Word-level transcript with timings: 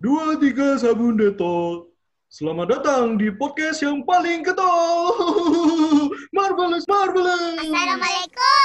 dua 0.00 0.40
tiga 0.40 0.80
sabun 0.80 1.20
detol. 1.20 1.92
Selamat 2.32 2.72
datang 2.72 3.20
di 3.20 3.28
podcast 3.28 3.84
yang 3.84 4.00
paling 4.00 4.40
getol. 4.40 5.12
marvelous, 6.36 6.88
marvelous. 6.88 7.60
Assalamualaikum. 7.60 8.59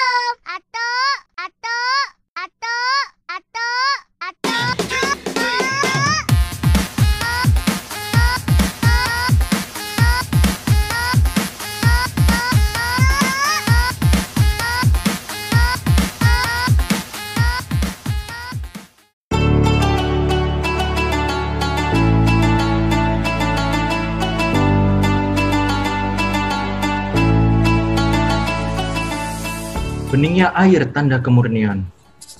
Beningnya 30.15 30.47
air 30.55 30.87
tanda 30.95 31.19
kemurnian 31.19 31.83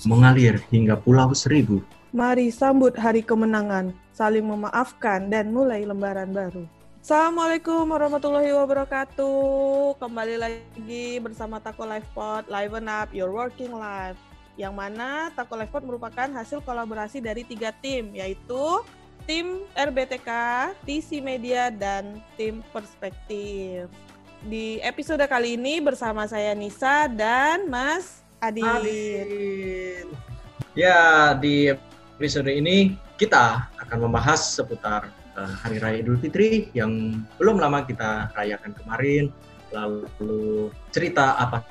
mengalir 0.07 0.63
hingga 0.71 0.95
pulau 0.95 1.35
seribu. 1.35 1.83
Mari 2.15 2.47
sambut 2.47 2.95
hari 2.95 3.19
kemenangan, 3.19 3.91
saling 4.15 4.47
memaafkan, 4.47 5.27
dan 5.27 5.51
mulai 5.51 5.83
lembaran 5.83 6.31
baru. 6.31 6.63
Assalamualaikum 7.03 7.83
warahmatullahi 7.83 8.55
wabarakatuh. 8.55 9.99
Kembali 9.99 10.39
lagi 10.39 11.19
bersama 11.19 11.59
Tako 11.59 11.83
Live 11.83 12.07
Pod, 12.15 12.47
Liven 12.47 12.87
Up 12.87 13.11
Your 13.11 13.35
Working 13.35 13.75
Life. 13.75 14.15
Yang 14.55 14.71
mana 14.71 15.35
Tako 15.35 15.59
Live 15.59 15.75
Pod 15.75 15.83
merupakan 15.83 16.31
hasil 16.31 16.63
kolaborasi 16.63 17.19
dari 17.19 17.43
tiga 17.43 17.75
tim, 17.83 18.15
yaitu 18.15 18.87
tim 19.27 19.67
RBTK, 19.75 20.31
TC 20.87 21.19
Media, 21.19 21.67
dan 21.75 22.23
tim 22.39 22.63
Perspektif. 22.71 23.91
Di 24.45 24.77
episode 24.85 25.25
kali 25.25 25.57
ini 25.57 25.81
bersama 25.81 26.29
saya 26.29 26.53
Nisa 26.53 27.09
dan 27.09 27.65
Mas 27.65 28.21
Adit. 28.37 28.61
Adit. 28.61 30.05
Ya, 30.77 31.33
di 31.33 31.73
episode 32.13 32.53
ini 32.53 32.93
kita 33.17 33.65
akan 33.81 34.05
membahas 34.05 34.53
seputar 34.53 35.09
uh, 35.33 35.49
Hari 35.65 35.81
Raya 35.81 35.97
Idul 35.97 36.21
Fitri 36.21 36.69
yang 36.77 37.25
belum 37.41 37.57
lama 37.57 37.89
kita 37.89 38.37
rayakan 38.37 38.77
kemarin, 38.77 39.33
lalu 39.73 40.69
cerita 40.93 41.41
apa 41.41 41.65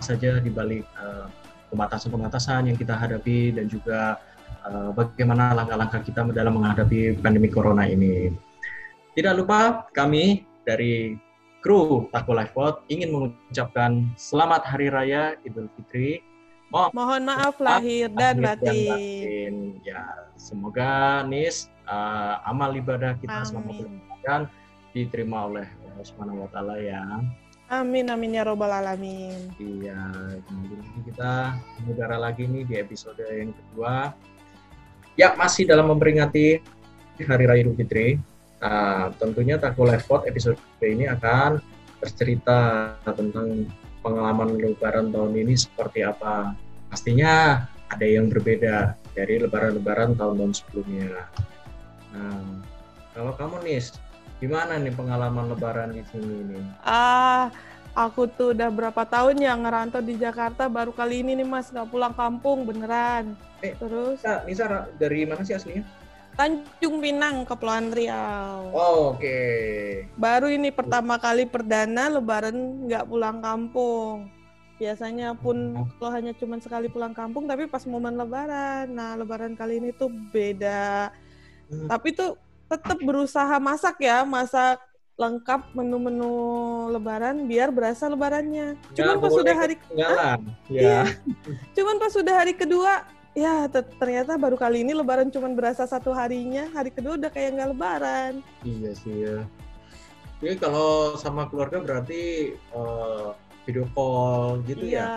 saja 0.00 0.40
di 0.40 0.48
balik 0.48 0.88
uh, 0.96 1.28
pembatasan-pembatasan 1.76 2.72
yang 2.72 2.80
kita 2.80 2.96
hadapi 2.96 3.52
dan 3.52 3.68
juga 3.68 4.16
uh, 4.64 4.96
bagaimana 4.96 5.52
langkah-langkah 5.52 6.00
kita 6.00 6.24
dalam 6.32 6.56
menghadapi 6.56 7.20
pandemi 7.20 7.52
corona 7.52 7.84
ini. 7.84 8.32
Tidak 9.12 9.36
lupa 9.36 9.92
kami 9.92 10.48
dari 10.64 11.20
kru 11.64 12.12
Tako 12.12 12.36
Live 12.36 12.52
Pod 12.52 12.84
ingin 12.92 13.08
mengucapkan 13.08 14.12
selamat 14.20 14.68
Hari 14.68 14.92
Raya 14.92 15.32
Idul 15.48 15.72
Fitri. 15.72 16.20
Mo 16.68 16.92
Mohon 16.92 17.24
maaf 17.24 17.56
lahir 17.56 18.12
dan 18.12 18.36
batin. 18.36 18.92
batin. 18.92 19.54
Ya, 19.80 20.28
semoga 20.36 21.24
Nis 21.24 21.72
uh, 21.88 22.44
amal 22.44 22.76
ibadah 22.76 23.16
kita 23.16 23.48
selama 23.48 23.80
bulan 23.80 24.44
diterima 24.92 25.48
oleh 25.48 25.64
Allah 25.64 26.04
Subhanahu 26.04 26.44
wa 26.44 26.48
taala 26.52 26.76
ya. 26.76 27.00
Amin 27.72 28.12
amin 28.12 28.36
ya 28.36 28.44
robbal 28.44 28.68
alamin. 28.68 29.48
Iya, 29.56 30.12
kemudian 30.44 30.84
kita 31.08 31.56
mengudara 31.80 32.20
lagi 32.20 32.44
nih 32.44 32.68
di 32.68 32.74
episode 32.76 33.24
yang 33.24 33.56
kedua. 33.56 34.12
Ya, 35.16 35.32
masih 35.32 35.64
dalam 35.64 35.88
memperingati 35.88 36.60
Hari 37.24 37.44
Raya 37.48 37.64
Idul 37.64 37.80
Fitri. 37.80 38.20
Nah, 38.62 39.10
tentunya 39.18 39.58
Tako 39.58 39.88
Live 39.88 40.06
Pod 40.06 40.26
episode 40.28 40.58
ini 40.84 41.08
akan 41.10 41.58
bercerita 41.98 42.92
tentang 43.02 43.64
pengalaman 44.04 44.60
lebaran 44.60 45.08
tahun 45.08 45.32
ini 45.34 45.54
seperti 45.56 46.04
apa. 46.04 46.52
Pastinya 46.92 47.64
ada 47.88 48.06
yang 48.06 48.28
berbeda 48.28 48.94
dari 49.16 49.40
lebaran-lebaran 49.40 50.18
tahun-tahun 50.18 50.52
sebelumnya. 50.60 51.30
Nah, 52.12 52.60
kalau 53.16 53.32
kamu 53.34 53.64
nih, 53.64 53.80
gimana 54.42 54.76
nih 54.76 54.92
pengalaman 54.92 55.48
lebaran 55.54 55.96
di 55.96 56.02
sini 56.12 56.52
nih? 56.52 56.64
Ah, 56.84 57.48
aku 57.94 58.26
tuh 58.28 58.52
udah 58.52 58.68
berapa 58.68 59.02
tahun 59.06 59.40
ya 59.40 59.54
ngerantau 59.54 60.02
di 60.02 60.18
Jakarta, 60.18 60.66
baru 60.66 60.90
kali 60.90 61.22
ini 61.22 61.38
nih 61.40 61.46
mas 61.46 61.70
nggak 61.70 61.88
pulang 61.88 62.12
kampung 62.12 62.66
beneran. 62.68 63.38
Eh, 63.62 63.72
Terus? 63.78 64.20
Nisa, 64.20 64.44
Nisa 64.44 64.66
dari 64.98 65.24
mana 65.24 65.46
sih 65.46 65.56
aslinya? 65.56 66.03
Tanjung 66.34 66.98
Pinang, 66.98 67.46
Kepulauan 67.46 67.94
Riau. 67.94 68.74
Oh, 68.74 69.14
Oke. 69.14 69.22
Okay. 69.22 69.78
Baru 70.18 70.50
ini 70.50 70.74
pertama 70.74 71.14
kali 71.18 71.46
perdana 71.46 72.10
Lebaran 72.10 72.54
nggak 72.90 73.06
pulang 73.06 73.38
kampung. 73.38 74.26
Biasanya 74.74 75.38
pun 75.38 75.86
kalau 76.02 76.10
hanya 76.10 76.34
cuma 76.34 76.58
sekali 76.58 76.90
pulang 76.90 77.14
kampung, 77.14 77.46
tapi 77.46 77.70
pas 77.70 77.86
momen 77.86 78.18
Lebaran. 78.18 78.90
Nah, 78.90 79.14
Lebaran 79.14 79.54
kali 79.54 79.78
ini 79.78 79.94
tuh 79.94 80.10
beda. 80.34 81.14
Hmm. 81.70 81.86
Tapi 81.86 82.10
tuh 82.10 82.34
tetap 82.66 82.98
berusaha 82.98 83.54
masak 83.62 84.02
ya, 84.02 84.26
masak 84.26 84.82
lengkap 85.14 85.70
menu-menu 85.78 86.34
Lebaran 86.90 87.46
biar 87.46 87.70
berasa 87.70 88.10
Lebarannya. 88.10 88.74
Cuman 88.98 89.22
pas 89.22 89.30
sudah 89.30 89.54
hari, 89.54 89.78
ah, 90.02 90.34
ya. 90.66 90.82
Iya. 90.82 91.00
Cuman 91.78 91.96
pas 92.02 92.10
sudah 92.10 92.34
hari 92.34 92.58
kedua 92.58 93.06
ya 93.34 93.66
ternyata 93.98 94.38
baru 94.38 94.54
kali 94.54 94.86
ini 94.86 94.94
lebaran 94.94 95.28
cuma 95.28 95.50
berasa 95.50 95.82
satu 95.84 96.14
harinya 96.14 96.70
hari 96.70 96.94
kedua 96.94 97.18
udah 97.18 97.30
kayak 97.30 97.58
nggak 97.58 97.70
lebaran. 97.74 98.32
Iya 98.62 98.90
sih 98.94 99.14
ya. 99.26 99.38
Jadi 100.38 100.54
kalau 100.62 101.18
sama 101.18 101.50
keluarga 101.50 101.82
berarti 101.82 102.54
uh, 102.70 103.34
video 103.66 103.90
call 103.92 104.62
gitu 104.66 104.86
iya. 104.86 105.02
ya? 105.02 105.10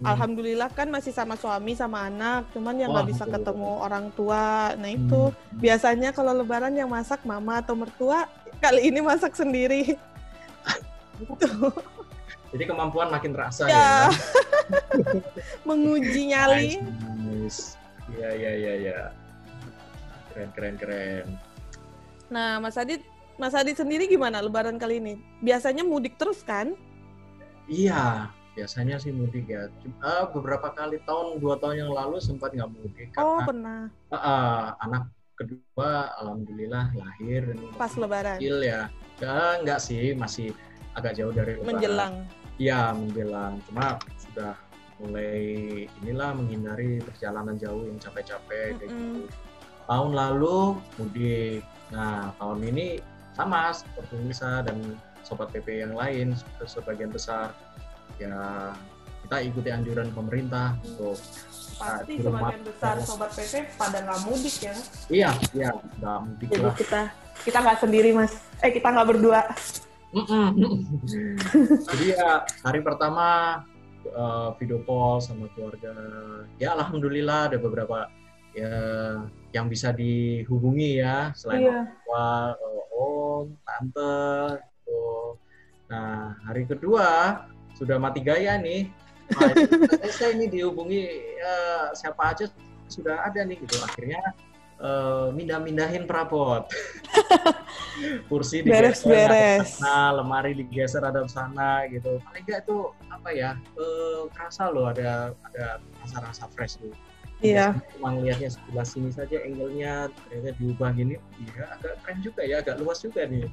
Hmm. 0.00 0.16
alhamdulillah 0.16 0.72
kan 0.72 0.88
masih 0.88 1.12
sama 1.12 1.36
suami 1.36 1.76
sama 1.76 2.08
anak 2.08 2.48
cuman 2.56 2.72
yang 2.72 2.88
nggak 2.88 3.12
bisa 3.12 3.28
betul, 3.28 3.36
ketemu 3.36 3.70
orang 3.84 4.06
tua. 4.16 4.72
Nah 4.80 4.90
itu 4.96 5.28
hmm. 5.28 5.60
biasanya 5.60 6.10
kalau 6.16 6.32
lebaran 6.32 6.72
yang 6.72 6.88
masak 6.88 7.20
mama 7.28 7.60
atau 7.60 7.76
mertua 7.76 8.24
kali 8.64 8.88
ini 8.88 9.04
masak 9.04 9.36
sendiri. 9.36 10.00
Jadi 12.50 12.64
kemampuan 12.64 13.12
makin 13.12 13.36
terasa 13.36 13.68
ya, 13.68 13.76
ya. 13.76 13.92
Menguji 15.68 16.32
nyali 16.32 16.80
Nice. 17.50 17.74
Iya 18.14 18.30
iya 18.38 18.50
iya 18.54 18.72
iya. 18.78 18.98
Keren 20.30 20.50
keren 20.54 20.74
keren. 20.78 21.26
Nah, 22.30 22.62
Mas 22.62 22.78
Adit, 22.78 23.02
Mas 23.42 23.58
Adit 23.58 23.74
sendiri 23.74 24.06
gimana 24.06 24.38
Lebaran 24.38 24.78
kali 24.78 25.02
ini? 25.02 25.18
Biasanya 25.42 25.82
mudik 25.82 26.14
terus 26.14 26.46
kan? 26.46 26.78
Iya, 27.66 28.30
biasanya 28.54 29.02
sih 29.02 29.10
mudik 29.10 29.50
ya. 29.50 29.66
Uh, 29.98 30.30
beberapa 30.30 30.70
kali 30.78 31.02
tahun 31.02 31.42
dua 31.42 31.58
tahun 31.58 31.82
yang 31.82 31.90
lalu 31.90 32.22
sempat 32.22 32.54
nggak 32.54 32.70
mudik. 32.70 33.10
Oh 33.18 33.42
karena, 33.42 33.46
pernah. 33.50 33.80
Uh, 33.90 34.14
uh, 34.14 34.62
anak 34.86 35.10
kedua, 35.34 36.14
alhamdulillah 36.22 36.94
lahir. 36.94 37.50
Pas 37.74 37.90
Lebaran. 37.98 38.38
Kecil 38.38 38.62
ya. 38.62 38.86
Ya 39.18 39.58
enggak 39.58 39.82
sih, 39.82 40.14
masih 40.14 40.54
agak 40.94 41.18
jauh 41.18 41.34
dari 41.34 41.58
Lebaran. 41.58 41.66
Menjelang. 41.74 42.14
Iya 42.62 42.94
menjelang. 42.94 43.58
Cuma 43.66 43.98
sudah 44.22 44.54
mulai 45.00 45.42
inilah 46.04 46.36
menghindari 46.36 47.00
perjalanan 47.00 47.56
jauh 47.56 47.88
yang 47.88 47.96
capek-capek 47.96 48.76
kayak 48.76 48.92
gitu. 48.92 49.26
Tahun 49.88 50.10
lalu 50.12 50.78
mudik. 51.00 51.64
Nah, 51.90 52.30
tahun 52.38 52.60
ini 52.70 53.02
sama 53.34 53.72
seperti 53.74 54.14
Nisa 54.20 54.62
dan 54.62 54.78
sobat 55.24 55.48
PP 55.54 55.86
yang 55.86 55.94
lain 55.94 56.36
sebagian 56.66 57.12
besar 57.12 57.54
ya 58.18 58.74
kita 59.24 59.36
ikuti 59.46 59.68
anjuran 59.70 60.10
pemerintah 60.10 60.74
untuk 60.82 61.16
pasti 61.78 62.20
sebagian 62.20 62.62
besar 62.66 62.94
sobat 63.04 63.30
PP 63.32 63.78
pada 63.78 63.98
nggak 64.04 64.20
mudik 64.26 64.56
ya 64.60 64.74
iya 65.08 65.30
iya 65.54 65.70
nggak 66.02 66.18
mudik 66.26 66.48
jadi 66.50 66.64
lah. 66.66 66.74
kita 66.76 67.00
kita 67.46 67.58
nggak 67.62 67.78
sendiri 67.78 68.10
mas 68.12 68.32
eh 68.60 68.70
kita 68.74 68.88
nggak 68.90 69.08
berdua 69.08 69.40
mm 70.12 70.24
-mm. 70.26 70.48
jadi 71.94 72.04
ya 72.18 72.30
hari 72.66 72.80
pertama 72.82 73.60
uh, 74.14 74.54
video 74.58 74.82
call 74.84 75.22
sama 75.22 75.46
keluarga. 75.54 75.94
Ya 76.56 76.74
alhamdulillah 76.74 77.52
ada 77.52 77.58
beberapa 77.58 78.10
ya 78.50 78.74
yang 79.54 79.70
bisa 79.70 79.94
dihubungi 79.94 80.98
ya 80.98 81.30
selain 81.38 81.70
yeah. 81.70 81.84
orang 81.86 81.94
tua, 82.02 82.28
om, 82.94 83.46
tante. 83.62 84.18
Gitu. 84.58 85.02
Nah 85.90 86.34
hari 86.46 86.62
kedua 86.66 87.08
sudah 87.78 87.96
mati 87.96 88.20
gaya 88.20 88.58
nih. 88.58 88.90
Nah, 89.30 89.54
saya 90.18 90.34
ini 90.34 90.50
dihubungi 90.50 91.06
uh, 91.38 91.94
siapa 91.94 92.34
aja 92.34 92.50
sudah 92.90 93.22
ada 93.24 93.46
nih 93.46 93.58
gitu. 93.62 93.78
Akhirnya 93.80 94.20
uh, 94.80 95.28
mindah-mindahin 95.30 96.08
perabot. 96.08 96.66
Kursi 98.32 98.64
digeser 98.64 99.28
ada 99.28 99.62
sana, 99.64 99.96
lemari 100.16 100.52
digeser 100.56 101.04
ada 101.04 101.20
sana 101.28 101.84
gitu. 101.92 102.18
Paling 102.24 102.44
enggak 102.48 102.60
itu 102.64 102.78
apa 103.12 103.28
ya? 103.30 103.50
Uh, 103.76 104.26
kerasa 104.32 104.72
loh 104.72 104.88
ada 104.88 105.36
ada 105.52 105.78
rasa-rasa 106.02 106.48
fresh 106.56 106.80
tuh. 106.80 106.92
Iya. 107.40 107.72
Cuma 107.96 108.12
ngelihatnya 108.12 108.52
sebelah 108.52 108.84
sini 108.84 109.08
saja 109.12 109.40
angle-nya 109.40 110.12
ternyata 110.12 110.52
diubah 110.60 110.92
gini, 110.92 111.16
iya 111.40 111.72
agak 111.72 111.96
keren 112.04 112.18
juga 112.20 112.42
ya, 112.44 112.56
agak 112.60 112.76
luas 112.76 113.00
juga 113.00 113.24
nih. 113.24 113.48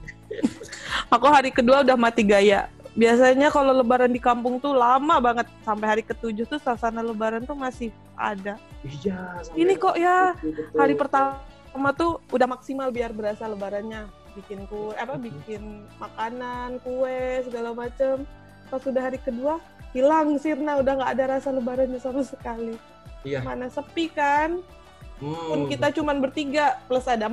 Aku 1.15 1.27
hari 1.31 1.55
kedua 1.55 1.87
udah 1.87 1.95
mati 1.95 2.23
gaya. 2.27 2.67
Biasanya 2.99 3.47
kalau 3.47 3.71
lebaran 3.71 4.11
di 4.11 4.19
kampung 4.19 4.59
tuh 4.59 4.75
lama 4.75 5.23
banget. 5.23 5.47
Sampai 5.63 5.87
hari 5.87 6.03
ketujuh 6.03 6.43
tuh 6.49 6.59
suasana 6.59 6.99
lebaran 6.99 7.47
tuh 7.47 7.55
masih 7.55 7.95
ada. 8.17 8.59
Iya. 8.83 9.41
Ini 9.53 9.73
kok 9.77 9.95
ya 9.95 10.33
Betul, 10.35 10.51
betul. 10.57 10.77
hari 10.81 10.95
pertama 10.97 11.89
tuh 11.93 12.19
udah 12.33 12.47
maksimal 12.49 12.89
biar 12.89 13.13
berasa 13.13 13.45
lebarannya. 13.45 14.09
Bikin 14.37 14.69
kue, 14.69 14.93
apa 14.93 15.17
bikin 15.17 15.85
makanan, 15.97 16.77
kue, 16.85 17.41
segala 17.45 17.73
macem. 17.73 18.21
Pas 18.69 18.83
udah 18.85 19.01
hari 19.01 19.17
kedua, 19.17 19.57
hilang 19.97 20.37
sirna. 20.37 20.77
Udah 20.77 20.93
nggak 20.93 21.11
ada 21.17 21.25
rasa 21.37 21.49
lebarannya 21.49 21.97
sama 21.97 22.21
sekali. 22.21 22.77
Iya. 23.25 23.41
Mana 23.41 23.69
sepi 23.69 24.13
kan? 24.13 24.61
Hmm. 25.17 25.49
pun 25.49 25.59
kita 25.65 25.89
cuman 25.97 26.21
bertiga 26.21 26.77
plus 26.85 27.09
ada 27.09 27.25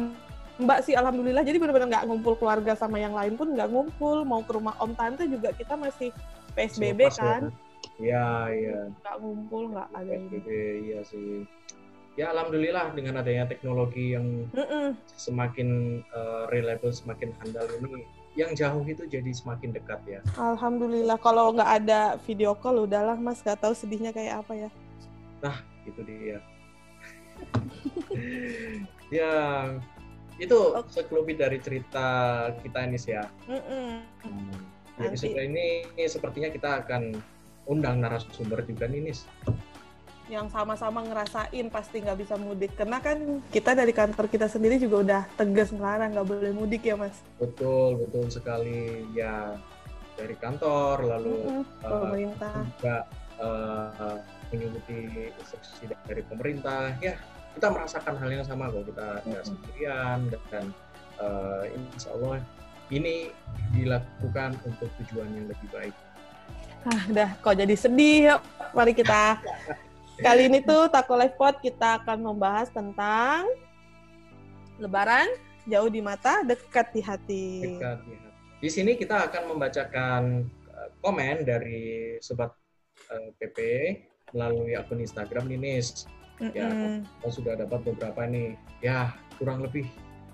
mbak 0.57 0.87
sih 0.87 0.97
alhamdulillah 0.97 1.45
jadi 1.45 1.61
benar-benar 1.61 1.89
nggak 1.93 2.07
ngumpul 2.09 2.33
keluarga 2.39 2.73
sama 2.73 2.97
yang 2.97 3.13
lain 3.13 3.37
pun 3.37 3.53
nggak 3.53 3.69
ngumpul 3.69 4.25
mau 4.25 4.41
ke 4.41 4.57
rumah 4.57 4.73
om 4.81 4.97
tante 4.97 5.29
juga 5.29 5.53
kita 5.53 5.77
masih 5.77 6.09
psbb 6.57 7.11
Selepas 7.11 7.19
kan 7.21 7.43
ya. 7.51 7.74
Iya, 7.95 8.27
iya. 8.51 8.79
nggak 8.91 9.17
ngumpul 9.23 9.71
nggak 9.71 9.87
ada 9.95 10.03
PSBB 10.03 10.49
iya 10.83 11.01
sih. 11.07 11.47
Ya 12.15 12.31
alhamdulillah 12.31 12.95
dengan 12.95 13.19
adanya 13.19 13.47
teknologi 13.47 14.15
yang 14.15 14.47
Mm-mm. 14.55 14.95
semakin 15.15 15.99
eh, 16.07 16.43
reliable, 16.51 16.95
semakin 16.95 17.35
handal 17.43 17.67
ini, 17.79 18.07
yang 18.35 18.55
jauh 18.55 18.83
itu 18.83 19.07
jadi 19.07 19.31
semakin 19.31 19.71
dekat 19.75 19.99
ya. 20.07 20.21
alhamdulillah 20.35 21.19
kalau 21.19 21.55
nggak 21.55 21.71
ada 21.83 22.19
video 22.23 22.55
call 22.55 22.83
udahlah 22.83 23.15
mas 23.15 23.39
nggak 23.43 23.63
tahu 23.63 23.75
sedihnya 23.75 24.11
kayak 24.11 24.43
apa 24.43 24.67
ya 24.67 24.71
Itu 25.85 26.01
dia. 26.03 26.39
ya 29.19 29.35
itu 30.43 30.59
Oke. 30.75 30.91
sekelumit 30.91 31.39
dari 31.39 31.63
cerita 31.63 32.07
kita 32.59 32.91
ini 32.91 32.99
sih 32.99 33.15
ya. 33.15 33.27
Mm-mm. 33.47 34.03
Di 34.95 35.03
Nanti. 35.03 35.07
episode 35.15 35.39
ini 35.39 35.67
sepertinya 36.07 36.51
kita 36.51 36.83
akan 36.83 37.23
undang 37.65 38.01
narasumber 38.01 38.65
juga 38.65 38.89
nih 38.89 39.11
Nis. 39.11 39.25
yang 40.25 40.49
sama-sama 40.49 41.05
ngerasain 41.05 41.69
pasti 41.69 42.01
nggak 42.01 42.17
bisa 42.25 42.41
mudik. 42.41 42.73
Karena 42.81 42.97
kan 42.97 43.45
kita 43.53 43.77
dari 43.77 43.93
kantor 43.93 44.25
kita 44.33 44.49
sendiri 44.49 44.81
juga 44.81 44.97
udah 45.05 45.23
tegas 45.37 45.69
ngelarang 45.69 46.17
nggak 46.17 46.25
boleh 46.25 46.53
mudik 46.57 46.81
ya 46.81 46.97
mas? 46.97 47.21
Betul, 47.37 48.01
betul 48.01 48.33
sekali. 48.33 49.05
Ya 49.13 49.53
dari 50.17 50.33
kantor 50.41 51.05
lalu 51.05 51.61
eh, 51.61 51.85
pemerintah. 51.85 52.57
juga 52.81 52.97
eh, 53.37 54.17
mengikuti 54.49 55.29
instruksi 55.29 55.93
dari 55.93 56.23
pemerintah. 56.25 56.97
Ya 57.05 57.21
kita 57.61 57.69
merasakan 57.69 58.17
hal 58.17 58.31
yang 58.33 58.45
sama 58.49 58.73
kok. 58.73 58.89
Kita 58.89 59.09
nggak 59.29 59.45
sendirian 59.45 60.19
dan 60.49 60.73
eh, 61.21 61.65
insya 61.77 62.17
Allah 62.17 62.41
ini 62.89 63.29
dilakukan 63.77 64.57
untuk 64.65 64.89
tujuan 65.05 65.29
yang 65.37 65.53
lebih 65.53 65.69
baik 65.69 65.95
Ah, 66.85 67.03
udah 67.09 67.29
kok 67.41 67.57
jadi 67.57 67.75
sedih. 67.77 68.19
Yuk, 68.29 68.41
mari 68.77 68.93
kita 68.93 69.41
kali 70.21 70.53
ini 70.53 70.61
tuh 70.61 70.87
Taco 70.93 71.17
Life 71.17 71.37
Pod 71.41 71.59
kita 71.65 72.05
akan 72.05 72.33
membahas 72.33 72.69
tentang 72.71 73.49
Lebaran 74.77 75.31
jauh 75.71 75.89
di 75.89 76.03
mata, 76.03 76.43
dekat 76.43 76.93
di 76.93 77.01
hati. 77.01 77.47
dekat 77.63 77.99
di 78.05 78.15
hati. 78.19 78.33
Di 78.61 78.69
sini 78.69 78.93
kita 78.99 79.31
akan 79.31 79.55
membacakan 79.55 80.23
eh, 80.49 80.89
komen 81.01 81.47
dari 81.47 82.17
sobat 82.21 82.53
eh, 83.13 83.31
PP 83.39 83.59
melalui 84.35 84.75
akun 84.75 85.01
Instagram 85.01 85.47
nih 85.47 85.61
Nis. 85.61 86.11
Ya, 86.51 86.67
kita 87.23 87.31
sudah 87.31 87.55
dapat 87.55 87.87
beberapa 87.87 88.27
nih. 88.27 88.59
Ya, 88.83 89.15
kurang 89.39 89.63
lebih 89.63 89.87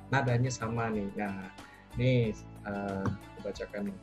nadanya 0.08 0.49
sama 0.49 0.88
nih. 0.88 1.06
Nah, 1.14 1.52
nih 2.00 2.32
eh, 2.64 3.05
aku 3.06 3.38
bacakan 3.44 3.93
nih. 3.93 3.97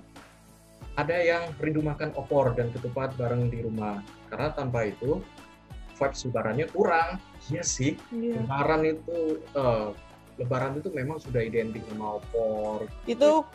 Ada 0.96 1.18
yang 1.22 1.44
rindu 1.62 1.80
makan 1.80 2.10
opor 2.14 2.58
dan 2.58 2.74
ketupat 2.74 3.14
bareng 3.14 3.48
di 3.48 3.62
rumah. 3.62 4.02
Karena 4.28 4.50
tanpa 4.50 4.82
itu 4.84 5.22
vibes 5.94 6.26
lebarannya 6.26 6.66
kurang. 6.68 7.22
Iya 7.48 7.62
sih, 7.62 7.96
Iya. 8.10 8.42
lebaran 8.42 8.82
itu 8.84 9.18
eh, 9.54 9.88
lebaran 10.38 10.78
itu 10.78 10.90
memang 10.90 11.18
sudah 11.18 11.42
identik 11.42 11.82
sama 11.88 12.18
opor. 12.18 12.86
Itu 13.06 13.46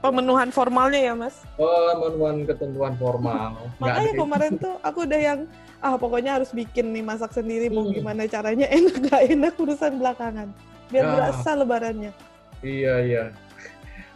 pemenuhan 0.00 0.48
formalnya 0.48 1.00
ya, 1.02 1.12
Mas. 1.12 1.44
pemenuhan 1.56 2.44
ketentuan 2.44 2.96
formal. 2.96 3.56
Makanya 3.82 4.12
kemarin 4.14 4.52
tuh 4.56 4.74
aku 4.80 5.04
udah 5.04 5.20
yang 5.20 5.40
ah 5.80 5.96
pokoknya 5.96 6.40
harus 6.40 6.52
bikin 6.52 6.92
nih 6.92 7.02
masak 7.02 7.32
sendiri 7.32 7.66
mau 7.66 7.82
Hmm. 7.82 7.92
gimana 7.92 8.24
caranya 8.24 8.68
enak 8.68 8.96
gak 9.02 9.22
enak 9.28 9.54
urusan 9.56 9.98
belakangan. 9.98 10.48
Biar 10.88 11.04
Ya. 11.04 11.12
berasa 11.12 11.50
lebarannya. 11.52 12.12
Iya 12.60 12.94
iya. 13.02 13.24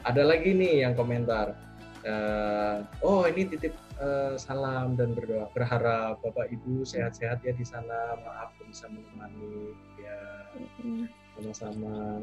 Ada 0.00 0.22
lagi 0.22 0.52
nih 0.52 0.86
yang 0.86 0.94
komentar. 0.94 1.56
Eh, 2.06 2.76
oh 3.02 3.26
ini 3.26 3.50
titip 3.50 3.74
eh, 3.98 4.38
salam 4.38 4.94
dan 4.94 5.10
berdoa 5.10 5.50
berharap 5.50 6.22
bapak 6.22 6.54
ibu 6.54 6.86
sehat-sehat 6.86 7.42
ya 7.42 7.50
di 7.50 7.66
sana. 7.66 8.14
Maaf 8.22 8.54
belum 8.54 8.70
bisa 8.70 8.86
menemani. 8.86 9.74
Ya 9.98 10.20
sama-sama. 11.34 12.22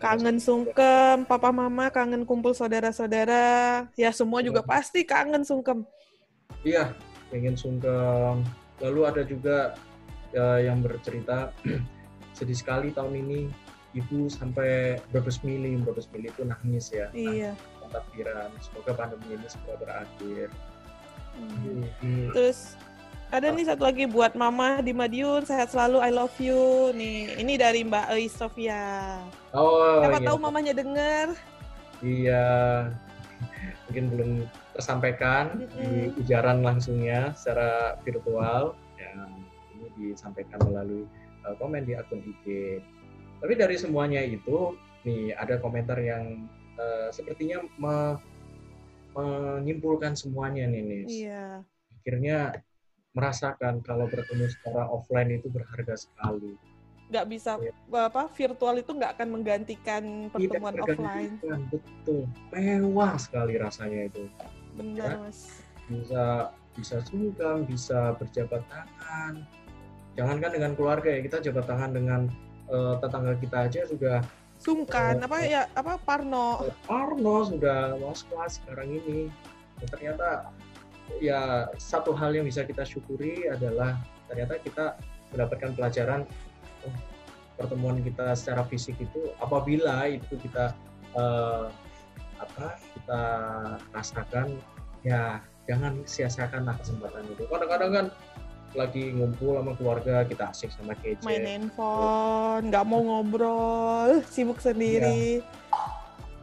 kangen 0.00 0.40
sungkem, 0.40 1.28
papa 1.28 1.52
mama 1.52 1.92
kangen 1.92 2.24
kumpul 2.24 2.56
saudara-saudara, 2.56 3.84
ya 4.00 4.08
semua 4.16 4.40
juga 4.40 4.64
Iya. 4.64 4.68
pasti 4.68 5.00
kangen 5.04 5.44
sungkem. 5.44 5.84
Iya 6.64 6.92
pengen 7.32 7.56
sungkem. 7.56 8.44
Lalu 8.84 9.00
ada 9.08 9.22
juga 9.24 9.76
eh, 10.36 10.68
yang 10.68 10.84
bercerita 10.84 11.52
sedih 12.36 12.56
sekali 12.56 12.92
tahun 12.92 13.16
ini 13.16 13.40
ibu 13.96 14.28
sampai 14.28 15.00
berbes 15.10 15.40
mili, 15.42 15.74
berbes 15.80 16.08
mili 16.12 16.28
itu 16.28 16.44
nangis 16.44 16.92
ya. 16.92 17.08
Iya. 17.16 17.52
Takbiran. 17.90 18.50
Semoga 18.62 18.96
pandemi 18.96 19.36
ini 19.36 19.46
segera 19.46 19.76
berakhir. 19.78 20.48
Hmm. 21.36 21.86
Hmm. 22.02 22.28
Terus 22.34 22.74
ada 23.30 23.46
nih 23.54 23.62
satu 23.62 23.86
lagi 23.86 24.10
buat 24.10 24.34
mama 24.34 24.82
di 24.82 24.90
Madiun, 24.90 25.46
sehat 25.46 25.70
selalu, 25.70 26.02
I 26.02 26.10
love 26.10 26.34
you. 26.42 26.90
Nih, 26.90 27.38
ini 27.38 27.54
dari 27.54 27.86
Mbak 27.86 28.10
Eis 28.18 28.34
Sofia. 28.34 29.22
Oh 29.54 30.02
Siapa 30.02 30.18
iya. 30.18 30.26
tahu 30.26 30.36
mamanya 30.42 30.74
denger. 30.74 31.38
Iya. 32.02 32.48
Mungkin 33.86 34.04
belum 34.10 34.30
tersampaikan 34.74 35.62
di 35.78 36.10
Mm-mm. 36.10 36.20
ujaran 36.26 36.58
langsungnya 36.66 37.30
secara 37.38 37.94
virtual. 38.02 38.74
Ya, 38.98 39.14
ini 39.78 39.86
disampaikan 39.94 40.58
melalui 40.66 41.06
uh, 41.46 41.54
komen 41.62 41.86
di 41.86 41.94
akun 41.94 42.26
IG. 42.26 42.78
Tapi 43.40 43.54
dari 43.54 43.78
semuanya 43.78 44.26
itu, 44.26 44.74
nih 45.06 45.38
ada 45.38 45.62
komentar 45.62 46.02
yang 46.02 46.50
uh, 46.80 47.08
sepertinya 47.12 47.60
me- 47.76 48.16
menyimpulkan 49.10 50.14
semuanya 50.14 50.64
nih, 50.64 50.82
Nis. 50.82 51.10
Iya. 51.10 51.66
Akhirnya 52.00 52.62
merasakan 53.12 53.82
kalau 53.82 54.06
bertemu 54.06 54.46
secara 54.48 54.86
offline 54.86 55.34
itu 55.34 55.50
berharga 55.50 55.98
sekali. 55.98 56.54
Nggak 57.10 57.26
bisa 57.26 57.58
Iya. 57.58 58.06
apa 58.06 58.30
virtual 58.30 58.78
itu 58.78 58.90
nggak 58.94 59.18
akan 59.18 59.28
menggantikan 59.34 60.02
pertemuan 60.30 60.74
Tidak 60.78 60.86
offline. 60.94 61.34
betul. 61.74 62.22
Mewah 62.54 63.18
sekali 63.18 63.58
rasanya 63.58 64.06
itu. 64.06 64.30
Benar, 64.78 65.10
Ya. 65.10 65.18
Mas. 65.18 65.40
bisa 65.90 66.24
bisa 66.78 66.96
sungkem, 67.02 67.66
bisa 67.66 68.14
berjabat 68.14 68.62
tangan. 68.70 69.42
Jangankan 70.14 70.50
dengan 70.54 70.72
keluarga 70.78 71.10
ya, 71.10 71.18
kita 71.18 71.42
jabat 71.42 71.66
tangan 71.66 71.90
dengan 71.90 72.20
eh, 72.70 72.94
tetangga 73.02 73.34
kita 73.42 73.66
aja 73.66 73.80
sudah 73.90 74.22
Sungkan 74.60 75.24
apa 75.24 75.40
ya 75.40 75.64
apa 75.72 75.96
Parno. 76.04 76.68
Parno 76.84 77.48
sudah 77.48 77.96
was-was 77.96 78.60
sekarang 78.60 79.00
ini. 79.00 79.32
Dan 79.80 79.88
ternyata 79.88 80.52
ya 81.18 81.66
satu 81.80 82.12
hal 82.12 82.36
yang 82.36 82.46
bisa 82.46 82.62
kita 82.62 82.84
syukuri 82.84 83.48
adalah 83.48 83.96
ternyata 84.30 84.60
kita 84.62 84.94
mendapatkan 85.34 85.74
pelajaran 85.74 86.20
oh, 86.86 86.94
pertemuan 87.58 87.98
kita 88.04 88.36
secara 88.38 88.62
fisik 88.68 88.94
itu 89.02 89.34
apabila 89.42 90.06
itu 90.06 90.38
kita 90.38 90.76
eh, 91.18 91.66
apa 92.38 92.78
kita 92.94 93.22
rasakan 93.90 94.56
ya 95.02 95.42
jangan 95.68 96.02
sia-siakan 96.06 96.66
lah 96.66 96.76
kesempatan 96.78 97.24
itu 97.30 97.44
kadang-kadang 97.50 97.90
kan 97.90 98.06
lagi 98.72 99.10
ngumpul 99.10 99.58
sama 99.58 99.72
keluarga 99.74 100.22
kita 100.22 100.54
asik 100.54 100.70
sama 100.70 100.94
gadget 101.02 101.26
main 101.26 101.42
handphone, 101.42 102.70
nggak 102.70 102.84
mau 102.86 103.00
ngobrol, 103.02 104.22
sibuk 104.32 104.58
sendiri. 104.58 105.42
Nah, 105.42 105.58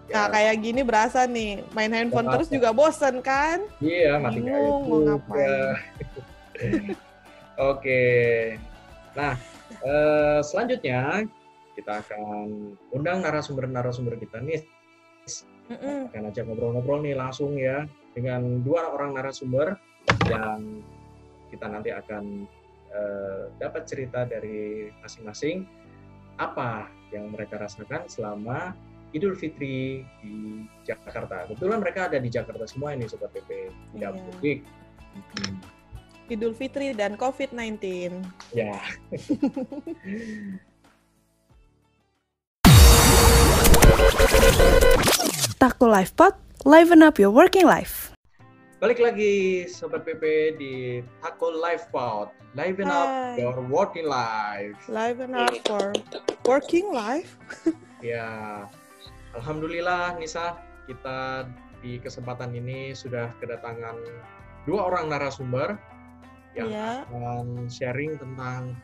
Ya, 0.08 0.24
kayak 0.32 0.64
gini 0.64 0.88
berasa 0.88 1.28
nih, 1.28 1.68
main 1.76 1.92
handphone 1.92 2.32
terus 2.32 2.48
juga 2.48 2.72
bosen 2.72 3.20
kan? 3.20 3.60
iya 3.84 4.16
nggak 4.16 4.40
bingung 4.40 4.84
mau 4.88 5.00
ngapain. 5.04 5.76
oke 7.60 8.02
nah 9.12 9.34
eh, 9.82 10.40
selanjutnya 10.46 11.26
kita 11.76 12.02
akan 12.06 12.48
undang 12.90 13.22
narasumber-narasumber 13.22 14.18
kita 14.18 14.42
nih 14.42 14.62
Mm-mm. 15.68 16.08
akan 16.10 16.30
ajak 16.32 16.48
ngobrol-ngobrol 16.48 17.04
nih 17.04 17.18
langsung 17.18 17.58
ya 17.60 17.84
dengan 18.16 18.64
dua 18.64 18.94
orang 18.96 19.18
narasumber 19.18 19.76
yang 20.32 20.82
kita 21.48 21.66
nanti 21.68 21.90
akan 21.92 22.48
eh, 22.88 23.44
dapat 23.60 23.84
cerita 23.84 24.24
dari 24.24 24.88
masing-masing 25.04 25.68
apa 26.38 26.88
yang 27.12 27.28
mereka 27.34 27.58
rasakan 27.58 28.06
selama 28.08 28.72
Idul 29.16 29.34
Fitri 29.40 30.04
di 30.22 30.36
Jakarta. 30.84 31.48
Kebetulan 31.48 31.80
mereka 31.80 32.12
ada 32.12 32.20
di 32.20 32.28
Jakarta 32.28 32.68
semua 32.68 32.92
ini 32.92 33.08
Sobat 33.08 33.32
PP, 33.32 33.72
tidak 33.96 34.12
Iya. 34.14 34.22
mudik. 34.24 34.60
Hmm, 35.18 35.56
Idul 36.28 36.54
Fitri 36.54 36.92
dan 36.92 37.16
COVID-19. 37.16 37.80
Ya, 38.52 38.76
Taco 45.58 45.88
Life 45.90 46.14
Pod, 46.16 46.36
liven 46.66 47.02
up 47.02 47.18
your 47.18 47.32
working 47.34 47.66
life. 47.66 48.07
Balik 48.78 49.02
lagi 49.02 49.66
Sobat 49.66 50.06
PP 50.06 50.24
di 50.58 50.74
Taco 51.20 51.50
Life 51.50 51.90
Pod. 51.90 52.30
Liven 52.54 52.90
up 52.90 53.10
Hai. 53.10 53.42
your 53.42 53.58
working 53.66 54.06
life. 54.06 54.78
Live 54.90 55.18
and 55.22 55.34
up 55.34 55.54
for 55.66 55.94
working 56.46 56.90
life. 56.94 57.38
Ya, 57.98 58.70
Alhamdulillah 59.34 60.22
Nisa, 60.22 60.54
kita 60.86 61.50
di 61.82 61.98
kesempatan 61.98 62.54
ini 62.54 62.94
sudah 62.94 63.34
kedatangan 63.42 63.98
dua 64.70 64.86
orang 64.86 65.10
narasumber 65.10 65.82
yang 66.54 66.70
Iya. 66.70 67.10
akan 67.10 67.66
sharing 67.66 68.22
tentang 68.22 68.78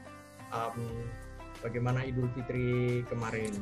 um, 0.50 1.06
bagaimana 1.62 2.02
Idul 2.02 2.26
Fitri 2.34 3.06
kemarin. 3.06 3.54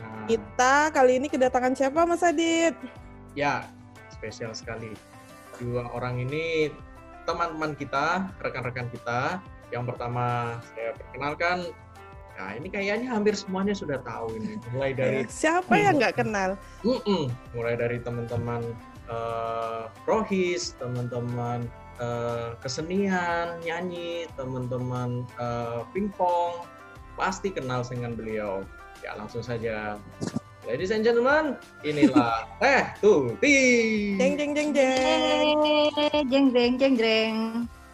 Nah, 0.00 0.24
Kita 0.24 0.88
kali 0.96 1.20
ini 1.20 1.28
kedatangan 1.28 1.76
siapa 1.76 2.08
Mas 2.08 2.24
Adit? 2.24 2.72
ya 3.36 3.68
spesial 4.20 4.52
sekali. 4.52 4.92
Dua 5.56 5.88
orang 5.96 6.20
ini 6.20 6.68
teman-teman 7.24 7.72
kita, 7.72 8.28
rekan-rekan 8.44 8.92
kita. 8.92 9.40
Yang 9.72 9.96
pertama 9.96 10.58
saya 10.76 10.92
perkenalkan, 10.92 11.58
nah 12.36 12.50
ini 12.52 12.68
kayaknya 12.68 13.08
hampir 13.16 13.32
semuanya 13.32 13.72
sudah 13.72 13.96
tahu 14.04 14.36
ini. 14.36 14.60
Mulai 14.76 14.92
dari 14.92 15.24
siapa 15.40 15.72
yang 15.80 15.96
nggak 15.96 16.20
kenal? 16.20 16.60
Mm-mm. 16.84 17.32
mulai 17.56 17.80
dari 17.80 17.96
teman-teman 18.04 18.60
eh, 19.08 19.82
rohis, 20.04 20.76
teman-teman 20.76 21.64
eh, 21.96 22.52
kesenian, 22.60 23.56
nyanyi, 23.64 24.28
teman-teman 24.36 25.24
eh, 25.38 25.80
pingpong, 25.96 26.66
pasti 27.16 27.54
kenal 27.54 27.86
dengan 27.86 28.18
beliau. 28.18 28.66
Ya 29.00 29.16
langsung 29.16 29.40
saja, 29.40 29.96
ladies 30.68 30.90
and 30.92 31.04
gentlemen, 31.04 31.56
inilah 31.86 32.44
Teh 32.62 32.84
Tuti. 33.00 33.58
Jeng 34.16 34.34
jeng 34.36 34.52
jeng 34.52 34.70
jeng. 34.74 35.56
Jeng 36.28 36.46
jeng 36.52 36.72
jeng 36.76 36.94
jeng. 36.96 37.34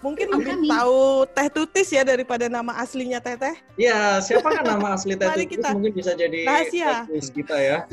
Mungkin 0.04 0.26
Apa 0.30 0.38
lebih 0.38 0.70
tahu 0.70 1.00
Teh 1.34 1.48
Tutis 1.50 1.88
ya 1.90 2.02
daripada 2.06 2.46
nama 2.46 2.78
aslinya 2.78 3.18
Teteh. 3.18 3.58
Ya, 3.74 4.22
siapa 4.22 4.54
kan 4.54 4.62
nama 4.62 4.94
asli 4.94 5.18
Teh 5.18 5.26
Tutis 5.26 5.50
kita 5.58 5.68
mungkin 5.74 5.92
bisa 5.94 6.12
jadi 6.14 6.46
rahasia. 6.46 7.06
Kita 7.10 7.56
ya. 7.58 7.78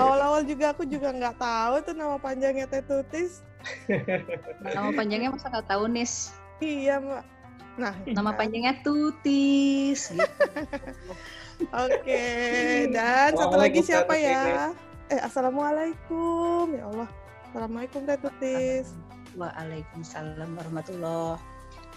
Awal-awal 0.00 0.46
juga 0.46 0.70
aku 0.70 0.86
juga 0.86 1.10
nggak 1.10 1.36
tahu 1.40 1.74
tuh 1.82 1.94
nama 1.96 2.16
panjangnya 2.20 2.68
Teh 2.68 2.84
Tutis. 2.84 3.40
Nama 4.62 4.90
panjangnya 4.92 5.32
masa 5.32 5.48
nggak 5.48 5.66
tahu 5.70 5.88
Nis. 5.88 6.36
Iya 6.60 7.00
Mbak. 7.00 7.33
Nah, 7.74 7.94
Nama 8.06 8.30
panjangnya 8.38 8.78
Tutis. 8.86 10.14
Gitu. 10.14 10.22
Oke, 11.86 12.26
dan 12.90 13.30
satu 13.34 13.56
lagi 13.58 13.80
siapa 13.82 14.14
ya? 14.14 14.70
Eh, 15.10 15.20
assalamualaikum 15.22 16.70
ya 16.74 16.86
Allah. 16.90 17.08
Assalamualaikum 17.50 18.06
Teh 18.06 18.18
Tutis. 18.18 18.86
Waalaikumsalam 19.34 20.54
warahmatullah. 20.54 21.38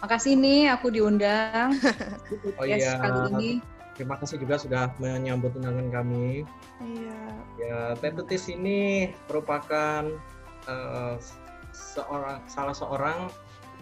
Makasih 0.02 0.38
nih 0.38 0.70
aku 0.74 0.94
diundang. 0.94 1.74
Oh 2.62 2.66
Yes, 2.66 2.86
iya. 2.86 3.02
kali 3.02 3.20
ini. 3.34 3.52
Terima 3.98 4.14
kasih 4.22 4.38
juga 4.38 4.62
sudah 4.62 4.94
menyambut 5.02 5.58
undangan 5.58 5.90
kami. 5.90 6.46
Iya. 6.82 7.22
Ya, 7.58 7.80
Teh 7.98 8.14
Tutis 8.14 8.46
ini 8.50 9.14
merupakan 9.30 10.06
eh, 10.70 11.16
seorang 11.74 12.42
salah 12.50 12.74
seorang 12.78 13.30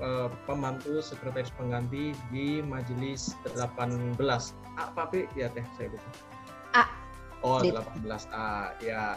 eh, 0.02 0.28
pembantu 0.48 1.00
sekretaris 1.00 1.52
pengganti 1.56 2.12
di 2.32 2.60
Majelis 2.64 3.36
18. 3.54 4.18
Apa 4.76 5.08
Pi? 5.08 5.28
Ya 5.38 5.48
Teh, 5.52 5.64
saya 5.76 5.92
lupa. 5.92 6.10
A. 6.76 6.84
Oh, 7.46 7.60
Dit. 7.62 7.76
18A. 7.76 8.76
Ya. 8.84 9.16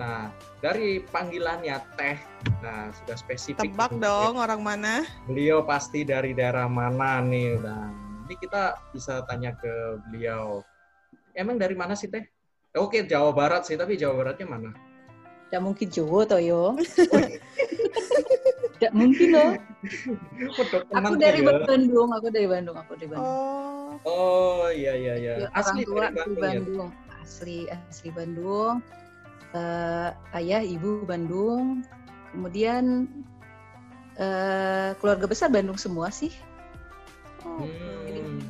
Nah, 0.00 0.32
dari 0.64 1.04
panggilannya 1.04 1.76
Teh, 2.00 2.16
nah 2.64 2.88
sudah 3.02 3.16
spesifik. 3.18 3.76
Tebak 3.76 3.92
dong 4.00 4.40
orang 4.40 4.64
mana? 4.64 5.04
Beliau 5.28 5.60
pasti 5.62 6.02
dari 6.02 6.32
daerah 6.32 6.64
mana 6.64 7.20
nih? 7.20 7.60
Nah, 7.60 7.92
ini 8.24 8.34
kita 8.40 8.78
bisa 8.96 9.20
tanya 9.28 9.52
ke 9.58 10.00
beliau. 10.08 10.64
Emang 11.36 11.60
dari 11.60 11.76
mana 11.76 11.92
sih 11.92 12.08
Teh? 12.08 12.24
Oke, 12.72 13.04
Jawa 13.04 13.36
Barat 13.36 13.68
sih, 13.68 13.76
tapi 13.76 14.00
Jawa 14.00 14.24
Baratnya 14.24 14.48
mana? 14.48 14.72
Tidak 15.52 15.60
mungkin 15.60 15.92
Jawa 15.92 16.24
toh 16.24 16.40
Tidak 18.82 18.98
mungkin 18.98 19.28
loh. 19.30 19.50
Aku 20.98 21.14
dari 21.14 21.38
ya. 21.38 21.54
Bandung. 21.62 22.10
Aku 22.18 22.26
dari 22.34 22.50
Bandung. 22.50 22.74
Aku 22.82 22.98
dari 22.98 23.06
Bandung. 23.14 23.30
Oh, 23.30 23.94
Oh 24.02 24.66
iya 24.74 24.98
iya 24.98 25.14
iya. 25.14 25.32
Ya, 25.46 25.48
Asli 25.54 25.86
orang 25.86 26.10
tua 26.18 26.26
dari 26.26 26.34
di 26.34 26.34
Bandung 26.34 26.42
ya. 26.42 26.50
Bandung. 26.66 26.90
Asli 27.22 27.58
asli 27.70 28.08
Bandung. 28.10 28.74
Eh, 29.54 30.08
ayah 30.34 30.62
ibu 30.66 31.06
Bandung. 31.06 31.86
Kemudian 32.34 33.06
eh, 34.18 34.90
keluarga 34.98 35.30
besar 35.30 35.46
Bandung 35.54 35.78
semua 35.78 36.10
sih. 36.10 36.34
oh. 37.46 37.62
Hmm. 37.62 38.42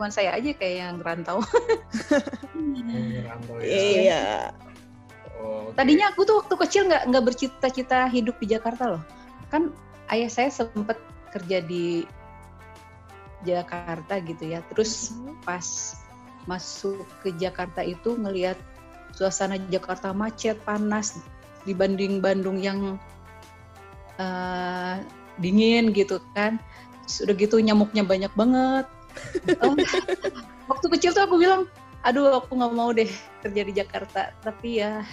Bukan 0.00 0.08
saya 0.10 0.32
aja 0.32 0.48
kayak 0.56 0.76
yang 0.80 0.96
rantau. 1.04 1.44
Merantau 2.56 3.60
ya. 3.62 3.68
Iya. 3.68 4.24
Oh, 5.36 5.68
oke. 5.68 5.76
Tadinya 5.76 6.08
aku 6.08 6.24
tuh 6.24 6.40
waktu 6.40 6.54
kecil 6.66 6.82
nggak 6.88 7.02
nggak 7.12 7.24
bercita-cita 7.28 8.08
hidup 8.08 8.40
di 8.40 8.48
Jakarta 8.48 8.96
loh. 8.96 9.04
Kan 9.48 9.72
ayah 10.12 10.30
saya 10.30 10.50
sempet 10.52 10.98
kerja 11.34 11.58
di 11.64 12.06
Jakarta 13.44 14.18
gitu 14.24 14.44
ya. 14.56 14.64
Terus 14.72 15.12
pas 15.44 15.98
masuk 16.44 17.04
ke 17.24 17.32
Jakarta 17.36 17.84
itu 17.84 18.16
ngelihat 18.16 18.56
suasana 19.14 19.60
Jakarta 19.70 20.10
macet, 20.12 20.58
panas 20.64 21.18
dibanding 21.64 22.20
Bandung 22.20 22.60
yang 22.60 22.96
eh, 24.18 24.96
dingin 25.38 25.92
gitu 25.92 26.20
kan. 26.32 26.58
Sudah 27.04 27.36
gitu 27.36 27.60
nyamuknya 27.60 28.02
banyak 28.02 28.32
banget. 28.32 28.86
Eh, 29.46 29.76
waktu 30.70 30.86
kecil 30.96 31.12
tuh 31.12 31.24
aku 31.28 31.36
bilang, 31.36 31.68
aduh 32.04 32.40
aku 32.40 32.56
nggak 32.56 32.74
mau 32.74 32.90
deh 32.90 33.08
kerja 33.44 33.62
di 33.64 33.72
Jakarta. 33.76 34.32
Tapi 34.40 34.80
ya 34.80 35.04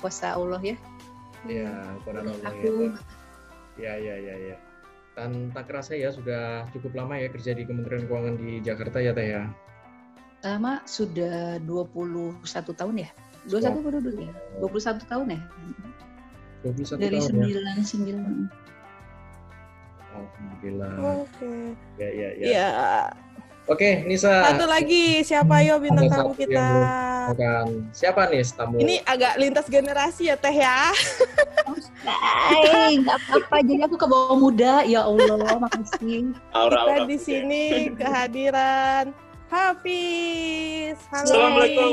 kuasa 0.00 0.34
Allah 0.34 0.60
ya. 0.64 0.76
Ya, 1.46 1.94
pada 2.02 2.26
Allah 2.26 2.50
Aku 2.50 2.90
ya. 2.90 3.17
Ya 3.78 3.94
ya 3.94 4.14
ya 4.18 4.34
ya. 4.52 4.56
Dan 5.14 5.50
tak 5.50 5.70
kerasa 5.70 5.94
ya 5.98 6.10
sudah 6.14 6.66
cukup 6.70 6.94
lama 6.94 7.18
ya 7.18 7.30
kerja 7.30 7.54
di 7.54 7.66
Kementerian 7.66 8.06
Keuangan 8.06 8.34
di 8.38 8.58
Jakarta 8.62 8.98
ya 9.02 9.10
Teh 9.14 9.34
ya. 9.34 9.44
lama 10.46 10.78
sudah 10.86 11.58
21 11.66 12.46
tahun 12.78 12.94
ya. 13.02 13.10
21 13.50 13.74
atau 13.74 13.90
22 13.90 14.22
ya? 14.22 14.34
21 14.62 15.10
tahun 15.10 15.26
ya? 15.34 15.40
21 16.62 16.94
Dari 17.02 17.18
tahun 17.18 17.34
ya. 17.42 17.74
99. 17.82 18.46
Alhamdulillah. 20.14 20.92
Oke. 21.26 21.50
Ya 21.98 22.08
ya 22.10 22.28
ya. 22.38 22.46
Iya. 22.46 22.68
Oke, 23.68 24.00
Nisa. 24.08 24.48
Satu 24.48 24.64
lagi, 24.64 25.20
siapa 25.20 25.60
yo 25.60 25.76
bintang 25.76 26.08
tamu 26.08 26.32
kita? 26.32 26.68
Bukan. 27.28 27.92
Siapa 27.92 28.32
nih 28.32 28.40
tamu? 28.56 28.80
Ini 28.80 29.04
agak 29.04 29.36
lintas 29.36 29.68
generasi 29.68 30.32
ya 30.32 30.40
Teh 30.40 30.56
ya. 30.56 30.88
Hai, 32.08 32.96
nggak 32.96 33.16
apa-apa. 33.28 33.60
Jadi 33.60 33.84
aku 33.84 34.00
ke 34.00 34.06
bawah 34.08 34.40
muda. 34.40 34.88
Ya 34.88 35.04
Allah, 35.04 35.60
makasih. 35.60 36.32
Kita 36.32 36.94
di 37.04 37.18
sini 37.20 37.92
kehadiran 37.92 39.12
Hafiz. 39.52 40.96
Halo. 41.12 41.28
Assalamualaikum. 41.28 41.92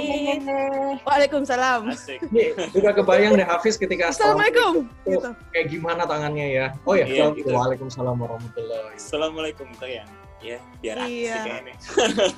Waalaikumsalam. 1.03 1.81
Asik. 1.91 2.19
Nih, 2.31 2.55
udah 2.71 2.91
kebayang 2.95 3.35
deh 3.35 3.47
Hafiz 3.47 3.75
ketika 3.75 4.15
Assalamualaikum. 4.15 4.87
Tuh. 5.03 5.11
Gitu. 5.11 5.29
kayak 5.51 5.67
gimana 5.67 6.07
tangannya 6.07 6.47
ya. 6.55 6.65
Oh 6.87 6.95
ya, 6.95 7.03
Iya, 7.03 7.35
gitu. 7.35 7.51
Waalaikumsalam 7.51 8.15
warahmatullahi 8.15 8.95
Assalamualaikum 8.95 9.67
kalian. 9.75 10.07
Ya, 10.43 10.59
biar 10.83 10.95
asik 10.99 11.11
Iya. 11.15 11.37
kayaknya. 11.41 11.75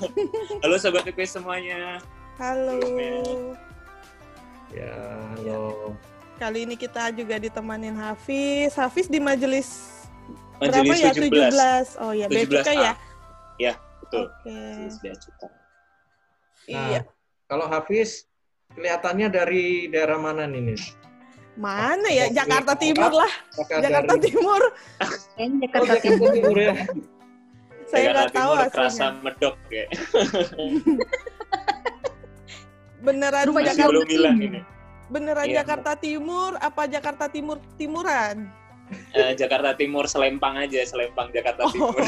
Halo 0.62 0.76
sobat 0.78 1.02
PP 1.04 1.18
semuanya. 1.26 1.98
Halo. 2.38 2.78
Ya, 4.70 4.94
halo. 5.34 5.92
Kali 6.38 6.62
ini 6.62 6.78
kita 6.78 7.10
juga 7.10 7.34
ditemanin 7.36 7.98
Hafiz. 7.98 8.78
Hafiz 8.78 9.10
di 9.10 9.18
majelis, 9.18 9.90
berapa 10.62 10.86
Majelis 10.86 11.02
ya? 11.02 11.12
17. 11.12 11.98
17. 11.98 11.98
Oh 11.98 12.12
ya, 12.14 12.26
17 12.30 12.30
bea 12.30 12.62
cukai 12.62 12.76
ya? 12.78 12.92
Ya, 13.58 13.74
betul. 13.98 14.24
Oke. 14.30 14.54
Majelis 14.54 14.96
Bea 15.02 15.16
Cukai. 15.18 15.50
Nah, 16.68 16.86
Iya. 16.94 17.00
kalau 17.50 17.66
Hafiz 17.66 18.28
kelihatannya 18.70 19.28
dari 19.34 19.64
daerah 19.90 20.14
mana 20.14 20.46
nih, 20.46 20.62
Nis? 20.62 20.94
Mana 21.58 22.06
ya? 22.06 22.30
Jakarta 22.30 22.78
Timur 22.78 23.10
lah. 23.10 23.32
Jakarta 23.66 24.14
Timur. 24.22 24.62
Oh, 24.62 25.12
Jakarta. 25.58 25.92
Timur 25.98 26.54
ya. 26.54 26.74
Saya 27.88 28.12
nggak 28.12 28.32
tahu 28.36 28.52
Timur 28.52 28.68
kerasa 28.70 29.04
medok 29.24 29.56
ya. 29.72 29.84
Beneran 33.04 33.46
Masih 33.54 33.66
Jakarta 33.72 33.88
belum 33.88 34.06
bilang 34.08 34.38
ini. 34.42 34.60
beneran 35.08 35.48
Iya. 35.48 35.64
Jakarta 35.64 35.92
Timur 35.96 36.52
apa 36.60 36.84
Jakarta 36.84 37.24
Timur 37.32 37.56
Timuran? 37.80 38.52
Eh, 39.16 39.32
Jakarta 39.36 39.72
Timur 39.72 40.04
selempang 40.04 40.60
aja, 40.60 40.84
selempang 40.84 41.32
Jakarta 41.32 41.64
Timur. 41.72 41.96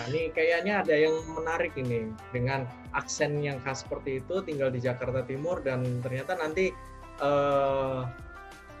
Nah, 0.00 0.06
ini 0.10 0.32
kayaknya 0.34 0.80
ada 0.80 0.96
yang 0.96 1.12
menarik 1.36 1.76
ini 1.76 2.08
dengan 2.34 2.64
aksen 2.96 3.38
yang 3.44 3.60
khas 3.60 3.84
seperti 3.84 4.18
itu 4.18 4.40
tinggal 4.42 4.72
di 4.72 4.80
Jakarta 4.82 5.22
Timur 5.22 5.60
dan 5.60 6.00
ternyata 6.00 6.34
nanti 6.34 6.72
eh, 7.20 8.00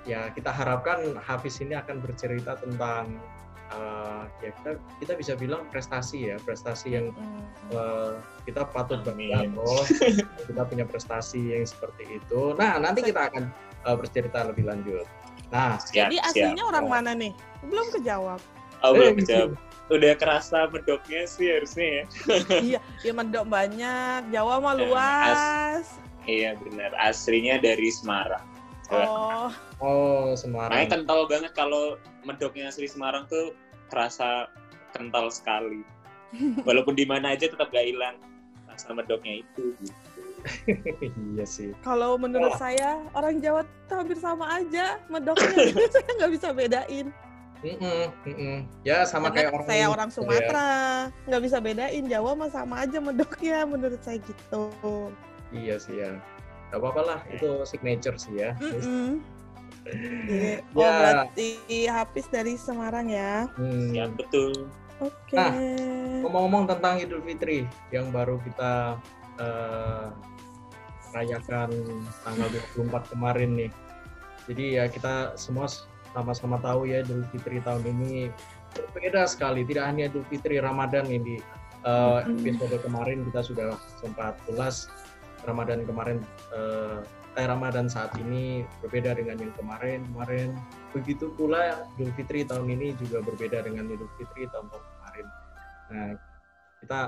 ya 0.08 0.32
kita 0.32 0.50
harapkan 0.50 1.20
Hafiz 1.20 1.60
ini 1.60 1.76
akan 1.76 2.00
bercerita 2.00 2.56
tentang 2.56 3.20
eh, 3.70 4.22
ya 4.40 4.50
kita 4.52 4.70
kita 4.98 5.12
bisa 5.14 5.32
bilang 5.34 5.62
prestasi 5.68 6.28
ya 6.28 6.36
prestasi 6.38 6.88
yang 6.92 7.06
Mm. 7.10 7.42
eh, 7.70 8.12
kita 8.44 8.66
patut 8.66 9.00
bangga 9.00 9.46
oh 9.62 9.82
kita 10.42 10.62
punya 10.64 10.84
prestasi 10.84 11.54
yang 11.54 11.62
seperti 11.62 12.18
itu. 12.18 12.54
Nah 12.54 12.76
nanti 12.76 13.00
kita 13.00 13.30
akan 13.30 13.48
eh, 13.86 13.96
bercerita 13.96 14.42
lebih 14.44 14.66
lanjut. 14.66 15.06
Nah 15.50 15.78
Siap, 15.78 16.08
Jadi 16.08 16.16
siap. 16.20 16.30
aslinya 16.50 16.64
orang 16.64 16.86
mana 16.86 17.10
nih? 17.12 17.32
Belum 17.66 17.86
kejawab. 17.90 18.38
Oh, 18.80 18.94
belum 18.94 19.18
Eh, 19.18 19.24
jawab. 19.24 19.50
Udah 19.90 20.14
kerasa 20.14 20.70
medoknya 20.70 21.26
sih 21.26 21.50
harusnya 21.50 21.86
ya. 21.86 22.04
iya, 22.66 22.78
ya 23.02 23.12
mendok 23.12 23.44
banyak. 23.44 24.30
Jawa 24.30 24.56
mah 24.56 24.74
luas. 24.74 25.84
Iya 26.22 26.54
benar. 26.56 26.94
Aslinya 26.96 27.58
dari 27.58 27.90
Semarang. 27.90 28.46
Oh, 28.90 29.48
oh 29.78 30.22
Makanya 30.34 30.36
Semarang. 30.36 30.86
kental 30.90 31.20
banget 31.30 31.52
kalau 31.54 31.94
medoknya 32.26 32.68
asli 32.68 32.90
Semarang 32.90 33.26
tuh 33.30 33.54
kerasa 33.88 34.50
kental 34.92 35.30
sekali. 35.30 35.86
Walaupun 36.68 36.94
di 36.94 37.06
mana 37.06 37.34
aja 37.34 37.46
tetap 37.50 37.70
gak 37.70 37.86
hilang 37.86 38.18
rasa 38.66 38.94
medoknya 38.94 39.42
itu. 39.42 39.74
gitu. 39.82 40.20
iya 41.36 41.44
sih. 41.44 41.76
kalau 41.84 42.16
menurut 42.16 42.54
Oh. 42.54 42.56
saya 42.56 42.96
orang 43.12 43.44
Jawa 43.44 43.60
tuh 43.84 44.00
hampir 44.00 44.16
sama 44.16 44.56
aja 44.56 44.96
medoknya. 45.06 45.52
saya 45.92 46.10
nggak 46.16 46.32
bisa 46.32 46.48
bedain. 46.54 47.06
Mm-mm, 47.60 48.08
mm-mm. 48.24 48.56
Ya 48.80 49.04
sama 49.04 49.28
Karena 49.28 49.36
kayak 49.36 49.50
orang 49.52 49.66
saya 49.68 49.84
orang 49.92 50.08
ya. 50.08 50.14
Sumatera, 50.16 50.68
nggak 51.28 51.42
bisa 51.44 51.56
bedain 51.60 52.04
Jawa 52.08 52.30
mah 52.32 52.48
sama 52.48 52.74
aja 52.80 52.98
medoknya 53.04 53.68
menurut 53.68 54.00
saya 54.00 54.16
gitu. 54.16 54.62
Iya 55.52 55.76
sih 55.76 56.00
ya. 56.00 56.16
Gak 56.70 56.78
apa-apa 56.78 57.02
lah, 57.02 57.20
itu 57.28 57.66
signature 57.66 58.14
sih 58.14 58.34
ya. 58.38 58.54
Mm-mm. 58.62 59.18
Jadi, 59.84 60.62
oh 60.76 60.82
Ya. 60.82 60.90
berarti 60.94 61.48
Hafiz 61.88 62.26
dari 62.30 62.54
Semarang 62.54 63.10
ya. 63.10 63.50
Hmm. 63.58 63.90
Ya 63.90 64.06
betul. 64.06 64.70
Oke. 65.00 65.32
Nah, 65.34 65.50
Ngomong-ngomong 66.20 66.68
tentang 66.68 67.00
Idul 67.00 67.24
Fitri 67.24 67.64
yang 67.90 68.12
baru 68.12 68.36
kita 68.44 69.00
eh, 69.40 70.06
rayakan 71.10 71.70
tanggal 72.22 72.48
24 72.76 73.10
kemarin 73.10 73.50
nih. 73.56 73.70
Jadi 74.46 74.64
ya 74.78 74.84
kita 74.86 75.34
semua 75.34 75.66
sama-sama 76.12 76.60
tahu 76.60 76.84
ya 76.86 77.00
Idul 77.02 77.24
Fitri 77.32 77.58
tahun 77.64 77.82
ini 77.98 78.28
berbeda 78.76 79.24
sekali. 79.26 79.64
Tidak 79.64 79.82
hanya 79.82 80.06
Idul 80.06 80.28
Fitri 80.28 80.60
Ramadan 80.60 81.08
ini. 81.08 81.40
Eh, 81.80 82.18
Mm-mm. 82.28 82.44
episode 82.44 82.76
kemarin 82.84 83.24
kita 83.32 83.40
sudah 83.40 83.68
sempat 83.96 84.36
ulas 84.52 84.92
Ramadan 85.44 85.84
kemarin 85.88 86.18
eh, 86.52 86.98
eh, 87.38 87.46
Ramadan 87.46 87.86
saat 87.86 88.12
ini 88.20 88.66
berbeda 88.84 89.16
dengan 89.16 89.40
yang 89.40 89.54
kemarin 89.56 90.04
kemarin. 90.12 90.48
Begitu 90.92 91.32
pula 91.34 91.86
Idul 91.96 92.12
Fitri 92.18 92.44
tahun 92.44 92.68
ini 92.68 92.96
juga 92.98 93.24
berbeda 93.24 93.64
dengan 93.64 93.88
Idul 93.88 94.10
Fitri 94.18 94.48
tahun-tahun 94.50 94.84
kemarin. 94.84 95.26
Nah 95.90 96.08
kita 96.80 97.00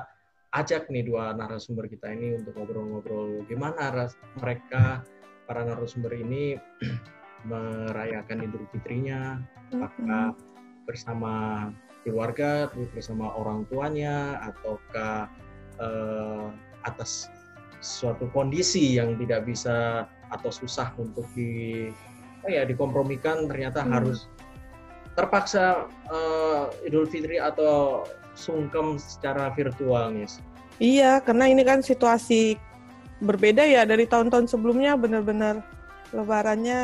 ajak 0.53 0.93
nih 0.93 1.05
dua 1.09 1.33
narasumber 1.33 1.89
kita 1.89 2.13
ini 2.13 2.37
untuk 2.37 2.53
ngobrol-ngobrol 2.61 3.49
gimana 3.49 3.89
ras- 3.89 4.21
mereka 4.37 5.01
para 5.49 5.65
narasumber 5.65 6.13
ini 6.13 6.61
merayakan 7.51 8.47
Idul 8.47 8.69
Fitrinya 8.71 9.41
apakah 9.73 10.37
bersama 10.85 11.33
keluarga, 12.03 12.69
bersama 12.93 13.31
orang 13.39 13.65
tuanya, 13.71 14.43
ataukah 14.43 15.31
eh, 15.79 16.47
atas 16.83 17.31
suatu 17.83 18.31
kondisi 18.31 18.97
yang 18.97 19.19
tidak 19.19 19.45
bisa 19.45 20.07
atau 20.31 20.51
susah 20.55 20.95
untuk 20.97 21.27
di 21.35 21.91
apa 22.43 22.49
ya 22.49 22.63
dikompromikan 22.65 23.47
ternyata 23.51 23.83
Hmm. 23.83 23.93
harus 23.93 24.31
terpaksa 25.19 25.91
eh, 26.09 26.89
Idul 26.89 27.05
Fitri 27.05 27.37
atau 27.37 28.07
sungkem 28.33 28.97
secara 28.97 29.53
virtual 29.53 30.15
nih. 30.17 30.31
Iya, 30.81 31.21
karena 31.21 31.53
ini 31.53 31.63
kan 31.63 31.85
situasi 31.85 32.57
berbeda 33.23 33.63
ya 33.63 33.85
dari 33.85 34.09
tahun-tahun 34.09 34.49
sebelumnya 34.51 34.97
benar-benar 34.97 35.61
lebarannya 36.11 36.81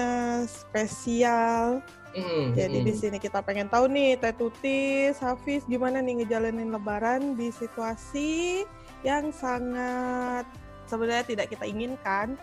spesial. 0.46 1.80
Mm, 2.16 2.56
Jadi 2.56 2.78
mm. 2.80 2.86
di 2.88 2.92
sini 2.96 3.18
kita 3.20 3.44
pengen 3.44 3.68
tahu 3.68 3.84
nih 3.90 4.16
Teh 4.16 4.32
Tutis, 4.32 5.20
Hafiz 5.20 5.64
gimana 5.68 6.00
nih 6.00 6.24
ngejalanin 6.24 6.72
lebaran 6.72 7.36
di 7.36 7.52
situasi 7.52 8.64
yang 9.04 9.28
sangat 9.28 10.48
sebenarnya 10.88 11.24
tidak 11.24 11.46
kita 11.52 11.64
inginkan. 11.64 12.34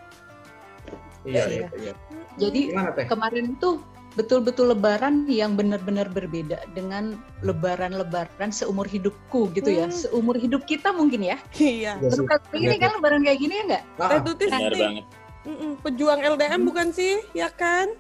iya, 1.26 1.44
Iya. 1.44 1.46
iya, 1.50 1.68
iya. 1.82 1.94
Jadi 2.38 2.62
Gimana 2.70 2.94
teh? 2.94 3.06
kemarin 3.10 3.58
itu 3.58 3.82
betul-betul 4.16 4.72
lebaran 4.72 5.28
yang 5.28 5.60
benar-benar 5.60 6.08
berbeda 6.08 6.64
dengan 6.72 7.20
lebaran-lebaran 7.44 8.48
seumur 8.48 8.88
hidupku 8.88 9.52
gitu 9.52 9.68
ya. 9.68 9.90
Hmm. 9.90 9.96
Seumur 9.96 10.38
hidup 10.38 10.64
kita 10.64 10.94
mungkin 10.94 11.26
ya. 11.26 11.38
Iya. 11.58 12.00
Iya 12.00 12.10
Baru 12.14 12.24
kali 12.24 12.64
ini 12.64 12.76
kan 12.78 12.92
lebaran 12.96 13.22
kayak 13.26 13.40
gini 13.42 13.54
ya 13.60 13.64
nggak? 13.68 13.84
Ah, 14.00 14.22
Benar 14.24 14.72
banget. 14.72 15.06
mm-mm, 15.46 15.72
pejuang 15.84 16.20
LDM 16.24 16.62
bukan 16.64 16.88
sih, 16.90 17.22
ya 17.34 17.50
kan? 17.52 17.92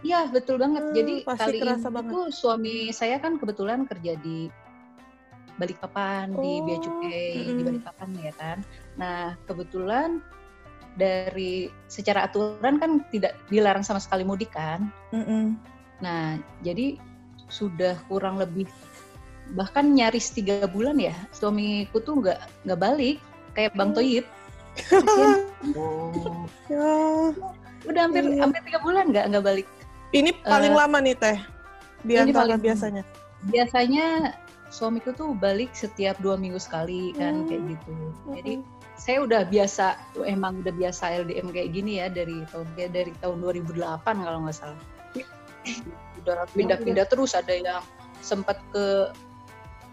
Iya 0.00 0.30
betul 0.30 0.62
banget. 0.62 0.84
Hmm, 0.86 0.94
Jadi 0.94 1.12
pasti 1.26 1.42
kali 1.42 1.56
ini 1.58 1.82
banget. 1.82 2.12
tuh 2.14 2.24
suami 2.30 2.74
saya 2.94 3.18
kan 3.18 3.34
kebetulan 3.34 3.82
kerja 3.84 4.14
di 4.22 4.46
Balikpapan 5.58 6.30
di 6.38 6.52
Bea 6.62 6.78
Oh, 6.78 6.78
Cukai 6.78 7.26
di 7.34 7.50
mm-mm. 7.50 7.66
Balikpapan 7.66 8.08
ya 8.22 8.32
kan. 8.38 8.58
Nah 8.98 9.38
kebetulan 9.46 10.18
dari 10.98 11.70
secara 11.86 12.26
aturan 12.26 12.76
kan 12.76 12.98
tidak 13.08 13.38
dilarang 13.46 13.86
sama 13.86 14.02
sekali 14.02 14.26
mudik 14.26 14.50
kan. 14.50 14.90
Mm-mm. 15.14 15.54
Nah 16.02 16.36
jadi 16.60 16.98
sudah 17.48 17.96
kurang 18.10 18.36
lebih 18.36 18.66
bahkan 19.56 19.96
nyaris 19.96 20.28
tiga 20.28 20.68
bulan 20.68 21.00
ya 21.00 21.16
suamiku 21.32 22.04
tuh 22.04 22.20
nggak 22.20 22.36
nggak 22.68 22.80
balik 22.82 23.16
kayak 23.56 23.72
Bang 23.72 23.96
Toyib. 23.96 24.26
Kasian. 24.76 25.40
oh, 26.70 27.32
udah 27.88 28.02
hampir 28.04 28.22
Iya. 28.26 28.42
hampir 28.44 28.60
tiga 28.68 28.78
bulan 28.78 29.08
nggak 29.08 29.24
nggak 29.32 29.44
balik. 29.44 29.66
ini 30.10 30.32
paling 30.40 30.72
Eh, 30.72 30.78
lama 30.78 30.98
nih 31.00 31.12
Teh 31.14 31.36
paling- 32.32 32.60
biasanya. 32.60 33.02
biasanya 33.52 34.32
suamiku 34.68 35.12
tuh 35.12 35.36
balik 35.36 35.68
setiap 35.72 36.16
dua 36.20 36.36
minggu 36.36 36.56
sekali 36.56 37.12
kan 37.12 37.44
Hmm. 37.44 37.48
kayak 37.48 37.62
gitu 37.76 37.92
jadi 38.32 38.52
saya 38.98 39.22
udah 39.22 39.46
biasa 39.46 39.94
emang 40.26 40.60
udah 40.66 40.74
biasa 40.74 41.22
LDM 41.22 41.54
kayak 41.54 41.70
gini 41.70 42.02
ya 42.02 42.10
dari 42.10 42.42
tahun 42.50 42.66
ya 42.74 42.90
dari 42.90 43.14
tahun 43.22 43.38
2008 43.40 43.78
kalau 44.04 44.38
nggak 44.42 44.56
salah. 44.58 44.82
Udah 46.20 46.44
pindah-pindah 46.50 47.06
terus 47.06 47.38
ada 47.38 47.54
yang 47.54 47.80
sempat 48.18 48.58
ke 48.74 49.14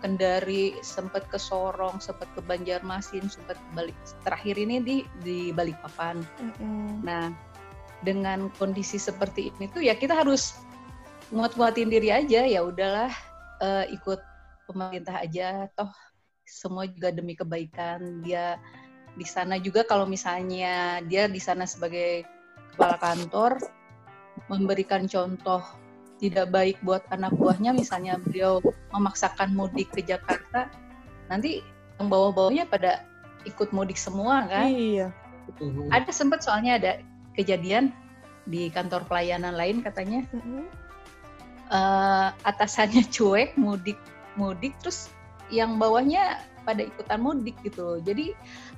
Kendari, 0.04 0.78
sempat 0.86 1.26
ke 1.32 1.40
Sorong, 1.40 1.98
sempat 1.98 2.30
ke 2.38 2.42
Banjarmasin, 2.44 3.26
sempat 3.26 3.58
balik. 3.74 3.96
Terakhir 4.22 4.60
ini 4.60 4.78
di 4.84 4.98
di 5.26 5.50
Balikpapan. 5.50 6.22
Mm-mm. 6.42 7.02
Nah, 7.02 7.34
dengan 8.06 8.54
kondisi 8.60 9.02
seperti 9.02 9.50
ini 9.50 9.66
tuh 9.72 9.82
ya 9.82 9.98
kita 9.98 10.14
harus 10.14 10.62
nguat-nguatin 11.34 11.90
diri 11.90 12.14
aja 12.14 12.46
ya 12.46 12.62
udahlah 12.62 13.10
eh, 13.62 13.86
ikut 13.98 14.20
pemerintah 14.70 15.26
aja. 15.26 15.70
Toh 15.74 15.90
semua 16.46 16.86
juga 16.86 17.10
demi 17.10 17.34
kebaikan. 17.34 18.22
Dia 18.22 18.62
di 19.16 19.24
sana 19.26 19.56
juga 19.56 19.88
kalau 19.88 20.04
misalnya 20.04 21.00
dia 21.08 21.32
di 21.32 21.40
sana 21.40 21.64
sebagai 21.64 22.28
kepala 22.76 23.00
kantor 23.00 23.58
memberikan 24.52 25.08
contoh 25.08 25.64
tidak 26.20 26.52
baik 26.52 26.78
buat 26.84 27.04
anak 27.12 27.32
buahnya 27.36 27.72
misalnya 27.76 28.20
beliau 28.20 28.60
memaksakan 28.92 29.56
mudik 29.56 29.92
ke 29.96 30.04
Jakarta 30.04 30.68
nanti 31.32 31.64
yang 32.00 32.12
bawa-bawanya 32.12 32.68
pada 32.68 33.04
ikut 33.48 33.72
mudik 33.72 33.96
semua 33.96 34.44
kan 34.48 34.68
Iya. 34.68 35.08
ada 35.92 36.12
sempat 36.12 36.44
soalnya 36.44 36.76
ada 36.80 36.92
kejadian 37.40 37.96
di 38.48 38.68
kantor 38.72 39.08
pelayanan 39.08 39.56
lain 39.56 39.80
katanya 39.80 40.28
Mm-mm. 40.36 40.68
eh, 41.72 42.28
atasannya 42.44 43.08
cuek 43.16 43.56
mudik 43.56 43.98
mudik 44.36 44.76
terus 44.84 45.08
yang 45.48 45.80
bawahnya 45.80 46.42
pada 46.66 46.82
ikutan 46.82 47.22
mudik 47.22 47.54
gitu. 47.62 48.02
Jadi 48.02 48.34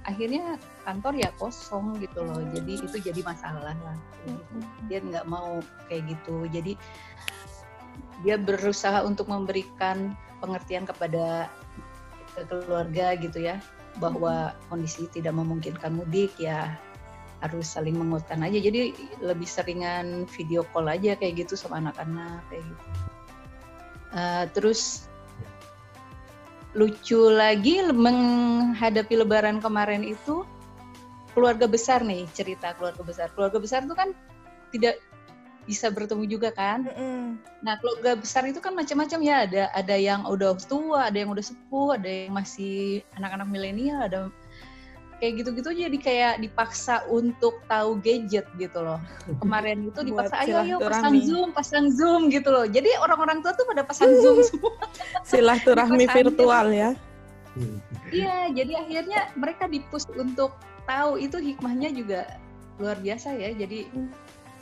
akhirnya 0.07 0.55
kantor 0.87 1.13
ya 1.19 1.29
kosong 1.35 1.99
gitu 1.99 2.23
loh. 2.23 2.39
Jadi 2.55 2.73
itu 2.79 2.97
jadi 2.97 3.21
masalah 3.21 3.75
lah. 3.75 3.97
Dia 4.87 5.03
nggak 5.03 5.27
mau 5.27 5.59
kayak 5.91 6.07
gitu. 6.15 6.47
Jadi 6.47 6.79
dia 8.25 8.39
berusaha 8.39 9.05
untuk 9.05 9.29
memberikan 9.29 10.17
pengertian 10.41 10.87
kepada 10.87 11.51
keluarga 12.49 13.17
gitu 13.17 13.41
ya 13.41 13.57
bahwa 13.97 14.53
kondisi 14.69 15.09
tidak 15.09 15.33
memungkinkan 15.33 15.97
mudik 15.97 16.29
ya 16.37 16.77
harus 17.41 17.69
saling 17.69 17.97
menguatkan 17.97 18.41
aja 18.45 18.57
jadi 18.57 18.93
lebih 19.21 19.45
seringan 19.45 20.25
video 20.29 20.65
call 20.73 20.89
aja 20.89 21.17
kayak 21.17 21.45
gitu 21.45 21.53
sama 21.57 21.81
anak-anak 21.81 22.41
kayak 22.49 22.65
gitu 22.65 22.85
Uh, 24.07 24.47
terus 24.55 25.11
lucu 26.77 27.33
lagi 27.33 27.81
menghadapi 27.81 29.17
lebaran 29.17 29.57
kemarin 29.57 30.05
itu 30.05 30.45
keluarga 31.33 31.65
besar 31.65 32.05
nih 32.05 32.29
cerita 32.37 32.77
keluarga 32.77 33.01
besar 33.01 33.27
keluarga 33.33 33.57
besar 33.57 33.81
itu 33.81 33.97
kan 33.97 34.13
tidak 34.69 35.01
bisa 35.67 35.91
bertemu 35.91 36.23
juga 36.29 36.49
kan 36.55 36.87
Mm-mm. 36.87 37.41
Nah, 37.65 37.75
keluarga 37.81 38.15
besar 38.15 38.47
itu 38.47 38.63
kan 38.63 38.71
macam-macam 38.71 39.19
ya. 39.19 39.35
Ada 39.43 39.63
ada 39.75 39.95
yang 39.99 40.23
udah 40.23 40.55
tua, 40.63 41.11
ada 41.11 41.17
yang 41.19 41.33
udah 41.33 41.43
sepuh, 41.43 41.99
ada 41.99 42.07
yang 42.07 42.31
masih 42.31 43.03
anak-anak 43.19 43.49
milenial, 43.51 43.99
ada 44.05 44.31
kayak 45.17 45.33
gitu-gitu 45.41 45.69
jadi 45.73 45.97
kayak 45.97 46.33
dipaksa 46.45 47.01
untuk 47.09 47.61
tahu 47.65 47.97
gadget 48.01 48.45
gitu 48.61 48.79
loh. 48.85 49.01
Kemarin 49.41 49.89
itu 49.89 49.99
dipaksa 50.13 50.45
ayo 50.45 50.61
ayo 50.61 50.77
pasang. 50.77 51.15
Zoom, 51.25 51.47
pasang 51.53 51.85
Zoom 51.89 52.21
gitu 52.29 52.53
loh. 52.53 52.65
Jadi 52.69 52.93
orang-orang 53.01 53.41
tua 53.41 53.57
tuh 53.57 53.65
pada 53.65 53.81
pasang 53.81 54.13
Zoom 54.21 54.45
semua. 54.45 54.77
Silaturahmi 55.25 56.05
Pas 56.05 56.15
virtual 56.21 56.67
ya. 56.69 56.89
Iya, 58.13 58.53
jadi 58.53 58.73
akhirnya 58.85 59.33
mereka 59.33 59.65
dipus 59.65 60.05
untuk 60.13 60.53
tahu 60.85 61.17
itu 61.17 61.41
hikmahnya 61.41 61.89
juga 61.89 62.37
luar 62.77 63.01
biasa 63.01 63.33
ya. 63.33 63.49
Jadi 63.57 63.89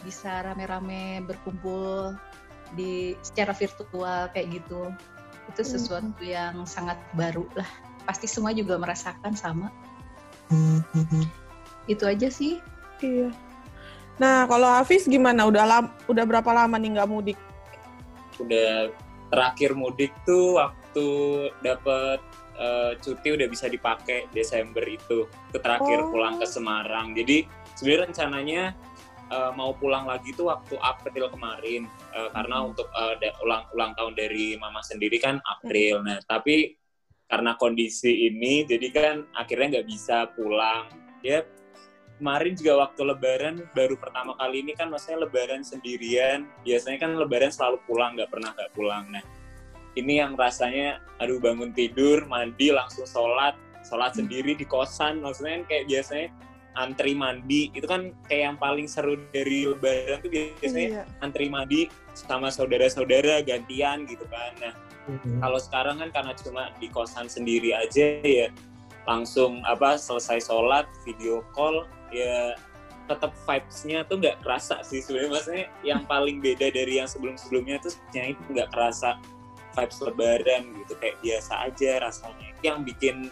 bisa 0.08 0.40
rame-rame 0.48 1.20
berkumpul 1.28 2.16
di 2.80 3.20
secara 3.20 3.52
virtual 3.52 4.32
kayak 4.32 4.64
gitu. 4.64 4.88
Itu 5.52 5.62
sesuatu 5.68 6.24
yang 6.24 6.64
sangat 6.64 6.96
baru 7.14 7.44
lah. 7.60 7.68
Pasti 8.08 8.32
semua 8.32 8.56
juga 8.56 8.80
merasakan 8.80 9.36
sama. 9.36 9.68
Itu 11.86 12.04
aja 12.06 12.28
sih. 12.30 12.62
Iya. 13.00 13.30
Nah, 14.16 14.48
kalau 14.48 14.66
Hafiz 14.66 15.06
gimana? 15.06 15.44
Udah 15.44 15.66
lam, 15.68 15.86
udah 16.08 16.24
berapa 16.24 16.48
lama 16.50 16.80
nih 16.80 16.96
nggak 16.96 17.10
mudik? 17.10 17.38
Udah 18.40 18.90
terakhir 19.28 19.76
mudik 19.76 20.12
tuh 20.24 20.58
waktu 20.58 21.08
dapet 21.60 22.20
eh, 22.56 22.96
cuti 23.04 23.36
udah 23.36 23.48
bisa 23.52 23.68
dipakai 23.68 24.32
Desember 24.32 24.80
itu. 24.88 25.28
Itu 25.52 25.58
terakhir 25.60 26.08
Oh. 26.08 26.16
pulang 26.16 26.40
ke 26.40 26.48
Semarang. 26.48 27.12
Jadi 27.12 27.44
sebenarnya 27.76 28.04
rencananya 28.08 28.64
eh, 29.26 29.52
mau 29.58 29.74
pulang 29.74 30.08
lagi 30.08 30.32
tuh 30.32 30.48
waktu 30.48 30.78
April 30.80 31.28
kemarin 31.30 31.84
Eh, 32.16 32.32
karena 32.32 32.64
Hmm. 32.64 32.72
untuk 32.72 32.88
da- 33.20 33.36
ulang 33.44 33.68
ulang 33.76 33.92
tahun 33.92 34.16
dari 34.16 34.56
mama 34.56 34.80
sendiri 34.80 35.20
kan 35.20 35.44
April. 35.44 36.00
Nah 36.00 36.24
tapi 36.24 36.72
karena 37.26 37.58
kondisi 37.58 38.30
ini 38.30 38.66
jadi 38.66 38.88
kan 38.94 39.16
akhirnya 39.34 39.80
nggak 39.80 39.88
bisa 39.90 40.30
pulang. 40.38 40.90
Ya 41.26 41.42
kemarin 42.22 42.54
juga 42.54 42.86
waktu 42.86 43.02
Lebaran 43.02 43.56
baru 43.74 43.98
pertama 43.98 44.38
kali 44.38 44.62
ini 44.62 44.78
kan 44.78 44.94
maksudnya 44.94 45.26
Lebaran 45.26 45.66
sendirian. 45.66 46.46
Biasanya 46.62 46.98
kan 47.02 47.12
Lebaran 47.18 47.50
selalu 47.50 47.82
pulang 47.90 48.14
nggak 48.14 48.30
pernah 48.30 48.54
nggak 48.54 48.72
pulang. 48.78 49.10
Nah 49.10 49.24
ini 49.96 50.20
yang 50.20 50.36
rasanya 50.36 51.00
aduh 51.24 51.40
bangun 51.40 51.72
tidur 51.72 52.28
mandi 52.28 52.70
langsung 52.70 53.08
sholat 53.08 53.56
sholat 53.88 54.12
sendiri 54.18 54.58
di 54.58 54.68
kosan 54.68 55.24
maksudnya 55.24 55.62
kan 55.62 55.64
kayak 55.72 55.86
biasanya 55.88 56.28
antri 56.76 57.16
mandi 57.16 57.72
itu 57.72 57.88
kan 57.88 58.12
kayak 58.28 58.54
yang 58.54 58.58
paling 58.60 58.88
seru 58.88 59.16
dari 59.32 59.66
lebaran 59.66 60.20
tuh 60.20 60.32
biasanya 60.32 60.88
Iya. 60.88 61.04
antri 61.20 61.48
mandi 61.48 61.88
sama 62.12 62.52
saudara-saudara 62.52 63.44
gantian 63.44 64.04
gitu 64.08 64.24
kan 64.28 64.52
nah 64.60 64.74
Mhm. 65.06 65.38
kalau 65.38 65.60
sekarang 65.62 65.96
kan 66.02 66.10
karena 66.10 66.34
cuma 66.34 66.64
di 66.82 66.90
kosan 66.90 67.30
sendiri 67.30 67.78
aja 67.78 68.20
ya 68.26 68.50
langsung 69.06 69.62
apa 69.62 70.02
selesai 70.02 70.50
sholat 70.50 70.90
video 71.06 71.46
call 71.54 71.86
ya 72.10 72.58
tetap 73.06 73.38
vibes-nya 73.46 74.02
tuh 74.10 74.18
nggak 74.18 74.42
kerasa 74.42 74.82
sih 74.82 74.98
sebenarnya 74.98 75.30
maksudnya 75.30 75.66
yang 75.86 76.02
paling 76.12 76.42
beda 76.42 76.74
dari 76.74 76.98
yang 76.98 77.06
sebelum-sebelumnya 77.06 77.78
tuh 77.86 77.94
sebenarnya 77.94 78.34
itu 78.34 78.42
nggak 78.50 78.70
kerasa 78.74 79.10
vibes 79.78 80.00
lebaran 80.02 80.64
gitu 80.82 80.94
kayak 80.98 81.18
biasa 81.22 81.54
aja 81.70 81.92
rasanya 82.02 82.50
yang 82.66 82.82
bikin 82.82 83.30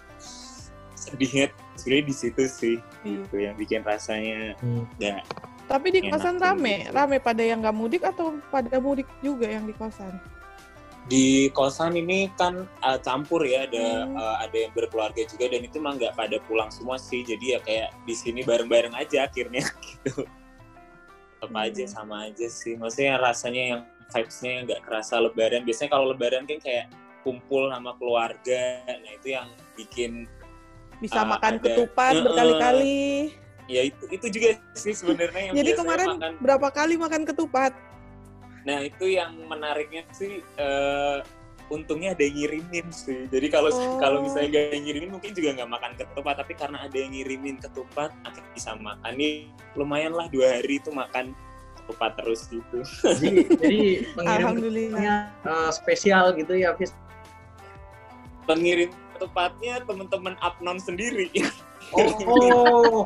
sedihnya 1.04 1.46
sebenarnya 1.76 2.06
di 2.08 2.16
situ 2.16 2.44
sih 2.48 2.76
Iya. 3.04 3.20
gitu 3.28 3.36
yang 3.38 3.56
bikin 3.60 3.82
rasanya 3.84 4.56
Hmm. 4.64 4.88
nggak 4.96 5.24
Tapi 5.64 5.88
di 5.92 6.00
kosan 6.08 6.38
rame, 6.38 6.88
gitu. 6.88 6.92
rame 6.92 7.18
pada 7.20 7.40
yang 7.40 7.64
nggak 7.64 7.76
mudik 7.76 8.04
atau 8.04 8.36
pada 8.48 8.78
mudik 8.80 9.08
juga 9.20 9.48
yang 9.48 9.64
di 9.64 9.76
kosan? 9.76 10.16
di 11.04 11.52
kosan 11.52 12.00
ini 12.00 12.32
kan 12.40 12.64
uh, 12.80 12.96
campur 12.96 13.44
ya 13.44 13.68
ada 13.68 14.08
Hmm. 14.08 14.16
uh, 14.16 14.38
ada 14.40 14.56
yang 14.56 14.72
berkeluarga 14.72 15.20
juga 15.28 15.52
dan 15.52 15.68
itu 15.68 15.76
mah 15.76 16.00
nggak 16.00 16.16
pada 16.16 16.40
pulang 16.48 16.72
semua 16.72 16.96
sih 16.96 17.28
jadi 17.28 17.46
ya 17.46 17.60
kayak 17.60 17.90
di 18.08 18.16
sini 18.16 18.40
bareng-bareng 18.40 18.96
aja 18.96 19.28
akhirnya 19.28 19.68
gitu 19.84 20.24
tetap 20.24 21.52
Hmm. 21.52 21.60
aja 21.60 21.84
sama 21.92 22.32
aja 22.32 22.48
sih 22.48 22.80
maksudnya 22.80 23.20
rasanya 23.20 23.64
yang 23.76 23.82
vibes-nya 24.16 24.64
nggak 24.64 24.82
kerasa 24.88 25.20
lebaran 25.20 25.68
biasanya 25.68 25.92
kalau 25.92 26.06
lebaran 26.16 26.48
kan 26.48 26.60
kayak 26.64 26.88
kumpul 27.20 27.68
sama 27.68 27.92
keluarga 28.00 28.64
nah 28.88 29.12
itu 29.12 29.36
yang 29.36 29.52
bikin 29.76 30.24
Bisa 31.04 31.20
Ah, 31.20 31.28
makan 31.28 31.54
ada. 31.54 31.64
ketupat 31.68 32.14
Heeh. 32.14 32.24
berkali-kali. 32.24 33.04
ya 33.64 33.80
itu 33.82 34.04
itu 34.10 34.28
juga 34.30 34.48
sih 34.74 34.92
sebenarnya 34.92 35.42
yang 35.48 35.56
Jadi 35.56 35.72
kemarin 35.74 36.08
makan 36.16 36.32
berapa 36.38 36.68
kali 36.70 36.96
makan 36.96 37.24
ketupat? 37.24 37.72
Nah 38.64 38.80
itu 38.82 39.08
yang 39.10 39.36
menariknya 39.44 40.04
sih 40.12 40.40
eh, 40.40 41.18
untungnya 41.70 42.12
ada 42.12 42.22
yang 42.22 42.36
ngirimin 42.38 42.88
sih. 42.90 43.24
Jadi 43.28 43.48
kalau 43.48 43.72
Oh. 43.72 43.96
kalau 43.98 44.20
misalnya 44.20 44.52
gak 44.54 44.66
yang 44.74 44.84
ngirimin 44.84 45.12
mungkin 45.12 45.32
juga 45.32 45.50
nggak 45.56 45.70
makan 45.70 45.92
ketupat. 45.96 46.36
Tapi 46.40 46.54
karena 46.54 46.78
ada 46.82 46.94
yang 46.94 47.12
ngirimin 47.12 47.56
ketupat, 47.58 48.12
akhirnya 48.24 48.52
bisa 48.52 48.72
makan. 48.76 49.12
Nih 49.16 49.34
lumayan 49.76 50.12
lah 50.12 50.28
dua 50.28 50.60
hari 50.60 50.80
itu 50.80 50.92
makan 50.92 51.32
ketupat 51.80 52.12
terus 52.20 52.48
gitu. 52.48 52.78
Jadi, 53.02 53.30
jadi 53.64 53.80
pengirim 54.12 54.44
Alhamdulillah. 54.44 55.02
eh, 55.40 55.72
spesial 55.72 56.36
gitu 56.36 56.52
ya, 56.54 56.76
Fis. 56.76 56.92
Pengirim 58.44 58.92
ketupatnya 59.24 59.80
teman-teman 59.88 60.36
Apnon 60.44 60.78
sendiri. 60.80 61.32
Oh, 61.94 63.06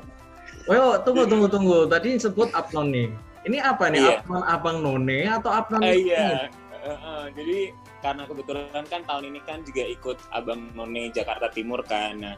oh, 0.69 0.71
yo, 0.71 1.01
tunggu 1.01 1.25
tunggu 1.25 1.49
tunggu. 1.49 1.89
Tadi 1.89 2.15
sebut 2.21 2.47
Apnon 2.53 2.93
nih. 2.93 3.10
Ini 3.43 3.58
apa 3.60 3.89
nih? 3.89 3.99
Iya. 3.99 4.15
Apnon 4.21 4.43
Abang 4.45 4.77
None 4.86 5.27
atau 5.27 5.49
Apnon? 5.51 5.82
Ah, 5.82 5.91
ini? 5.91 6.08
iya. 6.13 6.47
Eh, 6.86 6.88
eh, 6.93 7.23
jadi 7.36 7.58
karena 7.99 8.23
kebetulan 8.30 8.86
kan 8.88 9.01
tahun 9.03 9.34
ini 9.34 9.39
kan 9.43 9.65
juga 9.65 9.82
ikut 9.82 10.21
Abang 10.30 10.71
None 10.77 11.10
Jakarta 11.10 11.49
Timur 11.51 11.82
kan. 11.84 12.21
Nah, 12.21 12.38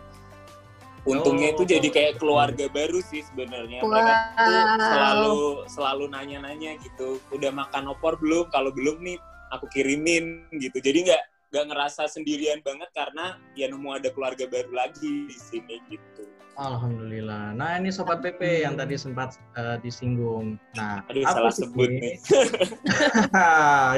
untungnya 1.05 1.53
Oh. 1.53 1.59
itu 1.59 1.63
jadi 1.75 1.87
kayak 1.91 2.13
keluarga 2.23 2.65
baru 2.71 3.03
sih 3.03 3.21
sebenarnya. 3.21 3.83
Mereka 3.83 4.13
tuh 4.39 4.63
selalu 4.79 5.37
selalu 5.69 6.05
nanya-nanya 6.09 6.79
gitu. 6.81 7.19
Udah 7.35 7.51
makan 7.51 7.93
opor 7.93 8.15
belum? 8.17 8.47
Kalau 8.49 8.71
belum 8.73 9.05
nih 9.05 9.19
aku 9.53 9.69
kirimin 9.69 10.49
gitu. 10.57 10.81
Jadi 10.81 11.03
nggak 11.13 11.21
nggak 11.49 11.65
ngerasa 11.65 12.05
sendirian 12.05 12.61
banget 12.61 12.89
karena 12.93 13.41
ya 13.57 13.65
nemu 13.65 13.89
ada 13.89 14.13
keluarga 14.13 14.45
baru 14.45 14.69
lagi 14.69 15.25
di 15.25 15.33
sini 15.35 15.81
gitu. 15.89 16.29
Alhamdulillah. 16.59 17.55
Nah 17.55 17.79
ini 17.79 17.89
sobat 17.89 18.19
PP 18.19 18.67
yang 18.67 18.75
tadi 18.75 18.99
sempat 18.99 19.39
eh, 19.55 19.79
disinggung. 19.81 20.59
Nah, 20.75 21.01
Aduh 21.09 21.23
Hafiz 21.25 21.33
salah 21.33 21.53
sebut 21.55 21.87
ini- 21.89 22.01
nih. 22.03 22.15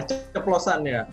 ceplosan 0.31 0.85
ya. 0.87 1.03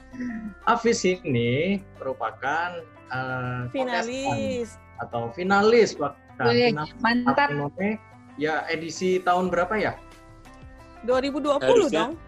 Hafiz 0.63 1.03
ini 1.03 1.83
merupakan 1.99 2.85
eh, 3.11 3.63
kontestan 3.73 4.07
Finalis. 4.07 4.69
atau 5.03 5.31
finalis 5.33 5.91
bahkan 5.99 6.47
Wih, 6.53 6.71
finalis 6.71 6.95
mantap. 7.03 7.49
Ya 8.39 8.63
edisi 8.71 9.19
tahun 9.19 9.51
berapa 9.51 9.75
ya? 9.75 9.99
2020 11.03 11.59
Harusnya- 11.59 11.91
dong. 11.91 12.28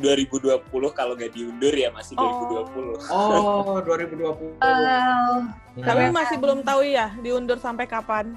2020 0.00 0.64
kalau 0.92 1.12
nggak 1.14 1.32
diundur 1.36 1.72
ya 1.72 1.92
masih 1.92 2.16
Oh. 2.16 2.66
2020. 2.66 2.96
Oh, 3.12 3.76
2020. 3.86 4.56
Wow. 4.58 5.46
Tapi 5.76 6.02
Nah, 6.08 6.12
masih 6.12 6.36
belum 6.40 6.64
tahu 6.64 6.80
ya 6.88 7.12
diundur 7.20 7.60
sampai 7.60 7.84
kapan. 7.84 8.32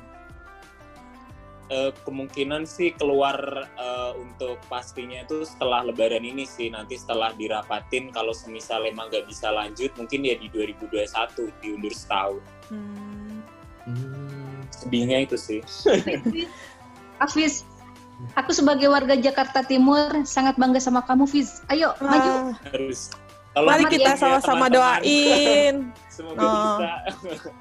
Eh, 1.69 1.93
kemungkinan 2.01 2.65
sih 2.65 2.97
keluar 2.97 3.37
eh, 3.69 4.11
untuk 4.17 4.57
pastinya 4.65 5.21
itu 5.21 5.45
setelah 5.45 5.85
lebaran 5.85 6.25
ini 6.25 6.41
sih 6.41 6.73
nanti 6.73 6.97
setelah 6.97 7.29
dirapatin 7.37 8.09
kalau 8.09 8.33
semisal 8.33 8.81
emang 8.89 9.05
nggak 9.13 9.29
bisa 9.29 9.53
lanjut 9.53 9.93
mungkin 9.93 10.25
ya 10.25 10.33
di 10.33 10.49
2021 10.49 10.89
diundur 11.61 11.93
setahun 11.93 12.41
Hmm. 12.73 13.45
hmm, 13.85 14.65
sedihnya 14.73 15.29
itu 15.29 15.37
sih 15.37 15.61
Hafiz, 17.21 17.61
aku 18.35 18.51
sebagai 18.51 18.87
warga 18.87 19.15
Jakarta 19.15 19.63
Timur 19.63 20.23
sangat 20.23 20.55
bangga 20.55 20.79
sama 20.79 21.01
kamu, 21.03 21.25
Fiz. 21.25 21.63
Ayo, 21.67 21.95
maju. 21.99 22.31
Ah, 22.31 22.53
harus 22.71 23.09
kalau 23.51 23.67
mari 23.67 23.83
kita 23.89 24.13
ya, 24.13 24.19
sama-sama 24.19 24.67
teman-teman. 24.67 25.01
doain. 25.01 25.75
semoga 26.15 26.41
Oh. 26.43 26.77
bisa 26.79 27.51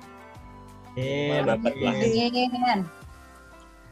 Amin, 0.99 1.43
lah. 1.47 1.57
amin. 1.57 2.33
Amin. 2.35 2.81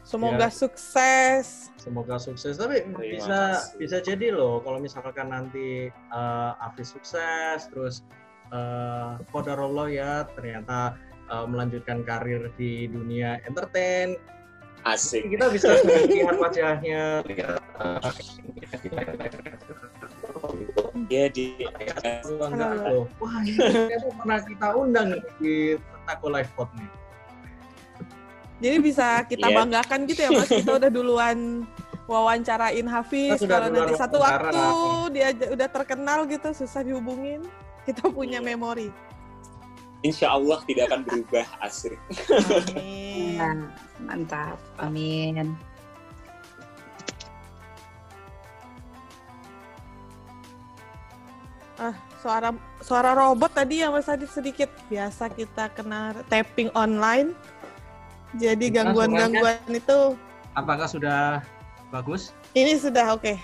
Semoga 0.03 0.47
Ya. 0.47 0.51
sukses. 0.51 1.67
Semoga 1.75 2.15
sukses. 2.15 2.55
Tapi 2.55 2.83
Terima 2.83 2.99
bisa 2.99 3.39
kasih. 3.59 3.75
bisa 3.75 3.97
jadi 3.99 4.27
loh 4.31 4.59
kalau 4.59 4.79
misalkan 4.79 5.31
nanti 5.31 5.87
eh, 5.91 6.51
Afri 6.63 6.83
sukses 6.83 7.67
terus 7.67 8.07
uh, 8.51 9.19
ya 9.87 10.23
ternyata 10.31 10.95
eh, 11.27 11.45
melanjutkan 11.47 12.07
karir 12.07 12.51
di 12.55 12.87
dunia 12.87 13.39
entertain. 13.43 14.15
Asik. 14.87 15.23
Kita 15.27 15.45
bisa 15.51 15.67
lihat 15.83 16.37
wajahnya, 16.39 17.19
lihat 17.27 17.59
Ya 21.07 21.31
di. 21.31 21.63
Wah, 23.19 23.39
ini 23.43 23.95
pernah 24.15 24.39
kita 24.43 24.67
undang 24.75 25.19
di 25.39 25.79
Tako 26.07 26.27
Live 26.31 26.51
Pod 26.55 26.69
nih. 26.75 26.89
Jadi 28.57 28.77
bisa 28.81 29.21
kita 29.29 29.53
Iya. 29.53 29.57
banggakan 29.61 29.99
gitu 30.09 30.21
ya 30.25 30.31
Mas, 30.33 30.49
kita 30.49 30.71
udah 30.81 30.89
duluan 30.89 31.61
wawancarain 32.09 32.87
Hafiz. 32.89 33.37
Kalau 33.45 33.69
nanti 33.69 33.93
satu 33.93 34.17
waktu 34.17 34.57
dia 35.13 35.29
udah 35.53 35.69
terkenal 35.69 36.25
gitu, 36.25 36.49
susah 36.57 36.81
dihubungin. 36.81 37.45
Kita 37.85 38.09
punya 38.09 38.41
Iya. 38.41 38.47
memori. 38.57 38.89
Insya 40.07 40.31
Allah 40.31 40.63
tidak 40.63 40.87
akan 40.87 41.01
berubah 41.03 41.43
asik. 41.59 41.99
Amin. 42.79 43.35
Nah, 43.35 43.67
mantap. 43.99 44.55
Amin. 44.79 45.51
Ah, 51.75 51.93
suara 52.23 52.55
suara 52.79 53.11
robot 53.13 53.51
tadi 53.51 53.83
ya 53.83 53.91
Mas 53.91 54.07
tadi 54.07 54.25
sedikit 54.25 54.71
biasa 54.87 55.27
kita 55.27 55.75
kena 55.75 56.15
tapping 56.31 56.71
online. 56.71 57.35
Jadi 58.39 58.71
gangguan-gangguan 58.71 59.59
itu 59.67 60.15
Apakah 60.55 60.87
sudah 60.87 61.43
bagus? 61.91 62.31
ini 62.55 62.79
sudah 62.79 63.11
oke. 63.13 63.35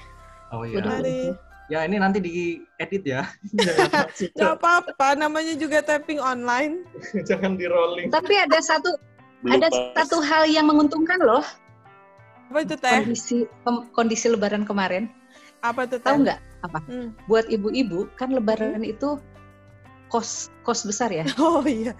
Oh 0.55 0.63
iya. 0.63 0.79
Udah. 0.79 0.97
Ya 1.71 1.87
ini 1.87 1.95
nanti 1.95 2.19
diedit 2.19 3.03
ya. 3.07 3.23
Gak 4.39 4.59
apa-apa, 4.59 5.15
namanya 5.15 5.55
juga 5.55 5.79
tapping 5.79 6.19
online. 6.19 6.83
Jangan 7.29 7.55
di 7.55 7.65
rolling. 7.71 8.11
Tapi 8.11 8.33
ada 8.35 8.59
satu 8.59 8.99
ada 9.47 9.67
Bloopers. 9.67 9.95
satu 10.07 10.17
hal 10.23 10.47
yang 10.47 10.71
menguntungkan 10.71 11.19
loh 11.19 11.43
Apa 12.47 12.63
itu 12.63 12.75
teh? 12.79 12.95
kondisi 13.03 13.37
kondisi 13.95 14.27
Lebaran 14.31 14.63
kemarin. 14.63 15.07
Apa 15.63 15.87
itu 15.87 15.99
teh? 15.99 16.07
Tahu 16.07 16.23
nggak? 16.27 16.39
Hmm. 16.87 17.11
Buat 17.27 17.47
ibu-ibu 17.51 18.07
kan 18.15 18.31
Lebaran 18.31 18.83
itu 18.83 19.19
kos 20.07 20.51
kos 20.67 20.83
besar 20.87 21.11
ya. 21.11 21.23
Oh 21.41 21.63
iya. 21.63 21.95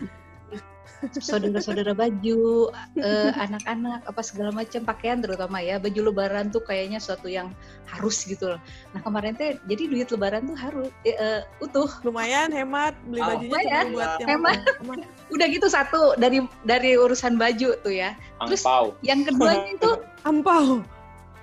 Saudara-saudara 1.12 1.92
baju, 1.92 2.72
eh, 2.96 3.32
anak-anak 3.36 4.08
apa 4.08 4.22
segala 4.24 4.56
macam 4.56 4.88
pakaian 4.88 5.20
terutama 5.20 5.60
ya. 5.60 5.76
Baju 5.78 6.12
Lebaran 6.12 6.48
tuh 6.48 6.64
kayaknya 6.64 7.04
suatu 7.04 7.28
yang 7.28 7.52
harus 7.90 8.24
gitu 8.24 8.56
loh. 8.56 8.62
Nah 8.96 9.04
kemarin 9.04 9.36
teh 9.36 9.60
jadi 9.68 9.84
duit 9.92 10.08
Lebaran 10.10 10.48
tuh 10.48 10.58
harus 10.58 10.90
eh, 11.04 11.16
eh, 11.16 11.42
utuh. 11.60 11.90
Lumayan 12.08 12.54
hemat 12.56 12.96
beli 13.08 13.20
Oh, 13.20 13.28
bajunya 13.36 13.52
lumayan. 13.52 13.86
buat 13.92 14.12
yang 14.24 14.30
Hemat. 14.32 14.60
Udah 15.34 15.46
gitu 15.50 15.68
satu 15.68 16.16
dari 16.16 16.40
dari 16.64 16.96
urusan 16.96 17.36
baju 17.36 17.76
tuh 17.82 17.94
ya. 17.94 18.16
Terus- 18.48 18.64
Angpau. 18.64 18.96
Yang 19.02 19.20
keduanya 19.34 19.70
itu 19.76 19.92
ampau. 20.30 20.80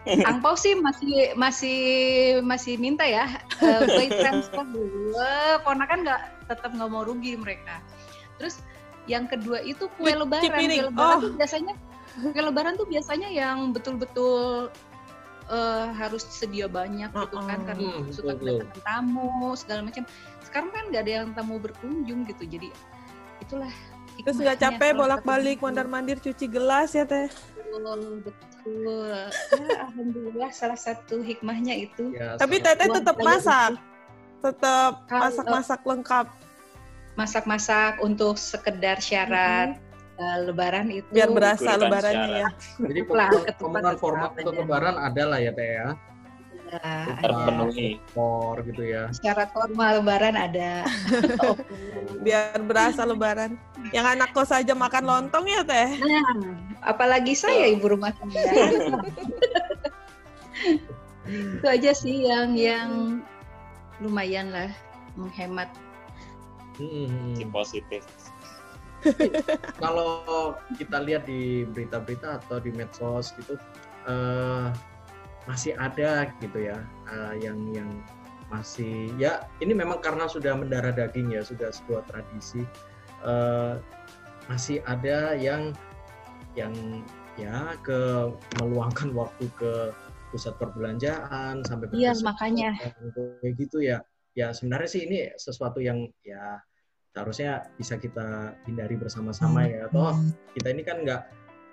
angpau 0.09 0.57
sih 0.57 0.73
masih 0.81 1.37
masih 1.37 1.79
masih 2.41 2.81
minta 2.81 3.05
ya 3.05 3.29
uh, 3.61 3.85
by 3.85 4.09
transfer 4.09 4.65
dulu. 4.65 5.13
Ponakan 5.61 6.09
nggak 6.09 6.23
tetap 6.49 6.73
nggak 6.73 6.89
mau 6.89 7.05
rugi 7.05 7.37
mereka. 7.37 7.85
Terus 8.41 8.65
yang 9.11 9.27
kedua 9.27 9.59
itu 9.61 9.91
kue 9.99 10.15
lebaran. 10.15 10.47
Kue 10.47 10.87
lebaran 10.87 11.19
Oh. 11.19 11.21
tuh 11.27 11.33
biasanya 11.35 11.75
kue 12.31 12.43
lebaran 12.43 12.75
tuh 12.79 12.87
biasanya 12.87 13.29
yang 13.29 13.75
betul-betul 13.75 14.71
eh, 15.51 15.87
harus 15.99 16.23
sedia 16.31 16.71
banyak 16.71 17.11
gitu 17.11 17.37
kan 17.43 17.59
Mm-mm. 17.59 17.67
karena 17.67 17.91
Hmm, 17.91 18.15
suka 18.15 18.33
kedatangan 18.39 18.81
tamu 18.87 19.59
segala 19.59 19.81
macam. 19.83 20.07
Sekarang 20.47 20.71
kan 20.71 20.83
nggak 20.95 21.03
ada 21.03 21.13
yang 21.23 21.29
tamu 21.35 21.59
berkunjung 21.59 22.23
gitu. 22.31 22.47
Jadi 22.47 22.71
itulah 23.43 23.75
Terus 24.21 24.37
nggak 24.37 24.59
capek 24.61 24.91
bolak-balik 24.93 25.59
mondar-mandir 25.59 26.21
cuci 26.21 26.47
gelas 26.47 26.93
ya 26.93 27.03
teh. 27.03 27.27
Betul, 27.57 28.21
betul. 28.21 29.17
Ya, 29.57 29.81
alhamdulillah 29.89 30.51
salah 30.53 30.77
satu 30.77 31.25
hikmahnya 31.25 31.89
itu. 31.89 32.13
Ya, 32.13 32.37
Tapi 32.37 32.61
teteh 32.61 32.87
tetap 32.87 33.17
masak. 33.17 33.81
Tetap 34.45 35.09
masak-masak 35.09 35.81
lengkap 35.83 36.27
Masak-masak 37.21 38.01
untuk 38.01 38.41
sekedar 38.41 38.97
syarat 38.99 39.77
eh, 40.17 40.39
lebaran 40.49 40.89
itu. 40.89 41.05
biar 41.13 41.29
berasa 41.29 41.77
lebarannya 41.77 42.29
ya. 42.41 42.49
Jadi 42.81 43.01
Lah, 43.13 43.29
pemenuhan- 43.61 44.01
format 44.01 44.31
untuk 44.35 44.57
lebaran 44.57 44.97
ada 44.97 45.23
lah 45.29 45.37
ya 45.37 45.53
teh 45.53 45.69
ya. 45.69 45.89
Ya, 46.71 46.79
ada. 47.19 47.21
Terpenuhi. 47.27 47.99
Por 48.15 48.63
gitu 48.65 48.83
ya. 48.87 49.11
Syarat 49.13 49.51
formal 49.53 50.01
lebaran 50.01 50.33
ada. 50.33 50.87
Oh, 51.43 51.59
Biar 52.25 52.57
berasa 52.63 53.05
lebaran. 53.05 53.59
Yang 53.91 54.07
anak 54.17 54.31
kos 54.33 54.49
aja 54.49 54.73
makan 54.73 55.05
lontong 55.05 55.45
ya 55.45 55.61
teh. 55.61 55.99
Nah, 55.99 56.57
apalagi 56.81 57.37
saya 57.37 57.69
ibu 57.69 57.85
rumah 57.91 58.15
tangga. 58.17 58.41
itu 61.31 61.67
aja 61.67 61.91
sih 61.93 62.27
yang 62.27 62.55
yang 62.55 63.21
lumayan 63.99 64.49
lah 64.55 64.71
menghemat. 65.19 65.69
Hmm. 66.81 67.37
Si 67.37 67.45
positif. 67.53 68.03
Kalau 69.83 70.57
kita 70.77 71.01
lihat 71.05 71.25
di 71.29 71.65
berita-berita 71.69 72.41
atau 72.45 72.61
di 72.61 72.69
medsos 72.73 73.33
gitu 73.37 73.57
eh, 74.09 74.69
masih 75.49 75.73
ada 75.81 76.29
gitu 76.41 76.59
ya 76.69 76.77
eh, 77.09 77.35
yang 77.41 77.57
yang 77.73 77.89
masih 78.53 79.09
ya 79.17 79.47
ini 79.63 79.73
memang 79.73 80.03
karena 80.05 80.27
sudah 80.29 80.53
mendarah 80.59 80.93
daging 80.93 81.33
ya 81.33 81.41
sudah 81.41 81.73
sebuah 81.73 82.05
tradisi 82.13 82.61
eh, 83.25 83.75
masih 84.53 84.85
ada 84.85 85.33
yang 85.39 85.73
yang 86.59 86.75
ya 87.39 87.73
ke 87.81 88.29
meluangkan 88.61 89.15
waktu 89.17 89.49
ke 89.57 89.95
pusat 90.35 90.55
perbelanjaan 90.61 91.63
sampai 91.65 91.89
Iya, 91.95 92.13
makanya. 92.21 92.77
kayak 93.41 93.55
gitu 93.57 93.81
ya 93.81 94.05
ya 94.35 94.55
sebenarnya 94.55 94.89
sih 94.91 95.03
ini 95.09 95.19
sesuatu 95.41 95.83
yang 95.83 96.07
ya 96.23 96.63
seharusnya 97.11 97.67
bisa 97.75 97.99
kita 97.99 98.55
hindari 98.71 98.95
bersama-sama 98.95 99.67
ya 99.67 99.91
toh 99.91 100.15
kita 100.55 100.69
ini 100.71 100.83
kan 100.87 101.03
nggak 101.03 101.23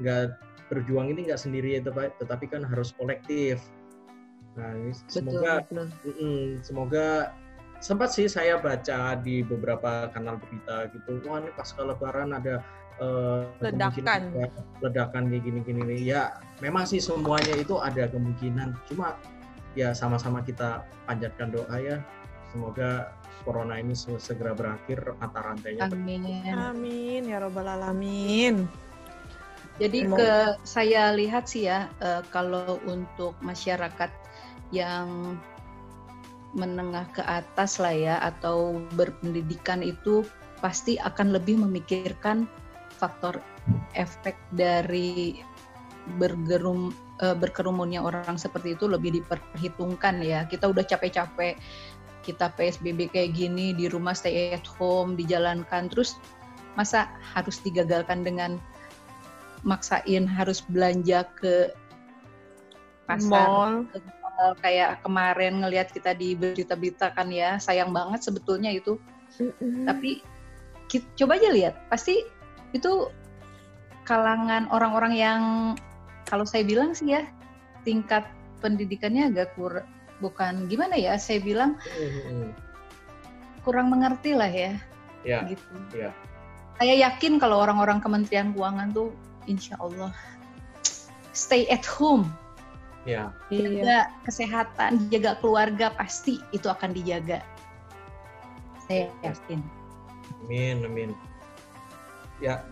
nggak 0.01 0.21
berjuang 0.67 1.13
ini 1.13 1.29
nggak 1.31 1.39
sendiri 1.39 1.79
ya 1.79 1.81
tetapi, 1.85 2.09
tetapi 2.19 2.45
kan 2.49 2.61
harus 2.65 2.91
kolektif 2.97 3.61
nah 4.57 4.73
ini 4.73 4.89
Betul, 4.89 5.05
semoga 5.13 5.53
betul. 5.61 5.85
Mm-mm, 6.09 6.41
semoga 6.65 7.07
sempat 7.77 8.09
sih 8.09 8.25
saya 8.25 8.57
baca 8.57 9.13
di 9.21 9.45
beberapa 9.45 10.09
kanal 10.09 10.41
berita 10.41 10.89
gitu 10.89 11.21
wah 11.29 11.37
ini 11.37 11.53
pasca 11.53 11.85
lebaran 11.85 12.33
ada 12.33 12.65
eh, 12.97 13.41
Ledakan. 13.61 14.33
ledakan 14.81 15.29
kayak 15.29 15.43
gini-gini 15.45 15.81
nih. 15.85 15.99
ya 16.17 16.23
memang 16.65 16.89
sih 16.89 16.97
semuanya 16.97 17.53
itu 17.53 17.77
ada 17.77 18.09
kemungkinan 18.09 18.73
cuma 18.89 19.13
ya 19.77 19.93
sama-sama 19.93 20.41
kita 20.41 20.81
panjatkan 21.05 21.53
doa 21.53 21.77
ya 21.77 22.01
semoga 22.57 23.13
corona 23.45 23.77
ini 23.77 23.93
se- 23.93 24.17
segera 24.17 24.57
berakhir 24.57 25.13
mata 25.21 25.39
rantainya 25.45 25.85
Amin. 25.93 26.25
Amin 26.57 27.21
ya 27.29 27.37
robbal 27.37 27.69
alamin. 27.69 28.65
Jadi 29.77 30.09
Emang- 30.09 30.17
ke 30.17 30.31
saya 30.65 31.13
lihat 31.13 31.45
sih 31.45 31.69
ya 31.69 31.85
eh, 32.01 32.25
kalau 32.33 32.81
untuk 32.89 33.37
masyarakat 33.45 34.09
yang 34.73 35.37
menengah 36.57 37.05
ke 37.13 37.21
atas 37.21 37.77
lah 37.77 37.93
ya 37.93 38.17
atau 38.17 38.81
berpendidikan 38.97 39.85
itu 39.85 40.25
pasti 40.57 40.97
akan 40.97 41.37
lebih 41.37 41.61
memikirkan 41.61 42.49
faktor 42.97 43.37
efek 43.93 44.33
dari 44.49 45.37
bergerum 46.17 46.89
eh, 47.21 47.37
berkerumunnya 47.37 48.01
orang 48.01 48.41
seperti 48.41 48.73
itu 48.73 48.89
lebih 48.89 49.21
diperhitungkan 49.21 50.25
ya. 50.25 50.49
Kita 50.49 50.65
udah 50.65 50.81
capek-capek 50.81 51.53
kita 52.27 52.51
PSBB 52.59 53.07
kayak 53.07 53.31
gini 53.31 53.71
di 53.71 53.87
rumah 53.87 54.11
stay 54.11 54.51
at 54.51 54.67
home 54.67 55.15
dijalankan 55.15 55.87
terus 55.87 56.19
masa 56.75 57.07
harus 57.23 57.63
digagalkan 57.63 58.27
dengan 58.27 58.59
maksain 59.63 60.27
harus 60.27 60.61
belanja 60.67 61.23
ke 61.39 61.71
pasar 63.07 63.47
Mall. 63.47 63.73
ke 63.89 63.97
mall, 64.03 64.53
kayak 64.59 64.99
kemarin 65.01 65.63
ngelihat 65.63 65.89
kita 65.89 66.11
di 66.11 66.35
berita-berita 66.35 67.15
kan 67.15 67.31
ya 67.31 67.55
sayang 67.57 67.95
banget 67.95 68.21
sebetulnya 68.21 68.75
itu 68.75 68.99
tapi 69.87 70.21
ki- 70.91 71.07
coba 71.17 71.39
aja 71.39 71.49
lihat 71.55 71.75
pasti 71.87 72.21
itu 72.75 73.09
kalangan 74.03 74.67
orang-orang 74.69 75.13
yang 75.15 75.41
kalau 76.27 76.43
saya 76.43 76.67
bilang 76.67 76.91
sih 76.91 77.15
ya 77.15 77.23
tingkat 77.87 78.27
pendidikannya 78.59 79.31
agak 79.31 79.55
kur 79.55 79.81
bukan 80.17 80.65
gimana 80.65 80.97
ya 80.97 81.15
saya 81.21 81.37
bilang 81.41 81.77
Mm-mm. 81.97 82.53
kurang 83.61 83.93
mengerti 83.93 84.33
lah 84.33 84.49
ya 84.49 84.73
ya 85.21 85.45
gitu 85.45 85.65
ya 85.93 86.09
saya 86.77 86.93
yakin 87.09 87.41
kalau 87.41 87.61
orang-orang 87.61 87.97
Kementerian 87.97 88.53
Keuangan 88.53 88.93
tuh 88.93 89.09
insya 89.49 89.77
Allah 89.81 90.13
stay 91.37 91.69
at 91.69 91.85
home, 91.85 92.25
Ya, 93.07 93.31
Iya. 93.47 93.79
jaga 93.79 93.99
kesehatan, 94.27 95.07
jaga 95.07 95.39
keluarga 95.39 95.95
pasti 95.95 96.43
itu 96.51 96.67
akan 96.67 96.91
dijaga. 96.91 97.39
Saya 98.83 99.07
yakin. 99.23 99.63
amin, 100.43 100.83
amin. 100.83 101.09
Ya, 102.43 102.67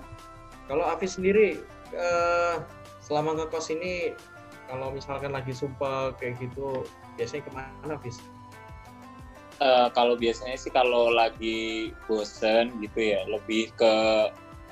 kalau 0.68 0.84
Afis 0.84 1.16
sendiri 1.16 1.64
eh, 1.96 2.56
selama 3.00 3.40
ngekos 3.40 3.72
ini, 3.72 4.12
kalau 4.68 4.92
misalkan 4.92 5.32
lagi 5.32 5.56
sumpah 5.56 6.12
kayak 6.20 6.36
gitu, 6.44 6.84
biasanya 7.16 7.44
ke 7.48 7.52
mana, 7.52 7.96
Afis? 7.96 8.20
Eh, 9.56 9.88
kalau 9.96 10.20
biasanya 10.20 10.60
sih 10.60 10.68
kalau 10.68 11.08
lagi 11.16 11.96
bosen 12.12 12.76
gitu 12.84 13.00
ya 13.00 13.24
lebih 13.24 13.72
ke 13.80 13.94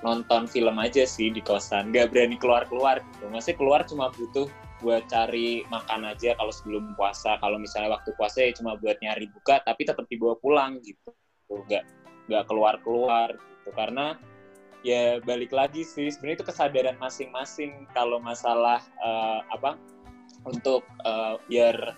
nonton 0.03 0.43
film 0.51 0.75
aja 0.75 1.08
sih 1.08 1.32
di 1.32 1.39
kosan. 1.39 1.95
Nggak 1.95 2.12
berani 2.12 2.36
keluar 2.36 2.67
keluar 2.67 2.99
gitu. 2.99 3.32
Masih 3.32 3.56
keluar 3.56 3.88
cuma 3.88 4.12
butuh 4.12 4.51
buat 4.84 5.08
cari 5.08 5.63
makan 5.71 6.12
aja 6.12 6.36
kalau 6.36 6.51
sebelum 6.51 6.91
puasa. 6.99 7.39
Kalau 7.39 7.56
misalnya 7.56 7.95
waktu 7.95 8.12
puasa 8.19 8.43
ya 8.43 8.51
cuma 8.51 8.75
buat 8.75 8.99
nyari 8.99 9.32
buka 9.32 9.63
tapi 9.63 9.88
tetap 9.88 10.03
dibawa 10.12 10.36
pulang 10.43 10.84
gitu. 10.84 11.15
Nggak 11.47 11.88
nggak 12.27 12.43
keluar 12.51 12.75
keluar 12.84 13.32
gitu. 13.32 13.71
Karena 13.71 14.19
ya 14.84 15.23
balik 15.23 15.56
lagi 15.56 15.88
sih 15.88 16.12
sebenarnya 16.12 16.43
itu 16.43 16.47
kesadaran 16.51 16.99
masing-masing 16.99 17.88
kalau 17.95 18.19
masalah 18.19 18.84
eh, 18.99 19.39
apa 19.47 19.79
untuk 20.43 20.84
eh, 21.08 21.39
biar 21.47 21.95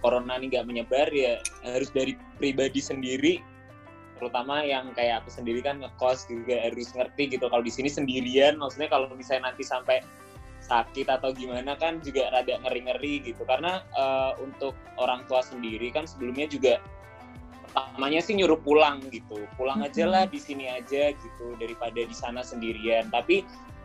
corona 0.00 0.36
ini 0.40 0.52
nggak 0.52 0.66
menyebar 0.66 1.08
ya 1.12 1.40
harus 1.64 1.92
dari 1.92 2.16
pribadi 2.40 2.80
sendiri 2.80 3.40
terutama 4.20 4.60
yang 4.60 4.92
kayak 4.92 5.24
aku 5.24 5.32
sendiri 5.32 5.64
kan 5.64 5.80
ngekos 5.80 6.28
juga 6.28 6.60
harus 6.60 6.92
ngerti 6.92 7.40
gitu. 7.40 7.48
Kalau 7.48 7.64
di 7.64 7.72
sini 7.72 7.88
sendirian 7.88 8.60
maksudnya 8.60 8.92
kalau 8.92 9.08
misalnya 9.16 9.48
nanti 9.48 9.64
sampai 9.64 10.04
sakit 10.60 11.08
atau 11.08 11.32
gimana 11.32 11.72
kan 11.80 12.04
juga 12.04 12.28
rada 12.28 12.60
ngeri-ngeri 12.60 13.24
gitu. 13.32 13.48
Karena 13.48 13.80
eh, 13.96 14.32
untuk 14.44 14.76
orang 15.00 15.24
tua 15.24 15.40
sendiri 15.40 15.88
kan 15.88 16.04
sebelumnya 16.04 16.44
juga 16.52 16.84
pertamanya 17.64 18.20
sih 18.20 18.36
nyuruh 18.36 18.60
pulang 18.60 19.00
gitu. 19.08 19.48
Pulang 19.56 19.80
aja 19.80 20.04
lah 20.04 20.28
di 20.28 20.36
sini 20.36 20.68
aja 20.68 21.16
gitu 21.16 21.56
daripada 21.56 21.96
di 21.96 22.12
sana 22.12 22.44
sendirian. 22.44 23.08
Tapi 23.08 23.40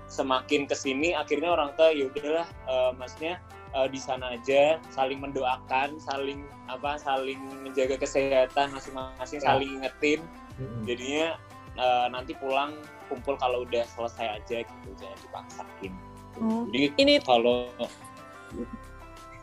semakin 0.08 0.70
ke 0.70 0.76
sini 0.78 1.14
akhirnya 1.14 1.50
orang 1.52 1.74
tua 1.74 1.90
ya 1.92 2.08
udahlah 2.08 2.48
eh, 2.48 2.92
maksudnya 2.96 3.42
eh, 3.74 3.88
di 3.90 4.00
sana 4.00 4.38
aja 4.38 4.78
saling 4.94 5.20
mendoakan 5.22 5.98
saling 5.98 6.46
apa 6.70 6.98
saling 6.98 7.38
menjaga 7.66 7.98
kesehatan 7.98 8.74
masing-masing 8.74 9.42
Ya. 9.42 9.54
saling 9.54 9.70
ingetin 9.82 10.22
Mm-mm. 10.62 10.86
jadinya 10.86 11.36
eh, 11.76 12.08
nanti 12.14 12.38
pulang 12.38 12.78
kumpul 13.10 13.38
kalau 13.38 13.66
udah 13.66 13.86
selesai 13.86 14.42
aja 14.42 14.58
gitu 14.66 14.90
jangan 14.98 15.20
dipaksain 15.22 15.94
Oh. 16.36 16.68
jadi 16.68 16.92
Ini 17.00 17.24
kalau 17.24 17.72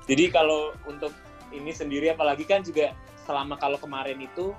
jadi 0.05 0.29
kalau 0.29 0.77
untuk 0.85 1.09
ini 1.49 1.73
sendiri 1.73 2.13
apalagi 2.13 2.45
kan 2.45 2.61
juga 2.61 2.93
selama 3.25 3.57
kalau 3.57 3.79
kemarin 3.79 4.21
itu 4.21 4.53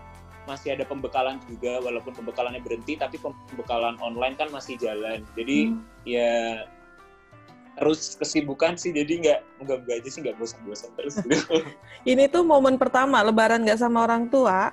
masih 0.43 0.75
ada 0.75 0.83
pembekalan 0.83 1.39
juga 1.47 1.79
walaupun 1.79 2.11
pembekalannya 2.11 2.59
berhenti 2.59 2.99
tapi 2.99 3.15
pembekalan 3.17 3.95
online 4.03 4.35
kan 4.35 4.51
masih 4.51 4.75
jalan 4.75 5.23
jadi 5.33 5.71
Hmm. 5.71 5.79
ya 6.03 6.67
terus 7.73 8.13
kesibukan 8.13 8.77
sih 8.77 8.93
jadi 8.93 9.13
nggak 9.17 9.39
nggak 9.65 9.77
nggak 9.81 9.95
aja 10.03 10.09
sih 10.11 10.21
nggak 10.21 10.37
bosan-bosan 10.37 10.91
terus 10.93 11.17
gitu. 11.25 11.63
ini 12.11 12.29
tuh 12.29 12.45
momen 12.45 12.77
pertama 12.77 13.25
lebaran 13.25 13.65
nggak 13.65 13.81
sama 13.81 14.05
orang 14.05 14.29
tua. 14.29 14.69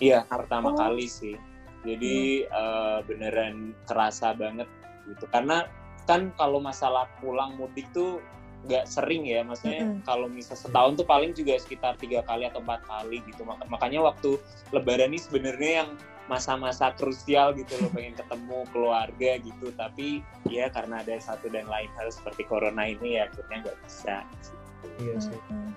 Iya, 0.00 0.24
pertama 0.26 0.72
Oh. 0.72 0.76
kali 0.76 1.04
sih. 1.04 1.36
Jadi 1.84 2.42
eh, 2.42 2.98
beneran 3.04 3.76
kerasa 3.84 4.32
banget 4.32 4.64
gitu. 5.04 5.28
Karena 5.28 5.68
kan 6.08 6.32
kalau 6.40 6.58
masalah 6.58 7.04
pulang 7.20 7.60
mudik 7.60 7.84
tuh 7.92 8.24
nggak 8.64 8.84
sering 8.84 9.24
ya. 9.24 9.40
Maksudnya 9.40 9.82
Mm-mm. 9.84 10.00
kalau 10.02 10.26
misal 10.26 10.54
setahun 10.54 10.96
tuh 10.96 11.04
paling 11.04 11.32
juga 11.32 11.56
sekitar 11.56 11.96
tiga 11.96 12.20
kali 12.22 12.44
atau 12.44 12.60
empat 12.60 12.84
kali 12.84 13.20
gitu. 13.24 13.42
Maka- 13.42 13.66
Makanya 13.66 14.00
waktu 14.02 14.36
Lebaran 14.70 15.10
ini 15.10 15.20
sebenarnya 15.20 15.72
yang 15.84 15.90
masa-masa 16.24 16.88
krusial 16.96 17.52
gitu 17.52 17.76
loh 17.78 17.92
pengen 17.96 18.16
ketemu 18.16 18.58
keluarga 18.70 19.30
gitu. 19.38 19.68
Tapi 19.72 20.24
ya 20.48 20.68
karena 20.68 21.00
ada 21.00 21.14
satu 21.18 21.46
dan 21.48 21.64
lain 21.66 21.90
hal 21.94 22.08
seperti 22.08 22.44
corona 22.44 22.84
ini 22.84 23.16
ya 23.16 23.28
akhirnya 23.28 23.68
nggak 23.68 23.78
bisa. 23.84 24.16
gitu. 24.32 24.54
Iya 25.00 25.14
sih. 25.20 25.38
Mm-mm. 25.48 25.70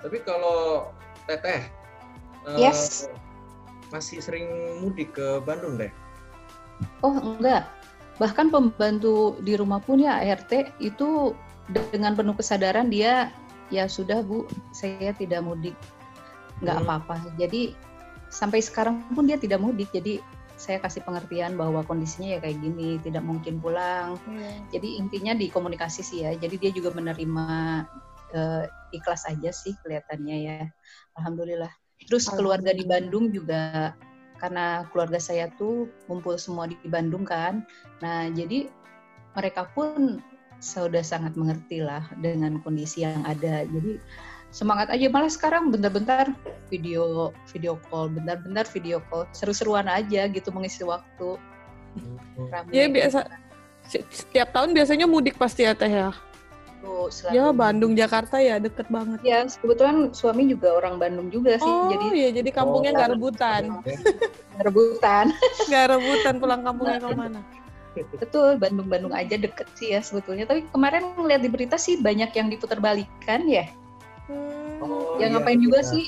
Tapi 0.00 0.18
kalau 0.22 0.90
Teteh, 1.24 1.64
eh, 2.44 2.58
Yes. 2.60 3.08
masih 3.88 4.20
sering 4.20 4.44
mudik 4.78 5.14
ke 5.14 5.40
Bandung 5.40 5.80
deh. 5.80 5.88
Oh 7.00 7.16
enggak, 7.16 7.64
bahkan 8.18 8.50
pembantu 8.50 9.38
di 9.40 9.56
rumah 9.56 9.78
pun 9.78 9.96
ya 9.96 10.20
ART 10.20 10.50
itu 10.76 11.32
dengan 11.72 12.12
penuh 12.12 12.36
kesadaran 12.36 12.92
dia 12.92 13.32
ya 13.72 13.88
sudah 13.88 14.20
bu, 14.20 14.44
saya 14.76 15.16
tidak 15.16 15.40
mudik, 15.40 15.76
nggak 16.60 16.76
Hmm. 16.76 16.84
apa-apa. 16.84 17.16
Jadi 17.40 17.72
sampai 18.28 18.60
sekarang 18.60 19.00
pun 19.16 19.24
dia 19.24 19.40
tidak 19.40 19.62
mudik. 19.64 19.88
Jadi 19.94 20.20
saya 20.54 20.78
kasih 20.78 21.02
pengertian 21.02 21.58
bahwa 21.58 21.82
kondisinya 21.82 22.36
ya 22.36 22.38
kayak 22.38 22.62
gini, 22.62 23.00
tidak 23.02 23.24
mungkin 23.26 23.58
pulang. 23.58 24.20
Iya. 24.28 24.78
Jadi 24.78 24.88
intinya 25.00 25.32
di 25.34 25.50
komunikasi 25.50 26.00
sih 26.04 26.18
ya. 26.28 26.36
Jadi 26.36 26.60
dia 26.60 26.70
juga 26.70 26.94
menerima 26.94 27.46
eh, 28.34 28.64
ikhlas 28.94 29.26
aja 29.30 29.50
sih 29.50 29.74
kelihatannya 29.82 30.36
ya. 30.46 30.60
Alhamdulillah. 31.18 31.70
Terus 32.04 32.26
keluarga 32.28 32.74
di 32.74 32.84
Bandung 32.84 33.30
juga 33.32 33.94
karena 34.42 34.84
keluarga 34.92 35.16
saya 35.16 35.48
tuh 35.56 35.88
ngumpul 36.10 36.36
semua 36.36 36.68
di 36.68 36.76
Bandung 36.90 37.24
kan. 37.24 37.64
Nah, 38.04 38.28
jadi 38.34 38.68
mereka 39.34 39.70
pun 39.72 40.20
sudah 40.64 41.04
sangat 41.04 41.36
mengerti 41.36 41.84
lah 41.84 42.08
dengan 42.24 42.56
kondisi 42.64 43.04
yang 43.04 43.20
ada. 43.28 43.68
Jadi 43.68 44.00
semangat 44.48 44.88
aja 44.88 45.06
malah 45.12 45.28
sekarang 45.28 45.68
bentar-bentar 45.68 46.32
video 46.72 47.36
video 47.52 47.76
call, 47.92 48.08
bentar-bentar 48.08 48.64
video 48.72 49.04
call, 49.12 49.28
seru-seruan 49.36 49.84
aja 49.84 50.24
gitu 50.32 50.48
mengisi 50.48 50.80
waktu. 50.88 51.36
Iya 52.72 52.88
biasa. 52.88 53.28
Setiap 54.08 54.56
tahun 54.56 54.72
biasanya 54.72 55.04
mudik 55.04 55.36
pasti 55.36 55.68
ya 55.68 55.76
teh 55.76 55.92
ya. 55.92 56.10
selalu. 56.84 57.32
Ya 57.32 57.44
Bandung 57.52 57.92
Jakarta 57.96 58.36
ya 58.40 58.60
deket 58.60 58.88
banget. 58.92 59.16
Ya, 59.24 59.44
kebetulan 59.48 60.12
suami 60.12 60.52
juga 60.52 60.76
orang 60.76 61.00
Bandung 61.00 61.32
juga 61.32 61.56
sih, 61.56 61.64
Oh 61.64 61.88
jadi 61.88 62.06
iya 62.12 62.28
jadi 62.40 62.50
kampungnya 62.52 62.92
Oh. 62.92 62.96
nggak 63.00 63.10
rebutan, 63.16 63.62
rebutan. 64.60 65.32
nggak 65.68 65.84
rebutan 65.96 66.34
pulang 66.36 66.60
kampungnya 66.60 67.00
ke 67.00 67.08
mana? 67.16 67.40
Betul, 67.94 68.58
Bandung-Bandung 68.58 69.14
aja 69.14 69.38
deket 69.38 69.70
sih 69.78 69.94
ya 69.94 70.02
sebetulnya. 70.02 70.50
Tapi 70.50 70.66
kemarin 70.74 71.14
ngeliat 71.14 71.46
di 71.46 71.50
berita 71.50 71.78
sih 71.78 72.02
banyak 72.02 72.34
yang 72.34 72.50
diputar 72.50 72.82
balikan 72.82 73.46
ya. 73.46 73.70
Hmm. 74.26 74.82
Oh, 74.82 75.16
ya 75.22 75.30
iya, 75.30 75.36
ngapain 75.38 75.60
juga 75.62 75.80
iya. 75.84 75.90
sih? 75.90 76.04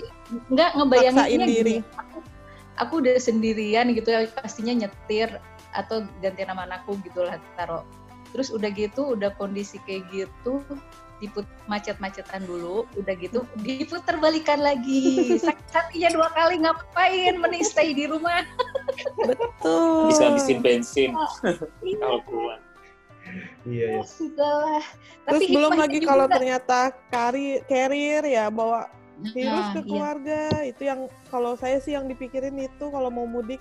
Nggak 0.51 0.71
ngebayanginnya 0.75 1.47
diri. 1.47 1.75
gini, 1.81 1.97
Aku, 1.97 2.19
aku 2.83 2.93
udah 3.05 3.15
sendirian 3.23 3.87
gitu 3.95 4.09
ya, 4.11 4.27
pastinya 4.27 4.75
nyetir 4.75 5.31
atau 5.77 6.03
ganti 6.25 6.43
nama 6.43 6.67
anakku 6.67 6.99
gitu 7.07 7.23
lah 7.23 7.39
taruh. 7.55 7.85
Terus 8.35 8.51
udah 8.51 8.69
gitu, 8.75 9.15
udah 9.15 9.31
kondisi 9.39 9.79
kayak 9.87 10.09
gitu, 10.11 10.61
diput 11.23 11.49
macet-macetan 11.71 12.45
dulu, 12.45 12.85
udah 13.01 13.15
gitu 13.17 13.45
diputar 13.65 14.21
balikan 14.21 14.61
lagi. 14.61 15.37
Sakitnya 15.73 16.13
dua 16.13 16.29
kali 16.35 16.61
ngapain? 16.61 17.41
Mending 17.41 17.65
stay 17.65 17.97
di 17.97 18.05
rumah. 18.11 18.45
Betul. 19.19 20.09
Bisa 20.09 20.23
habisin 20.31 20.59
bensin 20.61 21.11
Iya, 21.83 21.97
kalau 22.01 22.21
pulang. 22.25 22.63
Iya, 23.67 23.89
iya. 23.99 24.03
sudahlah. 24.07 24.85
Terus 25.27 25.43
Tapi 25.43 25.45
belum 25.51 25.73
hikmahnya 25.75 25.83
lagi 25.83 25.99
juga. 25.99 26.09
kalau 26.09 26.27
ternyata 26.31 26.79
kari 27.11 27.47
carrier 27.67 28.23
ya 28.23 28.47
bawa 28.47 28.87
virus 29.35 29.67
Nah, 29.67 29.73
ke 29.73 29.81
iya. 29.81 29.87
keluarga 29.89 30.41
itu 30.63 30.83
yang 30.85 31.01
kalau 31.27 31.53
saya 31.57 31.81
sih 31.81 31.97
yang 31.97 32.07
dipikirin 32.07 32.55
itu 32.57 32.85
kalau 32.87 33.09
mau 33.09 33.25
mudik 33.25 33.59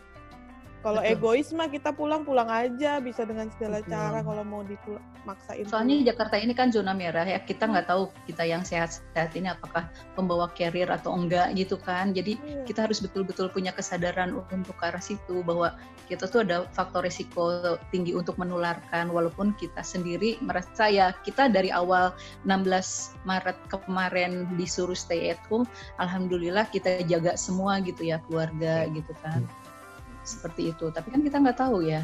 kalau 0.86 1.02
egois 1.02 1.50
mah 1.50 1.65
kita 1.65 1.89
pulang 1.89 2.21
pulang 2.21 2.45
aja 2.45 3.02
bisa 3.02 3.26
dengan 3.26 3.50
segala 3.58 3.82
Betul. 3.82 3.89
cara 3.89 4.19
kalau 4.21 4.43
mau 4.45 4.62
dipul- 4.62 5.02
maksain 5.26 5.65
Soalnya 5.65 5.98
pulang. 5.98 6.10
Jakarta 6.13 6.36
ini 6.38 6.54
kan 6.54 6.69
zona 6.69 6.93
merah 6.93 7.26
ya, 7.26 7.41
kita 7.41 7.65
nggak 7.65 7.89
tahu 7.89 8.13
kita 8.30 8.45
yang 8.45 8.62
sehat-sehat 8.62 9.34
ini 9.34 9.50
apakah 9.50 9.89
pembawa 10.13 10.54
carrier 10.54 10.86
atau 10.93 11.17
enggak 11.17 11.50
gitu 11.57 11.82
kan. 11.82 12.14
Jadi 12.14 12.38
Iya. 12.38 12.62
kita 12.70 12.86
harus 12.86 13.01
betul-betul 13.01 13.49
punya 13.49 13.74
kesadaran 13.74 14.38
untuk 14.38 14.78
ke 14.78 14.86
arah 14.86 15.01
situ 15.01 15.41
bahwa 15.41 15.74
kita 16.05 16.30
tuh 16.30 16.45
ada 16.45 16.70
faktor 16.78 17.01
risiko 17.01 17.82
tinggi 17.89 18.14
untuk 18.14 18.38
menularkan 18.38 19.10
walaupun 19.10 19.57
kita 19.57 19.82
sendiri 19.82 20.38
merasa 20.45 20.86
ya 20.86 21.18
kita 21.26 21.49
dari 21.49 21.74
awal 21.74 22.14
16 22.45 23.18
Maret 23.26 23.57
kemarin 23.74 24.45
disuruh 24.53 24.93
stay 24.93 25.34
at 25.34 25.41
home, 25.49 25.66
alhamdulillah 25.97 26.70
kita 26.70 27.01
jaga 27.10 27.34
semua 27.34 27.82
gitu 27.82 28.05
ya 28.05 28.22
keluarga 28.30 28.86
gitu 28.93 29.10
kan. 29.26 29.41
Seperti 30.26 30.73
itu. 30.73 30.89
Tapi 30.89 31.13
kan 31.13 31.21
kita 31.21 31.38
nggak 31.39 31.59
tahu 31.61 31.86
ya 31.86 32.03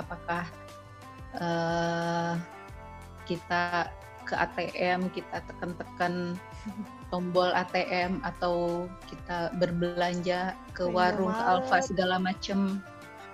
apakah 0.00 0.44
eh, 1.38 2.34
kita 3.24 3.88
ke 4.22 4.34
ATM, 4.38 5.10
kita 5.10 5.42
tekan-tekan 5.50 6.38
tombol 7.10 7.50
ATM 7.50 8.22
atau 8.22 8.86
kita 9.10 9.50
berbelanja 9.58 10.54
ke 10.72 10.86
warung, 10.86 11.34
ke. 11.34 11.42
Alfa 11.42 11.82
segala 11.82 12.22
macem 12.22 12.78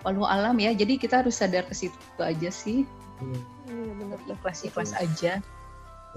walau 0.03 0.25
alam 0.25 0.57
ya. 0.57 0.73
Jadi 0.73 0.97
kita 0.97 1.21
harus 1.23 1.37
sadar 1.37 1.69
ke 1.69 1.77
situ 1.77 1.99
aja 2.21 2.49
sih. 2.49 2.89
Iya. 3.21 3.41
Ikhlas-ikhlas 4.33 4.97
aja. 4.97 5.45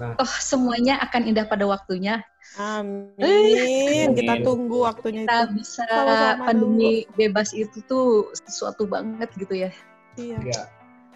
Nah. 0.00 0.16
Oh, 0.16 0.32
semuanya 0.40 0.96
akan 1.04 1.28
indah 1.28 1.44
pada 1.44 1.68
waktunya. 1.68 2.24
Amin. 2.56 4.12
Kita 4.16 4.40
Amin. 4.40 4.44
tunggu 4.44 4.88
waktunya 4.88 5.24
Kita 5.24 5.38
itu. 5.48 5.52
bisa 5.60 5.84
Sama-sama 5.88 6.44
pandemi 6.48 7.04
bebas 7.16 7.52
itu 7.52 7.78
tuh 7.84 8.32
sesuatu 8.48 8.88
banget 8.88 9.28
gitu 9.36 9.68
ya. 9.68 9.70
Iya. 10.16 10.38
Ya. 10.42 10.62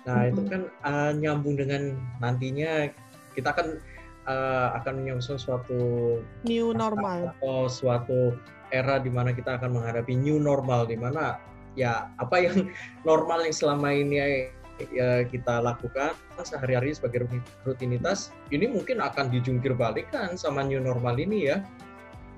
Nah, 0.06 0.30
itu 0.30 0.40
kan 0.46 0.62
uh, 0.86 1.10
nyambung 1.16 1.58
dengan 1.58 1.98
nantinya 2.22 2.88
kita 3.34 3.50
kan 3.52 3.82
uh, 4.30 4.76
akan 4.78 5.02
menyongsong 5.02 5.40
suatu 5.40 6.20
New 6.46 6.70
normal. 6.72 7.34
atau 7.36 7.66
suatu 7.66 8.38
era 8.70 8.98
di 9.02 9.10
mana 9.10 9.30
kita 9.34 9.58
akan 9.58 9.78
menghadapi 9.78 10.14
new 10.14 10.42
normal 10.42 10.86
di 10.90 10.98
mana 10.98 11.38
ya 11.78 12.10
apa 12.18 12.38
yang 12.42 12.66
normal 13.08 13.46
yang 13.46 13.54
selama 13.54 13.94
ini 13.94 14.50
ya, 14.92 15.24
kita 15.24 15.60
lakukan 15.64 16.12
sehari-hari 16.44 16.92
sebagai 16.92 17.24
rutin- 17.24 17.48
rutinitas 17.64 18.32
ini 18.52 18.68
mungkin 18.68 19.00
akan 19.00 19.32
dijungkir 19.32 19.72
balikan 19.72 20.36
sama 20.36 20.64
new 20.64 20.80
normal 20.80 21.16
ini 21.16 21.48
ya. 21.50 21.64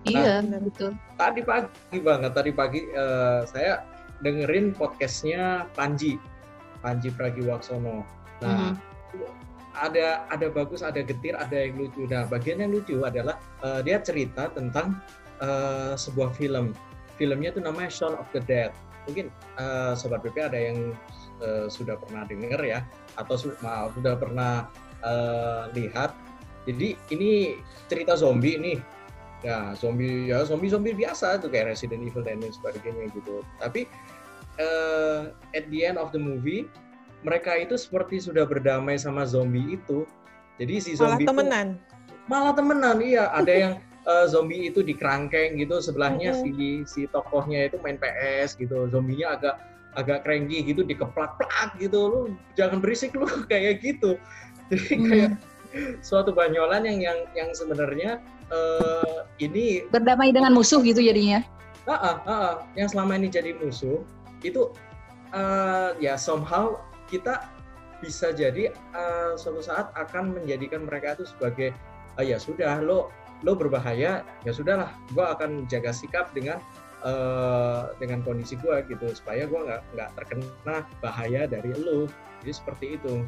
Iya, 0.07 0.41
benar. 0.47 0.63
betul. 0.63 0.91
Tadi 1.19 1.41
pagi 1.43 1.99
banget, 1.99 2.31
tadi 2.33 2.51
pagi 2.55 2.81
eh, 2.87 3.41
saya 3.51 3.83
dengerin 4.23 4.75
podcastnya 4.75 5.67
Panji, 5.75 6.17
Panji 6.81 7.11
Pragiwaksono. 7.11 8.07
Nah, 8.39 8.79
ada 9.79 10.27
ada 10.31 10.47
bagus, 10.51 10.83
ada 10.87 11.03
getir, 11.03 11.35
ada 11.35 11.55
yang 11.55 11.79
lucu. 11.79 12.07
Nah, 12.07 12.27
bagian 12.31 12.63
yang 12.63 12.71
lucu 12.71 13.03
adalah 13.03 13.39
eh, 13.67 13.83
dia 13.83 13.99
cerita 13.99 14.51
tentang 14.55 15.03
eh, 15.43 15.95
sebuah 15.99 16.35
film. 16.39 16.75
Filmnya 17.19 17.51
itu 17.51 17.59
namanya 17.59 17.91
Shaun 17.91 18.15
of 18.15 18.31
the 18.31 18.39
Dead. 18.47 18.71
Mungkin 19.09 19.27
eh, 19.57 19.93
sobat 19.97 20.21
BP 20.21 20.37
ada 20.45 20.59
yang 20.61 20.93
eh, 21.41 21.67
sudah 21.67 21.97
pernah 21.97 22.29
dengar 22.29 22.61
ya, 22.61 22.85
atau 23.17 23.35
maaf, 23.59 23.97
sudah 23.97 24.15
pernah 24.15 24.69
eh, 25.01 25.63
lihat. 25.75 26.13
Jadi 26.69 26.93
ini 27.11 27.57
cerita 27.89 28.13
zombie 28.15 28.61
nih. 28.61 28.79
Ya, 29.39 29.71
zombie 29.73 30.29
ya 30.29 30.43
zombie-zombie 30.43 30.93
biasa 30.93 31.39
tuh 31.39 31.47
kayak 31.49 31.71
Resident 31.73 32.03
Evil 32.03 32.27
dan 32.27 32.43
lain 32.43 32.53
sebagainya 32.53 33.09
gitu. 33.15 33.41
Tapi 33.57 33.87
eh, 34.59 35.21
at 35.55 35.65
the 35.71 35.81
end 35.87 35.97
of 35.97 36.11
the 36.13 36.21
movie 36.21 36.67
mereka 37.23 37.55
itu 37.55 37.75
seperti 37.75 38.19
sudah 38.21 38.45
berdamai 38.45 38.99
sama 38.99 39.25
zombie 39.25 39.79
itu. 39.79 40.05
Jadi 40.59 40.75
si 40.83 40.91
Malah 40.95 41.01
zombie 41.01 41.25
itu- 41.25 41.31
temenan. 41.33 41.69
malah 42.29 42.53
temenan 42.53 43.01
iya 43.01 43.33
ada 43.33 43.49
yang 43.49 43.73
eh, 44.09 44.27
zombie 44.27 44.73
itu 44.73 44.81
di 44.81 44.97
kerangkeng 44.97 45.61
gitu 45.61 45.79
sebelahnya 45.79 46.33
Mm-mm. 46.33 46.43
si 46.43 46.51
si 46.89 47.01
tokohnya 47.07 47.69
itu 47.69 47.77
main 47.85 48.01
PS 48.01 48.57
gitu 48.57 48.89
zombinya 48.89 49.37
agak 49.37 49.61
agak 49.95 50.25
cranky 50.25 50.63
gitu 50.63 50.83
dikeplak-plak 50.83 51.75
gitu 51.77 52.01
lu 52.09 52.21
jangan 52.55 52.79
berisik 52.81 53.13
lu 53.13 53.29
kayak 53.53 53.85
gitu 53.85 54.17
jadi 54.69 54.93
Hmm. 54.95 55.07
kayak 55.09 55.31
suatu 56.01 56.33
banyolan 56.33 56.85
yang 56.85 56.99
yang 57.01 57.19
yang 57.35 57.51
sebenarnya 57.53 58.21
eh, 58.49 59.19
ini 59.39 59.85
Berdamai 59.89 60.33
dengan 60.33 60.53
musuh 60.53 60.81
gitu 60.81 61.01
jadinya. 61.01 61.45
ah, 61.85 61.93
ah, 61.93 62.17
ah, 62.25 62.33
ah, 62.33 62.55
yang 62.77 62.89
selama 62.89 63.17
ini 63.17 63.29
jadi 63.29 63.57
musuh 63.57 64.01
itu 64.41 64.73
eh, 65.33 65.91
ya 66.01 66.17
somehow 66.17 66.81
kita 67.09 67.49
bisa 67.99 68.31
jadi 68.31 68.71
eh, 68.73 69.33
suatu 69.35 69.61
saat 69.61 69.91
akan 69.93 70.37
menjadikan 70.37 70.85
mereka 70.85 71.17
itu 71.17 71.25
sebagai 71.29 71.73
ah, 72.17 72.25
ya 72.25 72.37
sudah 72.37 72.81
lo 72.81 73.09
lo 73.47 73.55
berbahaya 73.55 74.27
ya 74.43 74.53
sudahlah 74.53 74.91
gua 75.15 75.39
akan 75.39 75.67
jaga 75.71 75.95
sikap 75.95 76.35
dengan 76.35 76.59
eh, 77.07 77.83
dengan 78.03 78.23
kondisi 78.27 78.59
gua 78.59 78.83
gitu 78.87 79.11
supaya 79.15 79.47
gua 79.47 79.61
nggak 79.67 79.83
nggak 79.95 80.11
terkena 80.19 80.77
bahaya 80.99 81.47
dari 81.47 81.71
lo. 81.75 82.11
Jadi 82.43 82.53
seperti 82.55 82.87
itu. 82.99 83.23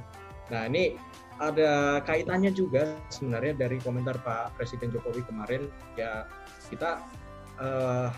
Nah 0.50 0.66
ini 0.66 0.98
ada 1.40 2.02
kaitannya 2.04 2.52
juga 2.52 2.98
sebenarnya 3.08 3.56
dari 3.56 3.80
komentar 3.80 4.18
Pak 4.20 4.58
Presiden 4.58 4.90
Jokowi 4.90 5.22
kemarin. 5.24 5.70
Ya 5.94 6.26
kita 6.68 7.02
eh, 7.62 8.08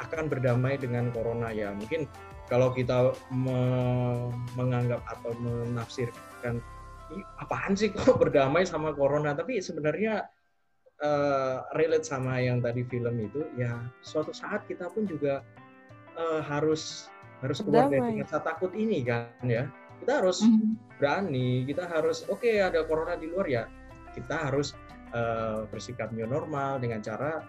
akan 0.00 0.26
berdamai 0.26 0.80
dengan 0.80 1.12
corona 1.14 1.54
ya. 1.54 1.70
Mungkin 1.76 2.08
kalau 2.48 2.72
kita 2.76 3.16
me- 3.32 4.28
menganggap 4.56 5.00
atau 5.08 5.32
menafsirkan 5.40 6.60
"Ih, 7.12 7.24
apaan 7.40 7.76
sih 7.76 7.92
kok 7.92 8.16
berdamai 8.20 8.64
sama 8.68 8.92
corona? 8.92 9.32
Tapi 9.36 9.60
sebenarnya 9.60 10.24
eh, 11.04 11.56
relate 11.76 12.08
sama 12.08 12.40
yang 12.40 12.64
tadi 12.64 12.80
film 12.88 13.20
itu 13.20 13.44
ya 13.60 13.76
suatu 14.00 14.32
saat 14.32 14.64
kita 14.64 14.88
pun 14.88 15.04
juga 15.04 15.44
eh, 16.16 16.40
harus 16.40 17.12
harus 17.44 17.60
keluar 17.60 17.92
dari 17.92 18.24
rasa 18.24 18.40
takut 18.40 18.72
ini 18.72 19.04
kan 19.04 19.28
ya. 19.44 19.68
Kita 20.00 20.24
harus 20.24 20.40
Hmm. 20.42 20.80
berani 20.98 21.64
kita 21.68 21.84
harus 21.86 22.24
oke 22.28 22.48
ada 22.48 22.82
corona 22.88 23.14
di 23.20 23.28
luar 23.28 23.46
ya 23.46 23.64
kita 24.16 24.48
harus 24.50 24.72
eh, 25.14 25.62
bersikap 25.68 26.10
new 26.14 26.26
normal 26.26 26.80
dengan 26.80 26.98
cara 27.04 27.44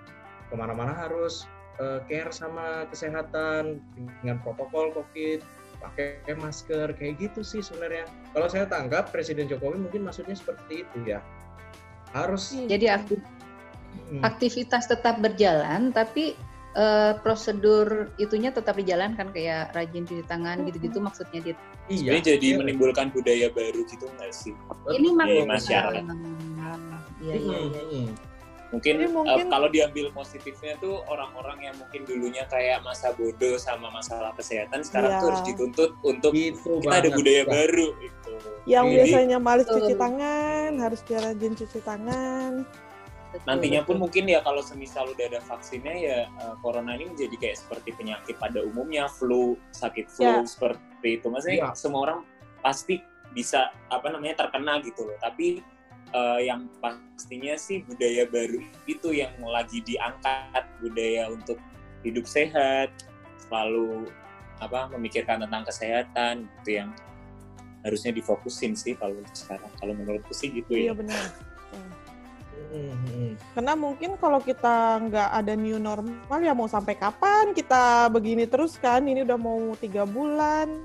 ke 0.49 0.53
mana-mana 0.53 0.93
harus 0.93 1.47
eh, 1.81 1.99
care 2.09 2.31
sama 2.31 2.85
kesehatan 2.91 3.81
dengan 4.21 4.37
protokol 4.43 4.91
covid 4.93 5.41
pakai 5.83 6.33
masker 6.39 6.95
kayak 6.97 7.21
gitu 7.21 7.45
sih 7.45 7.61
sebenarnya. 7.61 8.09
Kalau 8.33 8.47
saya 8.49 8.65
tangkap 8.65 9.11
Presiden 9.13 9.45
Jokowi 9.45 9.77
mungkin 9.77 10.01
maksudnya 10.07 10.33
seperti 10.33 10.81
itu 10.87 10.97
ya. 11.05 11.21
Harus 12.15 12.55
Jadi 12.55 12.87
aktif 12.87 13.19
Hmm, 14.15 14.23
aktivitas 14.23 14.87
tetap 14.87 15.19
berjalan 15.19 15.91
tapi 15.91 16.33
eh, 16.71 17.13
prosedur 17.19 18.11
itunya 18.15 18.49
tetap 18.49 18.75
dijalankan 18.75 19.31
kayak 19.31 19.71
rajin 19.71 20.03
cuci 20.03 20.23
tangan 20.23 20.63
gitu-gitu 20.63 20.99
maksudnya 20.99 21.39
dia 21.41 21.55
iya 21.87 22.15
Sebenarnya 22.15 22.23
jadi 22.35 22.47
menimbulkan 22.57 23.07
budaya 23.09 23.47
baru 23.49 23.79
gitu 23.85 24.05
nggak 24.09 24.31
sih? 24.31 24.51
ini 24.89 25.07
Iya, 25.07 25.15
maksudnya 25.15 25.45
masyarakat. 25.47 26.03
iya 27.17 27.33
iya 27.33 27.57
Hmm, 27.57 27.71
iya 27.71 27.83
hmm. 28.03 28.09
Mungkin, 28.65 28.93
Jadi 28.97 29.07
eh, 29.07 29.13
mungkin- 29.13 29.47
kalau 29.47 29.67
diambil 29.69 30.05
positifnya 30.11 30.75
tuh 30.75 30.99
orang-orang 31.07 31.63
yang 31.63 31.75
mungkin 31.77 32.01
dulunya 32.03 32.43
kayak 32.45 32.83
masa 32.83 33.13
bodoh 33.13 33.55
sama 33.55 33.87
masalah 33.89 34.35
kesehatan 34.35 34.83
sekarang 34.83 35.15
Iya. 35.15 35.19
tuh 35.21 35.27
harus 35.31 35.43
dituntut 35.47 35.91
untuk 36.01 36.31
Gitu 36.33 36.59
kita 36.81 36.91
ada 36.91 37.01
banget. 37.01 37.15
budaya 37.15 37.37
Ya. 37.37 37.45
baru 37.47 37.87
gitu. 37.95 38.31
Yang 38.65 38.85
Jadi- 38.85 38.95
biasanya 38.97 39.37
males 39.39 39.67
cuci 39.69 39.93
tangan, 39.95 40.69
harus 40.75 40.99
dia 41.01 41.19
rajin 41.21 41.53
cuci 41.55 41.79
tangan. 41.79 42.51
Betul. 43.35 43.47
Nantinya 43.47 43.81
pun 43.83 43.97
mungkin 43.99 44.23
ya 44.25 44.39
kalau 44.41 44.63
semisal 44.63 45.11
udah 45.11 45.25
ada 45.29 45.39
vaksinnya 45.43 45.95
ya 45.95 46.19
eh, 46.27 46.55
corona 46.63 46.95
ini 46.95 47.11
menjadi 47.11 47.35
kayak 47.35 47.57
seperti 47.59 47.89
penyakit 47.93 48.35
pada 48.39 48.63
umumnya 48.63 49.05
flu, 49.11 49.59
sakit 49.71 50.07
flu 50.07 50.23
Ya. 50.25 50.47
seperti 50.47 51.19
itu. 51.19 51.27
Maksudnya 51.27 51.57
Ya. 51.59 51.69
semua 51.75 52.01
orang 52.07 52.19
pasti 52.63 53.03
bisa 53.35 53.69
apa 53.91 54.07
namanya 54.09 54.47
terkena 54.47 54.79
gitu 54.81 55.05
loh. 55.05 55.17
Tapi 55.19 55.59
eh, 56.15 56.39
yang 56.47 56.71
pastinya 56.79 57.59
sih 57.59 57.83
budaya 57.83 58.23
baru 58.29 58.63
itu 58.87 59.11
yang 59.11 59.35
lagi 59.43 59.83
diangkat 59.83 60.63
budaya 60.79 61.27
untuk 61.27 61.59
hidup 62.05 62.23
sehat, 62.23 62.93
selalu 63.45 64.07
apa 64.63 64.87
memikirkan 64.95 65.43
tentang 65.43 65.67
kesehatan 65.67 66.47
gitu 66.61 66.79
yang 66.79 66.89
harusnya 67.83 68.15
difokusin 68.15 68.73
sih 68.73 68.95
kalau 68.95 69.17
untuk 69.19 69.35
sekarang. 69.35 69.69
Kalau 69.77 69.93
menurutku 69.93 70.31
sih 70.33 70.49
gitu 70.49 70.73
Iya 70.73 70.93
ya. 70.93 70.93
benar. 70.95 71.23
Karena 73.53 73.73
mungkin 73.73 74.15
kalau 74.19 74.39
kita 74.39 74.99
nggak 75.07 75.29
ada 75.31 75.53
new 75.55 75.79
normal 75.79 76.39
ya 76.39 76.51
mau 76.51 76.67
sampai 76.67 76.95
kapan 76.95 77.55
kita 77.55 78.09
begini 78.11 78.45
terus 78.49 78.75
kan? 78.79 79.05
Ini 79.05 79.23
udah 79.23 79.39
mau 79.39 79.73
tiga 79.79 80.03
bulan. 80.03 80.83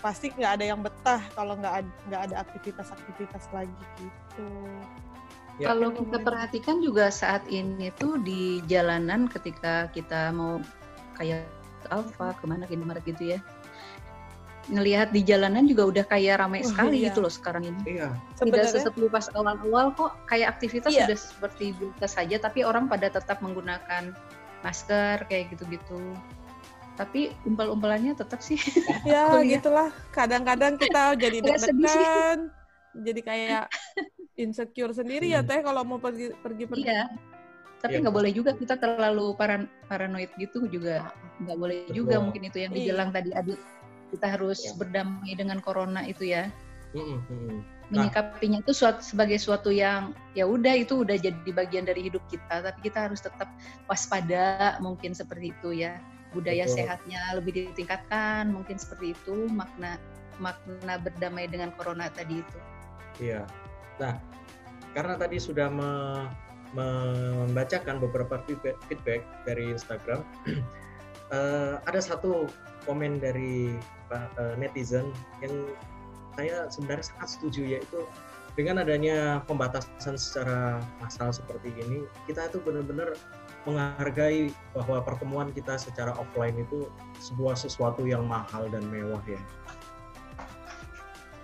Pasti 0.00 0.30
nggak 0.34 0.52
ada 0.60 0.64
yang 0.64 0.80
betah 0.82 1.22
kalau 1.36 1.54
nggak 1.58 1.74
ada, 1.84 1.90
nggak 2.10 2.22
ada 2.30 2.34
aktivitas-aktivitas 2.42 3.44
lagi 3.54 3.84
gitu. 3.98 4.48
Ya. 5.60 5.76
Kalau 5.76 5.92
kita 5.92 6.16
perhatikan 6.24 6.80
juga 6.80 7.12
saat 7.12 7.44
ini 7.52 7.92
tuh 8.00 8.16
di 8.24 8.64
jalanan 8.64 9.28
ketika 9.28 9.92
kita 9.92 10.32
mau 10.32 10.58
kayak 11.20 11.44
Alfa 11.92 12.32
ke 12.40 12.44
mana 12.48 12.64
ke 12.64 12.72
Indomaret 12.72 13.04
gitu 13.04 13.36
ya 13.36 13.38
ngelihat 14.70 15.10
di 15.10 15.26
jalanan 15.26 15.66
juga 15.66 15.90
udah 15.90 16.04
kayak 16.06 16.38
ramai 16.38 16.62
Oh, 16.62 16.70
sekali 16.70 17.02
iya. 17.02 17.10
gitu 17.10 17.18
loh 17.18 17.32
sekarang 17.32 17.66
ini 17.66 17.98
iya 17.98 18.14
tidak 18.38 18.62
Sebenarnya 18.68 18.72
sesepi 18.78 19.10
pas 19.10 19.26
awal-awal 19.34 19.86
kok 19.92 20.12
kayak 20.26 20.54
aktivitas 20.54 20.90
Iya. 20.90 21.04
sudah 21.10 21.18
seperti 21.18 21.64
biasa 21.74 22.06
saja 22.22 22.36
tapi 22.38 22.62
orang 22.62 22.86
pada 22.86 23.10
tetap 23.10 23.42
menggunakan 23.42 24.14
masker 24.62 25.26
kayak 25.26 25.50
gitu-gitu 25.50 26.14
tapi 26.94 27.32
umpal-umpalannya 27.42 28.14
tetap 28.14 28.38
sih 28.38 28.60
ya 29.08 29.26
kuliah. 29.32 29.58
gitulah. 29.58 29.88
Kadang-kadang 30.12 30.76
kita 30.76 31.02
jadi 31.24 31.40
deg-degan, 31.40 32.38
jadi 32.94 33.20
kayak 33.24 33.64
insecure 34.42 34.92
sendiri 34.92 35.26
ya 35.26 35.40
Hmm. 35.40 35.48
teh 35.48 35.60
kalau 35.60 35.82
mau 35.82 35.98
pergi 35.98 36.30
pergi 36.38 36.64
pergi. 36.68 36.84
iya 36.84 37.08
tapi 37.82 37.98
Iya. 37.98 38.06
nggak 38.06 38.14
boleh 38.14 38.30
juga 38.30 38.54
kita 38.54 38.78
terlalu 38.78 39.34
paran 39.34 39.66
paranoid 39.90 40.30
gitu 40.38 40.70
juga 40.70 41.10
nggak 41.42 41.58
boleh 41.58 41.78
juga 41.90 42.14
Betul. 42.14 42.24
mungkin 42.30 42.42
itu 42.46 42.58
yang 42.62 42.70
Iya. 42.70 42.78
dibilang 42.78 43.10
tadi 43.10 43.30
Adit 43.34 43.58
kita 44.12 44.26
harus 44.36 44.60
Iya. 44.62 44.76
berdamai 44.76 45.32
dengan 45.34 45.58
corona 45.64 46.04
itu 46.04 46.28
ya 46.28 46.52
Hmm, 46.92 47.24
hmm, 47.24 47.64
menyikapinya 47.88 48.60
itu 48.60 48.76
suatu, 48.76 49.00
sebagai 49.00 49.40
suatu 49.40 49.72
yang 49.72 50.12
ya 50.36 50.44
udah 50.44 50.76
itu 50.76 51.00
udah 51.00 51.16
jadi 51.16 51.50
bagian 51.56 51.88
dari 51.88 52.04
hidup 52.12 52.20
kita 52.28 52.60
tapi 52.60 52.78
kita 52.84 53.08
harus 53.08 53.24
tetap 53.24 53.48
waspada 53.88 54.76
mungkin 54.84 55.16
seperti 55.16 55.56
itu 55.56 55.72
ya 55.72 55.96
budaya 56.36 56.68
Betul. 56.68 56.84
sehatnya 56.84 57.20
lebih 57.40 57.72
ditingkatkan 57.72 58.52
mungkin 58.52 58.76
seperti 58.76 59.16
itu 59.16 59.48
makna 59.48 59.96
makna 60.36 61.00
berdamai 61.00 61.48
dengan 61.48 61.72
corona 61.72 62.12
tadi 62.12 62.44
itu 62.44 62.58
Iya. 63.20 63.44
Nah, 64.00 64.16
karena 64.96 65.14
tadi 65.20 65.36
sudah 65.36 65.68
me- 65.68 66.28
membacakan 66.72 68.00
beberapa 68.00 68.40
feedback, 68.48 68.80
feedback 68.88 69.20
dari 69.44 69.68
Instagram, 69.76 70.24
eh, 71.36 71.74
ada 71.84 72.00
satu 72.00 72.48
komen 72.84 73.22
dari 73.22 73.74
eh, 74.12 74.54
netizen 74.58 75.10
yang 75.44 75.54
saya 76.36 76.66
sebenarnya 76.72 77.04
sangat 77.12 77.28
setuju 77.38 77.62
yaitu 77.76 78.00
dengan 78.52 78.84
adanya 78.84 79.40
pembatasan 79.48 80.20
secara 80.20 80.76
massal 81.00 81.32
seperti 81.32 81.72
ini, 81.72 82.04
kita 82.28 82.52
itu 82.52 82.60
benar-benar 82.60 83.16
menghargai 83.64 84.52
bahwa 84.76 85.00
pertemuan 85.00 85.48
kita 85.54 85.78
secara 85.80 86.12
offline 86.18 86.60
itu 86.60 86.84
sebuah 87.22 87.56
sesuatu 87.56 88.04
yang 88.04 88.28
mahal 88.28 88.68
dan 88.68 88.84
mewah 88.92 89.22
ya. 89.24 89.40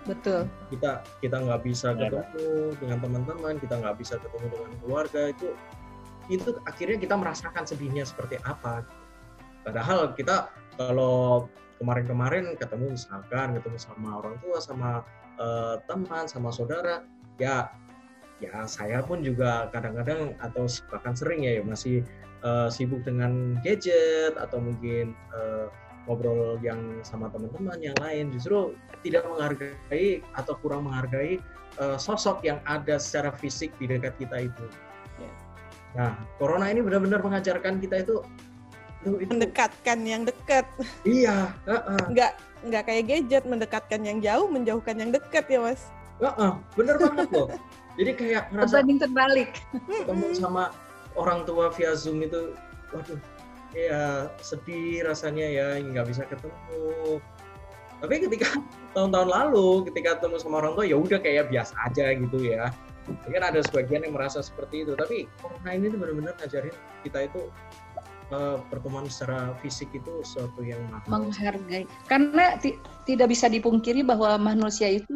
Betul. 0.05 0.45
Kita 0.69 1.01
kita 1.21 1.37
nggak 1.37 1.61
bisa 1.65 1.97
Ya, 1.97 2.13
ketemu 2.13 2.77
dengan 2.77 2.97
teman-teman 3.01 3.53
kita 3.57 3.75
nggak 3.77 3.97
bisa 3.97 4.15
ketemu 4.21 4.45
dengan 4.53 4.71
keluarga 4.85 5.21
itu 5.33 5.49
itu 6.29 6.49
akhirnya 6.69 6.97
kita 7.01 7.15
merasakan 7.17 7.63
sedihnya 7.65 8.05
seperti 8.05 8.37
apa. 8.45 8.85
Padahal 9.65 10.13
kita 10.13 10.53
kalau 10.79 11.51
kemarin-kemarin 11.83 12.55
ketemu 12.55 12.95
misalkan 12.95 13.59
ketemu 13.59 13.77
sama 13.77 14.23
orang 14.23 14.39
tua 14.39 14.57
sama 14.63 15.03
eh, 15.35 15.75
teman 15.91 16.25
sama 16.31 16.55
saudara 16.55 17.03
ya 17.35 17.67
ya 18.39 18.63
saya 18.63 19.03
pun 19.03 19.19
juga 19.19 19.67
kadang-kadang 19.75 20.39
atau 20.39 20.63
bahkan 20.87 21.11
sering 21.11 21.43
ya 21.43 21.59
masih 21.59 22.07
eh, 22.43 22.67
sibuk 22.71 23.03
dengan 23.03 23.59
gadget 23.59 24.39
atau 24.39 24.63
mungkin 24.63 25.11
eh, 25.35 25.67
ngobrol 26.07 26.57
yang 26.63 27.03
sama 27.03 27.27
teman-teman 27.29 27.77
yang 27.83 27.93
lain 27.99 28.31
justru 28.31 28.73
tidak 29.03 29.27
menghargai 29.27 30.23
atau 30.39 30.55
kurang 30.63 30.87
menghargai 30.87 31.43
eh, 31.79 31.97
sosok 31.99 32.39
yang 32.47 32.63
ada 32.63 32.95
secara 32.95 33.35
fisik 33.35 33.75
di 33.77 33.91
dekat 33.91 34.15
kita 34.15 34.47
itu. 34.47 34.65
Ya. 35.19 35.31
Nah, 35.89 36.11
corona 36.39 36.71
ini 36.71 36.79
benar-benar 36.79 37.19
mengajarkan 37.19 37.83
kita 37.83 38.07
itu 38.07 38.23
itu 38.99 39.31
Mendekatkan 39.31 39.99
yang 40.03 40.27
dekat, 40.27 40.67
iya, 41.07 41.55
heeh, 41.63 42.01
nggak 42.11 42.31
nggak 42.67 42.83
kayak 42.83 43.03
gadget 43.07 43.43
mendekatkan 43.47 44.01
yang 44.03 44.19
jauh, 44.19 44.51
menjauhkan 44.51 44.99
yang 44.99 45.11
dekat 45.15 45.47
ya 45.47 45.59
mas. 45.63 45.87
heeh, 46.19 46.51
bener 46.75 46.95
banget 46.99 47.27
loh. 47.31 47.47
Jadi 47.95 48.11
kayak 48.19 48.43
ngerasa 48.51 48.83
berbanding 48.83 48.99
terbalik 48.99 49.51
ketemu 49.87 50.27
sama 50.35 50.63
orang 51.15 51.47
tua 51.47 51.71
via 51.71 51.95
Zoom 51.95 52.19
itu, 52.19 52.51
waduh, 52.91 53.19
ya 53.71 54.27
sedih 54.43 55.07
rasanya 55.07 55.47
ya 55.47 55.67
nggak 55.79 56.05
bisa 56.11 56.27
ketemu. 56.27 57.23
Tapi 58.03 58.15
ketika 58.27 58.59
tahun-tahun 58.95 59.29
lalu, 59.31 59.87
ketika 59.87 60.19
ketemu 60.19 60.35
sama 60.43 60.55
orang 60.59 60.75
tua 60.75 60.83
ya 60.83 60.99
udah 60.99 61.19
kayak 61.23 61.47
biasa 61.47 61.71
aja 61.87 62.11
gitu 62.19 62.39
ya. 62.43 62.67
Mungkin 63.09 63.41
ada 63.41 63.63
sebagian 63.63 64.05
yang 64.05 64.13
merasa 64.13 64.43
seperti 64.43 64.85
itu, 64.85 64.93
tapi 64.93 65.25
corona 65.41 65.71
ini 65.73 65.89
tuh 65.89 65.97
benar-benar 65.97 66.35
ngajarin 66.37 66.75
kita 67.01 67.25
itu 67.25 67.41
eh, 68.29 68.57
pertemuan 68.69 69.05
secara 69.09 69.53
fisik 69.61 69.89
itu 69.93 70.21
sesuatu 70.25 70.61
yang 70.61 70.81
mahal. 70.89 71.25
menghargai. 71.25 71.85
Karena 72.05 72.55
ti- 72.61 72.77
tidak 73.05 73.33
bisa 73.33 73.49
dipungkiri 73.49 74.05
bahwa 74.05 74.37
manusia 74.37 74.85
itu 74.89 75.09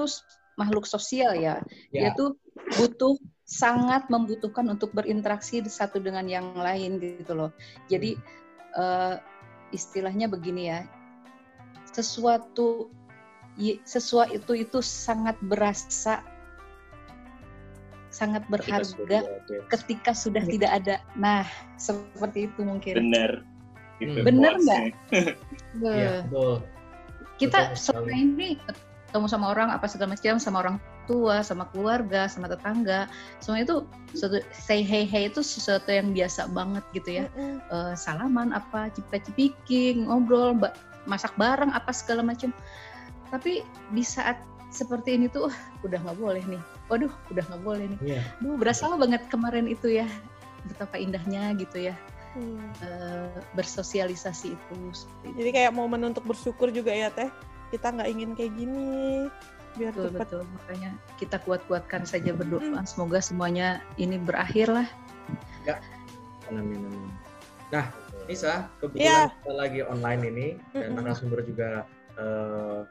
makhluk 0.58 0.86
sosial 0.90 1.38
ya. 1.38 1.62
Dia 1.94 2.10
Ya, 2.10 2.18
tuh 2.18 2.38
butuh 2.78 3.18
sangat 3.46 4.10
membutuhkan 4.10 4.66
untuk 4.72 4.96
berinteraksi 4.98 5.62
satu 5.66 6.02
dengan 6.02 6.26
yang 6.26 6.58
lain 6.58 6.98
gitu 6.98 7.34
loh. 7.38 7.52
Jadi 7.90 8.18
eh, 8.78 9.16
istilahnya 9.74 10.26
begini 10.30 10.70
ya. 10.74 10.86
Sesuatu 11.94 12.90
sesuatu 13.86 14.34
itu 14.34 14.66
itu 14.66 14.80
sangat 14.82 15.38
berasa 15.46 16.26
sangat 18.14 18.46
berharga 18.46 18.86
sudah 18.86 19.22
ada. 19.26 19.58
ketika 19.74 20.14
sudah 20.14 20.44
tidak 20.46 20.70
ada 20.70 20.96
nah 21.18 21.42
seperti 21.82 22.46
itu 22.48 22.62
mungkin 22.62 22.94
bener 23.10 23.32
gitu 23.98 24.20
Hmm. 24.22 24.58
Beh. 24.62 24.92
Iya, 25.98 26.28
betul. 26.28 26.56
kita 27.42 27.74
selama 27.74 28.12
ini 28.14 28.60
ketemu 29.10 29.28
sama 29.30 29.46
orang 29.54 29.70
apa 29.74 29.86
segala 29.90 30.14
macam 30.18 30.38
sama 30.38 30.58
orang 30.62 30.78
tua 31.06 31.44
sama 31.46 31.68
keluarga 31.72 32.26
sama 32.26 32.48
tetangga 32.50 33.06
semua 33.44 33.62
itu 33.62 33.86
suatu 34.16 34.40
say 34.54 34.82
hey 34.82 35.04
hey 35.06 35.28
itu 35.28 35.44
sesuatu 35.44 35.88
yang 35.92 36.12
biasa 36.16 36.48
banget 36.52 36.84
gitu 36.96 37.10
ya 37.22 37.26
Mm-mm. 37.38 37.60
Eh, 37.70 37.94
salaman 37.96 38.54
apa 38.56 38.90
cipta 38.94 39.20
cipiking 39.22 40.08
ngobrol 40.10 40.56
ba- 40.58 40.74
masak 41.06 41.32
bareng 41.36 41.70
apa 41.76 41.92
segala 41.92 42.24
macam 42.24 42.50
tapi 43.30 43.66
di 43.92 44.04
saat 44.06 44.40
seperti 44.74 45.16
ini 45.22 45.30
tuh 45.30 45.48
"Wah, 45.48 45.58
udah 45.86 46.02
nggak 46.02 46.18
boleh 46.18 46.44
nih 46.50 46.62
waduh 46.90 47.14
udah 47.30 47.44
nggak 47.46 47.62
boleh 47.64 47.86
nih 47.94 48.00
Iya. 48.18 48.22
Duh, 48.42 48.58
berasa 48.58 48.90
banget 48.98 49.22
kemarin 49.30 49.70
itu 49.70 49.94
ya 49.94 50.10
betapa 50.66 50.98
indahnya 50.98 51.54
gitu 51.56 51.94
ya 51.94 51.96
Hmm. 52.34 52.58
eh, 52.82 53.30
bersosialisasi 53.54 54.58
itu. 54.58 54.78
Jadi 55.38 55.50
kayak 55.54 55.70
momen 55.70 56.02
untuk 56.02 56.26
bersyukur 56.26 56.74
juga 56.74 56.90
ya 56.90 57.14
teh. 57.14 57.30
Kita 57.70 57.94
nggak 57.94 58.10
ingin 58.10 58.34
kayak 58.34 58.58
gini, 58.58 59.30
biar 59.78 59.94
betul 59.94 60.10
cepat 60.10 60.22
betul 60.26 60.42
makanya 60.50 60.92
kita 61.18 61.38
kuat-kuatkan 61.42 62.06
saja 62.06 62.34
berdoa 62.34 62.62
Mm. 62.62 62.86
semoga 62.86 63.22
semuanya 63.22 63.82
ini 63.98 64.18
berakhir 64.22 64.70
lah 64.70 64.88
Amin, 66.50 66.78
amin. 66.78 67.10
Nah, 67.72 67.86
Nisa, 68.30 68.46
Iya. 68.46 68.58
kebetulan 68.78 69.30
kita 69.32 69.54
lagi 69.56 69.80
online 69.82 70.22
ini 70.28 70.48
dan 70.76 70.94
narasumber 70.94 71.42
juga 71.42 71.88
eh, 72.14 72.82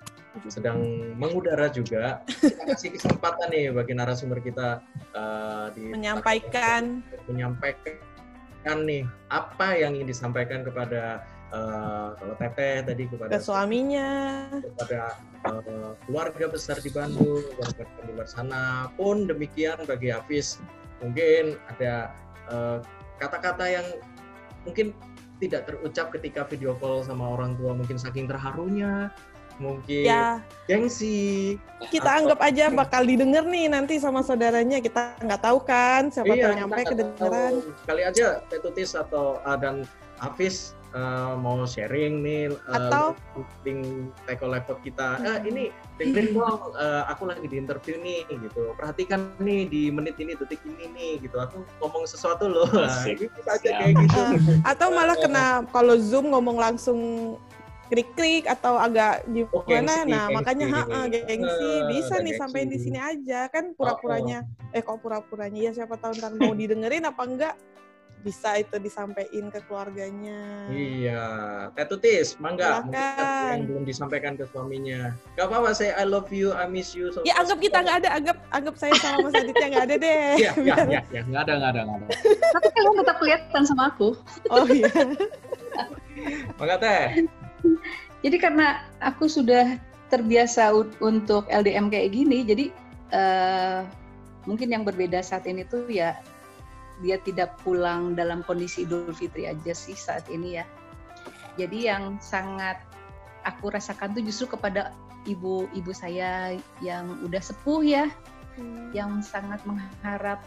sedang 0.48 0.78
mengudara 1.16 1.68
juga. 1.68 2.24
Kita 2.26 2.62
kasih 2.72 2.96
kesempatan 2.96 3.52
nih 3.52 3.72
bagi 3.72 3.92
narasumber 3.92 4.40
kita 4.40 4.80
eh, 5.12 5.66
di 5.76 5.82
menyampaikan 5.92 7.04
menyampaikan 7.28 8.78
nih 8.86 9.04
apa 9.28 9.76
yang 9.76 9.98
ingin 9.98 10.08
disampaikan 10.08 10.64
kepada 10.64 11.26
eh, 11.52 12.08
kalau 12.16 12.34
Teteh 12.40 12.86
tadi 12.86 13.04
kepada 13.10 13.30
ke 13.32 13.40
suaminya. 13.42 14.10
kepada 14.50 15.00
eh, 15.46 15.92
keluarga 16.08 16.46
besar 16.48 16.80
di 16.80 16.90
Bandung, 16.90 17.42
keluarga 17.54 17.82
di 17.84 18.12
luar 18.12 18.28
sana 18.28 18.88
pun 18.96 19.28
demikian 19.28 19.84
bagi 19.84 20.10
Hafiz 20.14 20.62
mungkin 21.02 21.58
ada 21.66 22.14
kata-kata 23.18 23.64
yang 23.64 23.86
mungkin 24.66 24.94
tidak 25.42 25.66
terucap 25.66 26.14
ketika 26.14 26.46
video 26.46 26.78
call 26.78 27.02
sama 27.02 27.34
orang 27.34 27.58
tua 27.58 27.74
mungkin 27.74 27.98
saking 27.98 28.30
terharunya 28.30 29.10
mungkin 29.62 30.02
Ya, 30.02 30.42
gengsi 30.66 31.54
kita 31.88 32.02
Atau- 32.04 32.18
anggap 32.26 32.40
aja 32.42 32.64
bakal 32.68 33.02
didengar 33.02 33.42
nih 33.44 33.66
nanti 33.66 33.96
sama 33.96 34.20
saudaranya. 34.20 34.78
Kita 34.78 35.14
nggak 35.18 35.40
tahu 35.40 35.58
kan, 35.62 36.10
siapa 36.10 36.26
tahu 36.28 36.36
kita 36.36 36.50
nyampe 36.56 36.80
kedengeran. 36.84 37.52
tahu. 37.56 37.86
kali 37.86 38.02
aja 38.02 38.26
Tetutis 38.46 38.92
atau 38.92 39.38
ah, 39.40 39.54
dan 39.54 39.86
Hafiz 40.16 40.56
eh, 40.92 41.34
mau 41.36 41.64
sharing 41.64 42.20
nih 42.20 42.42
eh, 42.46 42.70
Atau- 42.70 43.16
link 43.62 43.82
Teko 44.22 44.46
Laptop 44.46 44.78
kita 44.80 45.18
eh, 45.18 45.26
Hmm. 45.34 45.48
ini 45.48 45.62
dengerin 45.96 46.30
dong 46.32 46.70
eh, 46.76 47.02
aku 47.08 47.22
lagi 47.24 47.42
di 47.44 47.56
interview 47.56 47.96
nih 47.96 48.22
gitu 48.28 48.70
perhatikan 48.72 49.34
nih 49.38 49.66
di 49.66 49.82
menit 49.88 50.14
ini 50.16 50.36
detik 50.36 50.62
ini 50.62 50.86
nih 50.88 51.12
gitu 51.20 51.34
aku 51.36 51.64
ngomong 51.78 52.04
sesuatu 52.04 52.46
loh 52.46 52.68
Asik. 52.76 53.24
aja 53.42 53.70
kayak 53.72 53.94
gitu 53.98 54.20
Ah, 54.62 54.70
atau 54.70 54.88
malah 54.90 55.16
kena 55.16 55.44
kalau 55.68 55.96
Zoom 55.96 56.28
ngomong 56.28 56.60
langsung 56.60 57.00
krik-krik 57.92 58.48
atau 58.48 58.80
agak 58.80 59.28
Oh, 59.52 59.60
gimana. 59.62 60.00
gengsi, 60.00 60.08
nah, 60.08 60.24
gengsi. 60.24 60.34
makanya 60.34 60.66
ha 60.66 60.80
gengsi 61.06 61.68
Eh, 61.68 61.80
bisa 61.86 62.14
nih 62.18 62.34
sampein 62.34 62.66
di 62.66 62.78
sini 62.80 62.96
aja 62.96 63.52
kan 63.52 63.76
pura-puranya. 63.76 64.48
Eh 64.72 64.80
kok 64.80 64.96
pura-puranya 64.98 65.60
ya 65.60 65.72
siapa 65.74 66.00
tahu 66.00 66.16
ntar 66.16 66.32
mau 66.32 66.52
didengerin 66.52 67.04
apa 67.04 67.20
enggak 67.22 67.54
bisa 68.22 68.54
itu 68.54 68.78
disampaikan 68.78 69.50
ke 69.50 69.58
keluarganya. 69.66 70.70
Iya, 70.70 71.26
Tetutis, 71.74 72.38
mangga. 72.38 72.86
Yang 73.50 73.66
belum 73.66 73.82
disampaikan 73.82 74.38
ke 74.38 74.46
suaminya. 74.46 75.10
Gak 75.34 75.50
apa-apa, 75.50 75.74
saya 75.74 75.98
I 75.98 76.06
love 76.06 76.30
you, 76.30 76.54
I 76.54 76.64
miss 76.64 76.94
you. 76.94 77.10
so- 77.10 77.26
Ya 77.26 77.34
anggap 77.34 77.58
kita 77.58 77.82
nggak 77.82 77.96
ada, 77.98 78.08
anggap 78.14 78.38
anggap 78.48 78.74
saya 78.78 78.94
sama 78.94 79.26
Mas 79.26 79.34
Aditya 79.34 79.66
nggak 79.68 79.84
ada 79.84 79.94
deh. 79.98 80.32
Iya, 80.38 80.52
iya, 80.56 80.74
iya, 80.86 81.00
iya, 81.10 81.20
nggak 81.26 81.42
ada, 81.42 81.52
nggak 81.58 81.70
ada, 81.74 81.80
nggak 81.82 81.98
ada. 81.98 82.06
tapi 82.54 82.66
kalian 82.70 82.94
tetap 83.02 83.16
kelihatan 83.18 83.62
sama 83.66 83.82
aku 83.90 84.08
Oh 84.48 84.64
iya. 84.70 84.86
Mangga 86.56 86.76
teh. 86.78 87.26
Jadi 88.24 88.36
karena 88.38 88.82
aku 89.02 89.26
sudah 89.26 89.78
terbiasa 90.12 90.70
untuk 91.00 91.48
LDM 91.48 91.88
kayak 91.88 92.12
gini 92.12 92.44
jadi 92.44 92.66
eh, 93.12 93.80
mungkin 94.44 94.68
yang 94.74 94.82
berbeda 94.82 95.22
saat 95.22 95.46
ini 95.46 95.64
tuh 95.66 95.86
ya 95.88 96.18
dia 97.02 97.18
tidak 97.18 97.58
pulang 97.66 98.14
dalam 98.14 98.46
kondisi 98.46 98.86
Idul 98.86 99.10
Fitri 99.10 99.50
aja 99.50 99.74
sih 99.74 99.98
saat 99.98 100.28
ini 100.30 100.62
ya. 100.62 100.64
Jadi 101.58 101.90
yang 101.90 102.16
sangat 102.22 102.78
aku 103.42 103.74
rasakan 103.74 104.14
tuh 104.14 104.22
justru 104.22 104.54
kepada 104.54 104.94
ibu-ibu 105.26 105.92
saya 105.92 106.56
yang 106.80 107.18
udah 107.26 107.42
sepuh 107.42 107.82
ya 107.82 108.06
yang 108.92 109.24
sangat 109.24 109.58
mengharap 109.64 110.44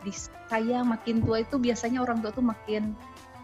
di 0.00 0.12
saya 0.48 0.80
makin 0.80 1.20
tua 1.20 1.44
itu 1.44 1.60
biasanya 1.60 2.00
orang 2.00 2.24
tua 2.24 2.32
tuh 2.32 2.44
makin 2.44 2.96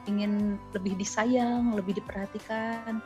ingin 0.06 0.56
lebih 0.72 0.96
disayang, 0.98 1.74
lebih 1.74 1.98
diperhatikan. 1.98 3.02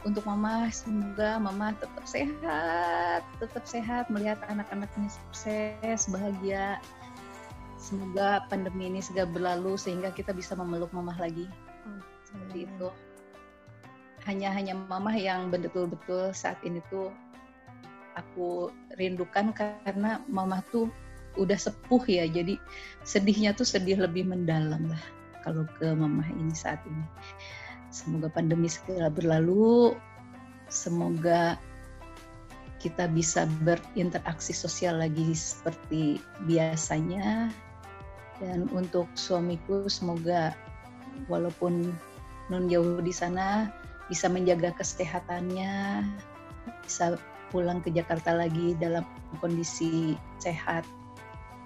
Untuk 0.00 0.24
mama, 0.24 0.72
semoga 0.72 1.36
mama 1.36 1.76
tetap 1.76 2.04
sehat, 2.08 3.20
tetap 3.36 3.64
sehat 3.68 4.08
melihat 4.08 4.40
anak-anaknya 4.48 5.12
sukses, 5.12 6.08
bahagia. 6.08 6.80
Semoga 7.76 8.44
pandemi 8.48 8.88
ini 8.88 9.00
segera 9.04 9.28
berlalu 9.28 9.76
sehingga 9.76 10.12
kita 10.12 10.32
bisa 10.32 10.56
memeluk 10.56 10.88
mama 10.96 11.12
lagi. 11.20 11.44
Seperti 12.24 12.64
itu. 12.64 12.88
Hanya 14.24 14.52
hanya 14.52 14.76
mama 14.76 15.12
yang 15.16 15.48
betul-betul 15.48 16.32
saat 16.32 16.60
ini 16.64 16.80
tuh 16.92 17.12
aku 18.16 18.72
rindukan 19.00 19.52
karena 19.52 20.20
mama 20.28 20.64
tuh 20.68 20.88
udah 21.38 21.56
sepuh 21.56 22.02
ya 22.10 22.26
jadi 22.26 22.58
sedihnya 23.06 23.54
tuh 23.54 23.62
sedih 23.62 24.02
lebih 24.02 24.26
mendalam 24.26 24.90
lah 24.90 25.04
kalau 25.44 25.64
ke 25.78 25.92
mama 25.92 26.24
ini 26.36 26.52
saat 26.52 26.80
ini. 26.86 27.04
Semoga 27.90 28.30
pandemi 28.30 28.70
segera 28.70 29.10
berlalu. 29.10 29.94
Semoga 30.70 31.58
kita 32.80 33.10
bisa 33.10 33.44
berinteraksi 33.60 34.54
sosial 34.56 35.02
lagi 35.02 35.34
seperti 35.34 36.22
biasanya. 36.46 37.50
Dan 38.40 38.72
untuk 38.72 39.10
suamiku 39.18 39.84
semoga 39.90 40.56
walaupun 41.28 41.92
non 42.48 42.66
jauh 42.72 43.04
di 43.04 43.12
sana 43.12 43.68
bisa 44.08 44.26
menjaga 44.26 44.72
kesehatannya 44.74 46.02
bisa 46.82 47.20
pulang 47.52 47.78
ke 47.84 47.92
Jakarta 47.92 48.34
lagi 48.34 48.74
dalam 48.78 49.04
kondisi 49.38 50.16
sehat 50.42 50.82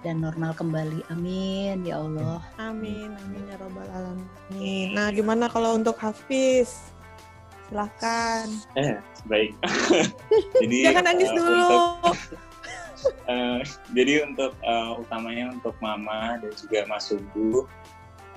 dan 0.05 0.21
normal 0.21 0.53
kembali. 0.53 1.01
Amin 1.09 1.81
ya 1.81 1.97
Allah. 1.97 2.37
Amin, 2.61 3.09
amin 3.09 3.43
ya 3.49 3.57
robbal 3.57 3.89
alamin. 3.89 4.93
Nah, 4.93 5.09
gimana 5.09 5.49
kalau 5.49 5.73
untuk 5.73 5.97
Hafiz? 5.97 6.93
Silahkan. 7.65 8.45
Eh, 8.77 9.01
baik. 9.25 9.57
jadi 10.61 10.93
Jangan 10.93 11.03
nangis 11.09 11.33
eh, 11.33 11.35
dulu. 11.41 11.57
Untuk, 11.57 12.17
eh, 13.25 13.59
jadi 13.97 14.13
untuk 14.29 14.53
eh, 14.61 14.91
utamanya 15.01 15.49
untuk 15.49 15.73
Mama 15.81 16.37
dan 16.37 16.53
juga 16.53 16.85
Mas 16.85 17.09
Sumbu 17.09 17.65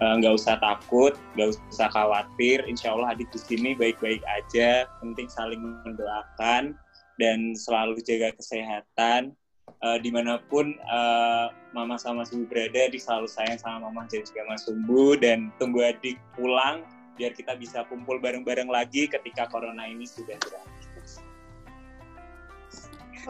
eh, 0.01 0.15
nggak 0.25 0.33
usah 0.41 0.57
takut, 0.65 1.13
nggak 1.37 1.53
usah 1.69 1.93
khawatir. 1.93 2.65
Insya 2.65 2.97
Allah 2.97 3.13
adik 3.13 3.29
di 3.29 3.41
sini 3.45 3.77
baik-baik 3.77 4.25
aja. 4.25 4.89
Penting 5.05 5.29
saling 5.29 5.61
mendoakan 5.61 6.73
dan 7.21 7.53
selalu 7.53 8.01
jaga 8.01 8.33
kesehatan. 8.41 9.37
Eh, 9.79 9.99
di 10.03 10.11
mana 10.11 10.43
pun 10.51 10.75
eh, 10.75 11.47
Mama 11.71 11.95
sama 11.95 12.27
Sumbu 12.27 12.51
berada, 12.51 12.91
di 12.91 12.99
selalu 12.99 13.31
sayang 13.31 13.63
sama 13.63 13.87
Mama 13.87 14.11
dan 14.11 14.27
juga 14.27 14.43
Mas 14.51 14.67
Sumbu 14.67 15.15
dan 15.15 15.55
tunggu 15.63 15.87
adik 15.87 16.19
pulang 16.35 16.83
biar 17.15 17.31
kita 17.35 17.55
bisa 17.55 17.87
kumpul 17.87 18.19
bareng-bareng 18.19 18.67
lagi 18.67 19.07
ketika 19.07 19.47
corona 19.47 19.87
ini 19.87 20.03
sudah 20.03 20.35
berakhir. 20.39 20.87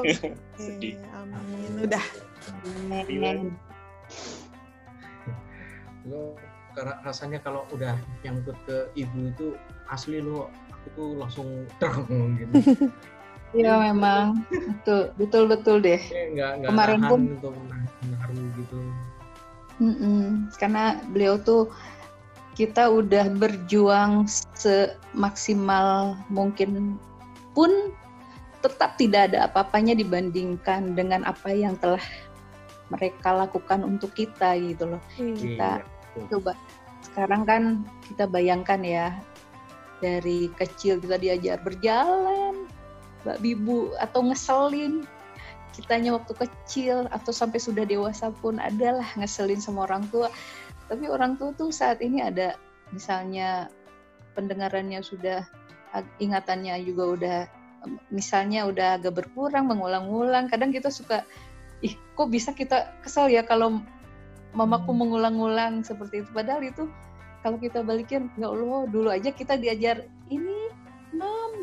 Oke, 0.01 0.13
Sedih. 0.61 0.97
amin. 1.13 1.85
Udah. 1.85 2.05
lo 6.09 6.33
karena 6.73 6.95
rasanya 7.05 7.45
kalau 7.45 7.69
udah 7.69 7.93
nyangkut 8.25 8.57
ke 8.65 8.89
ibu 8.97 9.29
itu 9.29 9.53
asli 9.93 10.25
lo 10.25 10.49
aku 10.73 10.89
tuh 10.97 11.11
langsung 11.21 11.49
terang 11.77 12.09
gitu 12.41 12.89
Iya 13.57 13.81
memang 13.93 14.45
betul 14.51 15.13
betul 15.17 15.43
betul 15.49 15.77
deh. 15.81 16.01
Kayak 16.01 16.29
nggak 16.37 16.51
nggak 16.61 16.69
Kemarin 16.69 17.01
pun- 17.09 17.29
untuk 17.37 17.55
gitu 18.59 18.79
Mm-mm. 19.79 20.51
Karena 20.59 20.99
beliau 21.15 21.39
tuh 21.39 21.71
kita 22.59 22.91
udah 22.91 23.31
berjuang 23.39 24.27
semaksimal 24.59 26.19
mungkin 26.27 26.99
pun 27.55 27.95
tetap 28.59 28.99
tidak 28.99 29.31
ada 29.31 29.47
apa-apanya 29.47 29.95
dibandingkan 29.95 30.99
dengan 30.99 31.23
apa 31.23 31.55
yang 31.55 31.79
telah 31.79 32.03
mereka 32.91 33.31
lakukan 33.31 33.87
untuk 33.87 34.11
kita 34.19 34.59
gitu 34.59 34.99
loh. 34.99 35.03
Kita 35.15 35.79
Iya, 36.19 36.27
coba 36.35 36.59
sekarang 37.07 37.47
kan 37.47 37.63
kita 38.11 38.27
bayangkan 38.27 38.81
ya 38.83 39.07
dari 40.03 40.51
kecil 40.59 40.99
kita 40.99 41.19
diajar 41.19 41.63
berjalan, 41.63 42.48
Mbak 43.27 43.39
Bibu 43.43 43.95
atau 43.99 44.21
ngeselin 44.27 45.07
kitanya 45.75 46.19
waktu 46.19 46.35
kecil 46.35 47.07
atau 47.15 47.31
sampai 47.31 47.63
sudah 47.63 47.87
dewasa 47.87 48.35
pun 48.43 48.59
adalah 48.59 49.07
ngeselin 49.15 49.63
sama 49.63 49.87
orang 49.87 50.07
tua. 50.11 50.31
Tapi 50.91 51.07
orang 51.07 51.39
tua 51.39 51.55
tuh 51.55 51.71
saat 51.71 52.03
ini 52.03 52.25
ada 52.25 52.59
misalnya 52.91 53.71
pendengarannya 54.35 55.05
sudah 55.05 55.47
ingatannya 56.19 56.79
juga 56.83 57.05
udah 57.05 57.39
misalnya 58.11 58.67
udah 58.67 58.99
agak 58.99 59.23
berkurang 59.23 59.71
mengulang-ulang. 59.71 60.51
Kadang 60.51 60.75
kita 60.75 60.91
suka 60.91 61.23
ih 61.85 61.95
kok 62.19 62.29
bisa 62.31 62.51
kita 62.51 62.91
kesel 63.07 63.31
ya 63.31 63.47
kalau 63.47 63.79
mamaku 64.57 64.91
mengulang-ulang 64.91 65.87
seperti 65.87 66.25
itu 66.25 66.31
padahal 66.35 66.65
itu 66.65 66.91
kalau 67.47 67.55
kita 67.61 67.87
balikin 67.87 68.27
ya 68.35 68.51
Allah 68.51 68.89
dulu 68.91 69.09
aja 69.13 69.31
kita 69.31 69.55
diajar 69.55 70.03
ini 70.27 70.75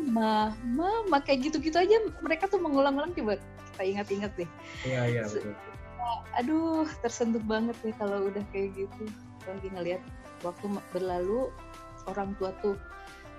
mama 0.06 0.54
mama 0.62 1.18
kayak 1.20 1.50
gitu-gitu 1.50 1.76
aja 1.76 1.98
mereka 2.22 2.46
tuh 2.46 2.62
mengulang-ulang 2.62 3.12
coba 3.12 3.36
kita 3.74 3.82
ingat-ingat 3.82 4.32
deh. 4.38 4.50
Iya 4.86 5.00
iya 5.10 5.22
betul. 5.26 5.54
aduh 6.38 6.86
tersentuh 7.02 7.42
banget 7.42 7.74
nih 7.82 7.94
kalau 7.98 8.30
udah 8.30 8.44
kayak 8.54 8.72
gitu. 8.78 9.04
Lagi 9.44 9.68
ngelihat 9.74 10.02
waktu 10.46 10.70
berlalu 10.94 11.50
orang 12.06 12.32
tua 12.38 12.54
tuh 12.62 12.78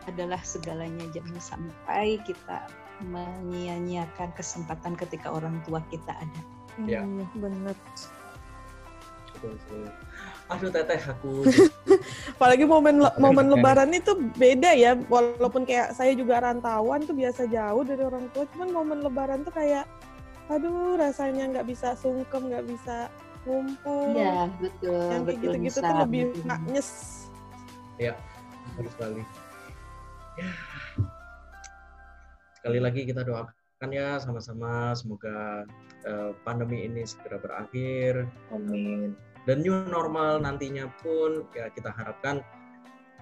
adalah 0.05 0.39
segalanya. 0.43 1.07
Jangan 1.15 1.39
sampai 1.39 2.19
kita 2.27 2.67
menyia-nyiakan 3.07 4.33
kesempatan 4.35 4.97
ketika 4.99 5.31
orang 5.31 5.61
tua 5.63 5.79
kita 5.87 6.11
ada. 6.11 6.41
Iya. 6.83 7.01
Iya, 7.05 7.25
bener. 7.37 7.75
Aduh 10.47 10.71
teteh 10.71 11.01
aku 11.03 11.43
Apalagi 12.37 12.63
momen 12.63 13.01
le- 13.01 13.17
momen 13.17 13.49
lebaran 13.49 13.89
itu 13.91 14.13
beda 14.35 14.71
ya, 14.71 14.93
walaupun 15.09 15.65
kayak 15.65 15.91
saya 15.91 16.13
juga 16.13 16.39
rantauan 16.39 17.01
tuh 17.03 17.17
biasa 17.17 17.49
jauh 17.49 17.81
dari 17.81 18.03
orang 18.05 18.29
tua, 18.31 18.45
cuman 18.53 18.69
momen 18.71 18.99
lebaran 19.01 19.41
tuh 19.41 19.51
kayak 19.51 19.89
aduh 20.47 20.95
rasanya 20.95 21.49
nggak 21.51 21.67
bisa 21.67 21.91
sungkem, 21.97 22.47
nggak 22.47 22.63
bisa 22.63 23.09
ngumpul. 23.43 24.15
iya 24.15 24.47
betul 24.55 24.93
Yang 24.93 25.07
kayak 25.09 25.25
betul 25.25 25.41
gitu-gitu 25.43 25.79
tuh 25.81 25.95
lebih 25.97 26.21
nggak 26.45 26.59
nyes. 26.69 26.89
harus 28.77 28.91
sekali 28.93 29.21
Ya. 30.37 30.49
sekali 32.53 32.77
lagi 32.77 33.01
kita 33.09 33.25
doakan 33.25 33.89
ya 33.89 34.21
sama-sama 34.21 34.93
semoga 34.93 35.65
eh, 36.05 36.31
pandemi 36.45 36.85
ini 36.85 37.01
segera 37.03 37.41
berakhir 37.41 38.29
Amin. 38.53 39.17
Dan 39.47 39.63
new 39.63 39.73
normal 39.87 40.43
nantinya 40.43 40.91
pun 40.99 41.47
ya 41.55 41.71
kita 41.71 41.89
harapkan 41.95 42.43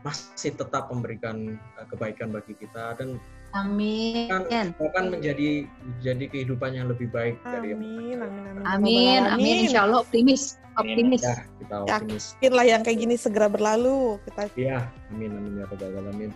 masih 0.01 0.53
tetap 0.53 0.89
memberikan 0.89 1.57
eh, 1.78 1.86
kebaikan 1.89 2.34
bagi 2.34 2.53
kita 2.57 2.97
dan 2.97 3.17
amin. 3.55 4.30
akan 4.78 5.05
menjadi 5.13 5.65
menjadi 5.82 6.26
kehidupan 6.30 6.76
yang 6.76 6.89
lebih 6.91 7.07
baik 7.13 7.39
dari 7.45 7.71
yang 7.73 7.80
Amin, 7.80 8.17
amin, 8.19 8.43
amin. 8.51 8.63
amin 8.67 9.21
amin. 9.32 9.55
insya 9.69 9.86
Allah 9.88 10.03
optimis 10.03 10.57
optimis. 10.76 11.23
Ya 11.23 11.47
kita 11.63 11.76
optimis. 11.88 12.26
Yakin 12.38 12.51
lah 12.51 12.65
yang 12.67 12.82
kayak 12.84 12.99
gini 12.99 13.15
segera 13.15 13.47
berlalu. 13.47 14.19
Kita 14.28 14.51
ya 14.59 14.91
amin 15.11 15.32
amin 15.32 15.63
ya 15.63 15.65
rabbal 15.71 16.03
alamin. 16.03 16.32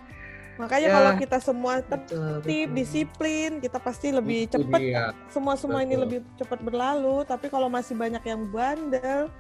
Makanya 0.60 0.88
Ya. 0.92 0.96
kalau 1.00 1.12
kita 1.16 1.38
semua 1.40 1.74
tertib, 1.80 2.68
disiplin, 2.76 3.64
kita 3.64 3.80
pasti 3.80 4.12
lebih 4.12 4.52
cepat. 4.52 5.16
Semua 5.32 5.56
semua 5.56 5.80
ini 5.88 5.96
Betul. 5.96 6.04
lebih 6.04 6.20
cepat 6.36 6.60
berlalu. 6.60 7.24
Tapi 7.24 7.48
kalau 7.48 7.72
masih 7.72 7.96
banyak 7.96 8.20
yang 8.28 8.44
bandel 8.52 9.32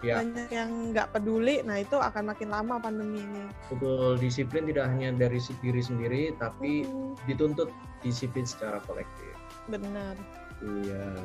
Ya. 0.00 0.20
banyak 0.20 0.48
yang 0.48 0.70
nggak 0.90 1.08
peduli 1.10 1.60
nah 1.60 1.76
itu 1.76 1.96
akan 1.96 2.28
makin 2.28 2.48
lama 2.48 2.76
pandemi 2.76 3.16
ini 3.18 3.48
betul 3.66 4.16
disiplin 4.16 4.64
tidak 4.64 4.86
hanya 4.86 5.08
dari 5.10 5.36
si- 5.36 5.56
diri 5.58 5.80
sendiri 5.80 6.36
tapi 6.36 6.84
Hmm, 6.84 7.16
dituntut 7.24 7.72
disiplin 8.00 8.44
secara 8.44 8.76
kolektif 8.82 9.32
benar 9.66 10.12
iya 10.62 11.16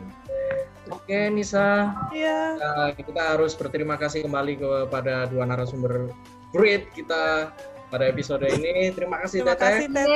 oke 0.88 1.19
Nisa 1.30 1.91
iya 2.09 2.55
Nah, 2.55 2.91
kita 2.91 3.22
harus 3.30 3.51
berterima 3.53 3.95
kasih 3.95 4.24
kembali 4.24 4.55
kepada 4.55 5.28
dua 5.28 5.43
narasumber 5.43 6.07
great 6.49 6.88
kita 6.91 7.51
pada 7.88 8.07
episode 8.07 8.43
ini. 8.45 8.88
Terima 8.89 9.19
kasih 9.19 9.43
terima 9.43 9.51
Teteh. 9.51 9.67
kasih 9.67 9.88
teteh 9.89 10.15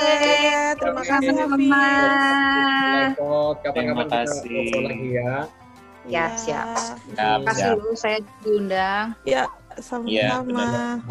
terima 0.74 0.76
Terima 0.80 1.02
kasih 1.02 1.28
kasih, 1.28 1.44
Hafiz 1.44 1.76
Repot. 2.96 3.56
Kapan-kapan 3.62 3.84
Terima 3.84 4.04
kita 4.06 4.18
kasih. 4.24 4.48
ngobrol 4.50 4.84
lagi 4.86 5.10
ya. 5.12 5.34
Ya, 6.06 6.30
siap. 6.38 7.02
Terima 7.18 7.42
kasih 7.50 7.82
lu 7.82 7.92
saya 7.98 8.22
diundang. 8.46 9.18
Ya, 9.26 9.50
sama-sama. 9.82 11.02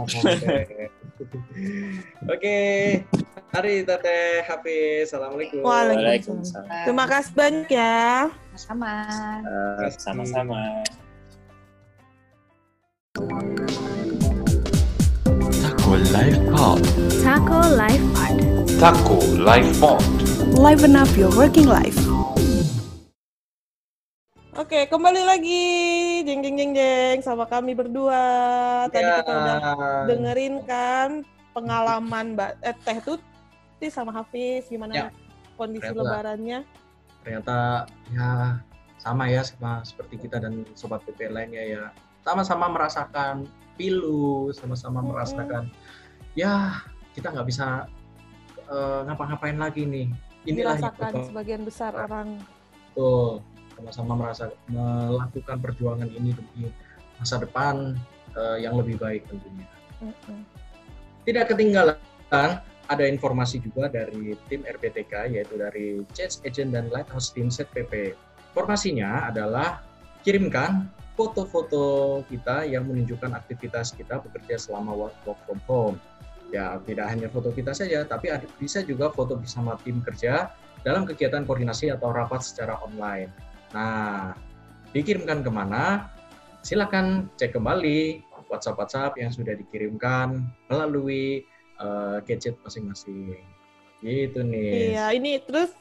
Oke, 2.35 2.59
hari 3.51 3.75
Tete 3.83 4.19
Happy, 4.47 5.03
Assalamualaikum. 5.03 5.67
Waalaikumsalam. 5.67 6.87
Terima 6.87 7.05
kasih 7.11 7.33
banyak 7.35 7.69
ya. 7.71 8.31
Sama. 8.55 8.93
Sama-sama. 9.99 10.59
Taco 15.63 15.93
Life 16.15 16.41
Pod. 16.51 16.83
Taco 17.23 17.59
Life 17.75 18.07
Pod. 18.15 18.37
Taco 18.79 19.17
Life 19.39 19.71
Pod. 19.83 20.03
Liven 20.55 20.95
up 20.95 21.11
your 21.19 21.35
working 21.35 21.67
life. 21.67 21.99
Oke, 24.55 24.87
kembali 24.87 25.27
lagi 25.27 25.63
jeng 26.23 26.39
jeng 26.39 26.55
jeng 26.55 26.73
jeng 26.79 27.19
sama 27.27 27.43
kami 27.43 27.75
berdua. 27.75 28.23
Tadi 28.87 29.03
Ya. 29.03 29.19
kita 29.19 29.33
udah 29.35 29.59
dengerin 30.07 30.55
kan 30.63 31.09
pengalaman 31.51 32.39
Mbak 32.39 32.51
eh, 32.63 32.77
Teh 32.87 32.99
Tuti 33.03 33.87
sama 33.91 34.15
Hafiz 34.15 34.71
gimana 34.71 34.95
Ya. 34.95 35.07
kondisi 35.55 35.83
Ternyata. 35.85 36.03
lebarannya. 36.07 36.61
ternyata 37.25 37.89
ya 38.13 38.61
sama 39.01 39.25
ya 39.33 39.41
sama 39.41 39.81
seperti 39.81 40.21
kita 40.21 40.37
dan 40.37 40.61
sobat 40.77 41.01
PP 41.09 41.33
lainnya 41.33 41.65
ya 41.65 41.85
sama-sama 42.21 42.69
merasakan 42.69 43.49
pilu 43.81 44.53
sama-sama 44.53 45.01
Mm-mm. 45.01 45.09
merasakan 45.09 45.73
ya 46.37 46.85
kita 47.17 47.33
nggak 47.33 47.49
bisa 47.49 47.89
eh, 48.69 49.01
ngapa-ngapain 49.09 49.57
lagi 49.57 49.89
nih 49.89 50.13
inilah 50.45 50.77
Dirasakan 50.77 51.13
sebagian 51.25 51.63
besar 51.65 51.97
orang. 51.97 52.45
Betul. 52.93 53.41
Sama-sama 53.75 54.13
merasa 54.27 54.51
melakukan 54.71 55.59
perjuangan 55.61 56.09
ini 56.09 56.33
demi 56.33 56.71
masa 57.19 57.39
depan 57.43 57.95
eh, 58.35 58.59
yang 58.63 58.79
lebih 58.79 58.99
baik 58.99 59.27
tentunya 59.27 59.67
tidak 61.25 61.45
ketinggalan 61.53 61.97
ada 62.85 63.05
informasi 63.09 63.65
juga 63.65 63.89
dari 63.89 64.37
tim 64.49 64.61
RPTK 64.65 65.33
yaitu 65.33 65.57
dari 65.57 66.05
Change 66.13 66.45
Agent 66.45 66.77
dan 66.77 66.93
Lighthouse 66.93 67.33
Team 67.33 67.49
ZPP. 67.49 68.13
Informasinya 68.53 69.33
adalah 69.33 69.81
kirimkan 70.21 70.93
foto-foto 71.17 72.21
kita 72.29 72.69
yang 72.69 72.85
menunjukkan 72.85 73.33
aktivitas 73.33 73.95
kita 73.97 74.21
bekerja 74.21 74.61
selama 74.61 74.93
work 74.93 75.17
work 75.25 75.41
from 75.49 75.61
home. 75.65 75.97
Ya, 76.53 76.79
tidak 76.85 77.09
hanya 77.11 77.27
foto 77.33 77.51
kita 77.51 77.75
saja, 77.75 78.05
tapi 78.07 78.31
ada, 78.31 78.47
bisa 78.61 78.85
juga 78.85 79.11
foto 79.11 79.35
bersama 79.35 79.75
tim 79.83 79.99
kerja 80.05 80.53
dalam 80.87 81.09
kegiatan 81.09 81.43
koordinasi 81.49 81.91
atau 81.91 82.13
rapat 82.13 82.45
secara 82.45 82.79
online. 82.85 83.33
Nah, 83.75 84.39
dikirimkan 84.95 85.43
ke 85.43 85.51
mana? 85.51 86.09
Silakan 86.63 87.29
cek 87.37 87.53
kembali 87.53 88.23
WhatsApp-WhatsApp 88.49 89.19
yang 89.19 89.35
sudah 89.35 89.59
dikirimkan 89.59 90.41
melalui 90.71 91.43
eh, 91.77 92.17
gadget 92.25 92.55
masing-masing. 92.63 93.43
Gitu 93.99 94.41
nih. 94.41 94.95
Iya, 94.95 95.07
ini 95.13 95.43
terus 95.43 95.75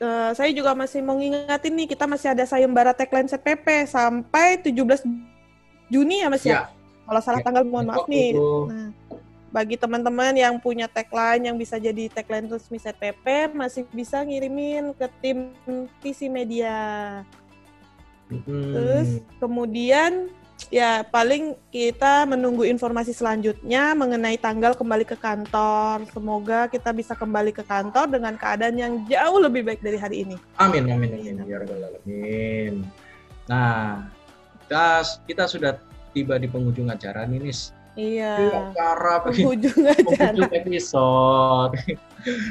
eh, 0.00 0.30
saya 0.32 0.50
juga 0.50 0.72
masih 0.72 1.04
mau 1.04 1.20
ngingetin 1.20 1.76
nih 1.76 1.86
kita 1.92 2.08
masih 2.08 2.32
ada 2.32 2.48
sayembara 2.48 2.96
tagline 2.96 3.28
ZPP 3.28 3.84
sampai 3.84 4.58
17 4.64 5.04
Juni 5.86 6.24
ya 6.24 6.32
Mas 6.32 6.42
ya. 6.42 6.50
Ya. 6.50 6.62
Kalau 7.06 7.20
salah 7.22 7.38
Ya. 7.38 7.44
tanggal 7.46 7.62
mohon 7.62 7.86
maaf 7.86 8.08
nih. 8.10 8.34
itu. 8.34 8.50
Nah, 8.66 8.90
bagi 9.56 9.80
teman-teman 9.80 10.36
yang 10.36 10.60
punya 10.60 10.84
tagline 10.84 11.48
yang 11.48 11.56
bisa 11.56 11.80
jadi 11.80 12.12
tagline 12.12 12.44
resmi 12.44 12.76
ZPP 12.76 13.56
masih 13.56 13.88
bisa 13.88 14.20
ngirimin 14.20 14.92
ke 14.92 15.08
tim 15.24 15.56
PC 16.04 16.28
Media. 16.28 16.76
Mm-mm. 18.28 18.76
Terus 18.76 19.08
kemudian 19.40 20.28
ya 20.68 21.00
paling 21.08 21.56
kita 21.72 22.28
menunggu 22.28 22.68
informasi 22.68 23.16
selanjutnya 23.16 23.96
mengenai 23.96 24.36
tanggal 24.36 24.76
kembali 24.76 25.08
ke 25.08 25.16
kantor. 25.16 26.04
Semoga 26.12 26.68
kita 26.68 26.92
bisa 26.92 27.16
kembali 27.16 27.56
ke 27.56 27.64
kantor 27.64 28.12
dengan 28.12 28.36
keadaan 28.36 28.76
yang 28.76 28.92
jauh 29.08 29.40
lebih 29.40 29.64
baik 29.64 29.80
dari 29.80 29.96
hari 29.96 30.16
ini. 30.28 30.36
Amin, 30.60 30.84
amin, 30.84 31.16
amin. 31.16 31.34
Ya 31.48 31.64
Rabbal 31.64 31.80
Alamin. 31.80 32.84
Nah, 33.48 34.04
kita, 34.68 34.84
kita 35.24 35.44
sudah 35.48 35.72
tiba 36.12 36.36
di 36.36 36.44
penghujung 36.44 36.92
acara 36.92 37.24
nih, 37.24 37.40
Nis. 37.40 37.75
Iya. 37.96 38.32
acara 38.70 39.14
Penghujung 39.24 39.80
acara. 39.82 40.04
penghujung 40.36 40.52
episode. 40.52 41.72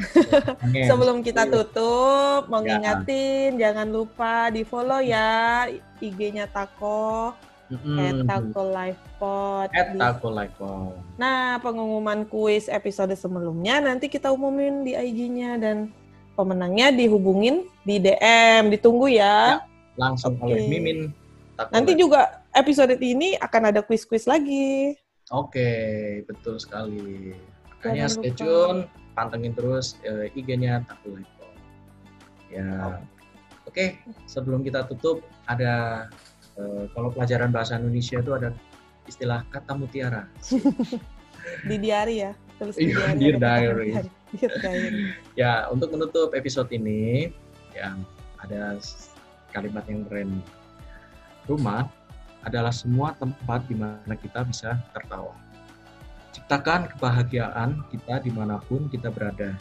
Sebelum 0.90 1.22
kita 1.22 1.46
tutup, 1.46 2.50
mau 2.50 2.60
Ya. 2.60 2.76
ngingatin 2.76 3.56
jangan 3.56 3.88
lupa 3.88 4.50
di 4.50 4.64
follow 4.64 4.98
ya 4.98 5.70
IG-nya 6.00 6.50
Tako, 6.50 7.36
Mm-mm. 7.68 8.26
Tako 8.26 8.62
Live 8.74 9.02
Pod. 9.16 9.70
Live. 9.70 10.58
Nah, 11.16 11.58
pengumuman 11.60 12.26
kuis 12.26 12.66
episode 12.66 13.14
sebelumnya 13.14 13.78
nanti 13.80 14.08
kita 14.08 14.30
umumin 14.30 14.82
di 14.82 14.94
IG-nya 14.94 15.58
dan 15.58 15.94
pemenangnya 16.34 16.90
dihubungin 16.90 17.70
di 17.82 17.98
DM. 17.98 18.70
Ditunggu 18.70 19.14
ya. 19.14 19.62
Langsung 19.96 20.36
Oke. 20.36 20.52
oleh 20.52 20.66
Mimin. 20.68 21.14
Nanti 21.72 21.94
Live. 21.94 22.02
juga 22.02 22.22
episode 22.52 22.98
ini 22.98 23.38
akan 23.38 23.70
ada 23.70 23.80
kuis-kuis 23.80 24.26
lagi. 24.26 24.98
Oke, 25.34 25.70
betul 26.30 26.62
sekali. 26.62 27.34
Makanya 27.82 28.06
stay 28.10 28.30
tune, 28.34 28.86
pantengin 29.18 29.58
terus 29.58 29.98
eh, 30.06 30.30
IG-nya 30.38 30.86
Taku 30.86 31.18
Live 31.18 31.34
Pod. 31.42 31.54
Ya. 32.54 33.02
Oke, 33.66 33.98
sebelum 34.30 34.62
kita 34.62 34.86
tutup 34.86 35.26
ada 35.50 36.06
eh, 36.62 36.86
kalau 36.94 37.10
pelajaran 37.10 37.50
bahasa 37.50 37.82
Indonesia 37.82 38.22
itu 38.22 38.32
ada 38.38 38.54
istilah 39.10 39.42
kata 39.50 39.74
mutiara. 39.74 40.30
Di 41.70 41.78
diary 41.78 42.26
ya. 42.26 42.34
Terus 42.56 42.76
Iya, 42.80 43.14
di 43.14 43.20
Dear 43.22 43.38
Diary. 43.38 43.92
Dear 44.34 44.54
Diary. 44.64 45.04
Ya, 45.36 45.68
untuk 45.70 45.92
menutup 45.94 46.32
episode 46.34 46.72
ini 46.72 47.30
yang 47.76 48.02
ada 48.42 48.80
kalimat 49.52 49.84
yang 49.86 50.08
keren. 50.08 50.40
Rumah 51.46 51.86
adalah 52.46 52.72
semua 52.72 53.18
tempat 53.18 53.66
di 53.66 53.76
mana 53.76 54.14
kita 54.14 54.46
bisa 54.46 54.78
tertawa. 54.94 55.34
Ciptakan 56.32 56.88
kebahagiaan 56.94 57.82
kita 57.90 58.22
di 58.22 58.30
mana 58.30 58.62
pun 58.62 58.86
kita 58.88 59.10
berada. 59.10 59.58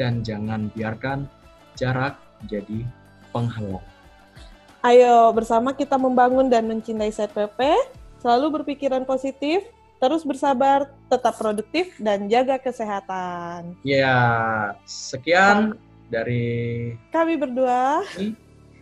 Dan 0.00 0.24
jangan 0.24 0.72
biarkan 0.72 1.28
jarak 1.76 2.16
menjadi 2.40 2.88
penghalang. 3.30 3.84
Ayo 4.82 5.30
bersama 5.30 5.70
kita 5.76 5.94
membangun 5.94 6.50
dan 6.50 6.66
mencintai 6.66 7.14
ZPP, 7.14 7.60
selalu 8.18 8.62
berpikiran 8.62 9.06
positif, 9.06 9.62
terus 10.02 10.26
bersabar, 10.26 10.90
tetap 11.06 11.38
produktif, 11.38 11.94
dan 12.02 12.26
jaga 12.26 12.58
kesehatan. 12.58 13.78
Ya, 13.86 14.18
sekian 14.82 15.78
dari 16.10 16.98
Kami 17.14 17.38
berdua, 17.38 18.02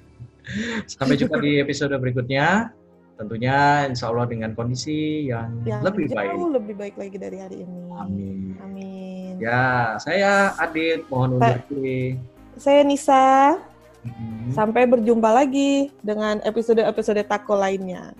sampai 0.96 1.20
jumpa 1.20 1.36
di 1.36 1.60
episode 1.60 1.92
berikutnya. 2.00 2.72
Tentunya 3.20 3.84
insya 3.84 4.08
Allah 4.08 4.24
dengan 4.24 4.56
kondisi 4.56 5.28
yang, 5.28 5.60
yang 5.68 5.84
lebih 5.84 6.08
baik. 6.08 6.32
jauh 6.32 6.48
lebih 6.56 6.74
baik 6.80 6.96
lagi 6.96 7.16
dari 7.20 7.36
hari 7.36 7.56
ini. 7.68 7.80
Amin. 8.00 8.56
Amin. 8.64 9.32
Ya, 9.36 9.92
saya 10.00 10.56
Adit 10.56 11.04
mohon 11.12 11.36
undur 11.36 11.60
diri. 11.68 12.16
Saya 12.56 12.80
Nisa, 12.80 13.60
Mhm. 14.00 14.56
sampai 14.56 14.88
berjumpa 14.88 15.28
lagi 15.28 15.92
dengan 16.00 16.40
episode-episode 16.40 17.20
Tako 17.28 17.60
lainnya. 17.60 18.16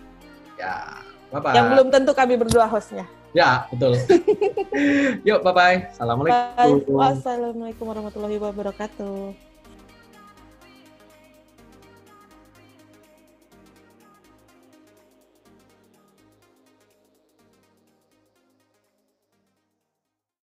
Ya, 0.60 1.00
bye 1.32 1.40
bye. 1.40 1.56
Yang 1.56 1.66
belum 1.72 1.86
tentu 1.88 2.12
kami 2.12 2.36
berdua 2.36 2.68
hostnya. 2.68 3.08
Ya, 3.32 3.64
betul. 3.72 3.96
Yuk, 5.28 5.40
bye 5.40 5.54
bye. 5.56 5.76
Bye. 5.80 5.88
Assalamualaikum. 5.96 6.92
Wassalamualaikum 6.92 7.84
warahmatullahi 7.88 8.36
wabarakatuh. 8.36 9.48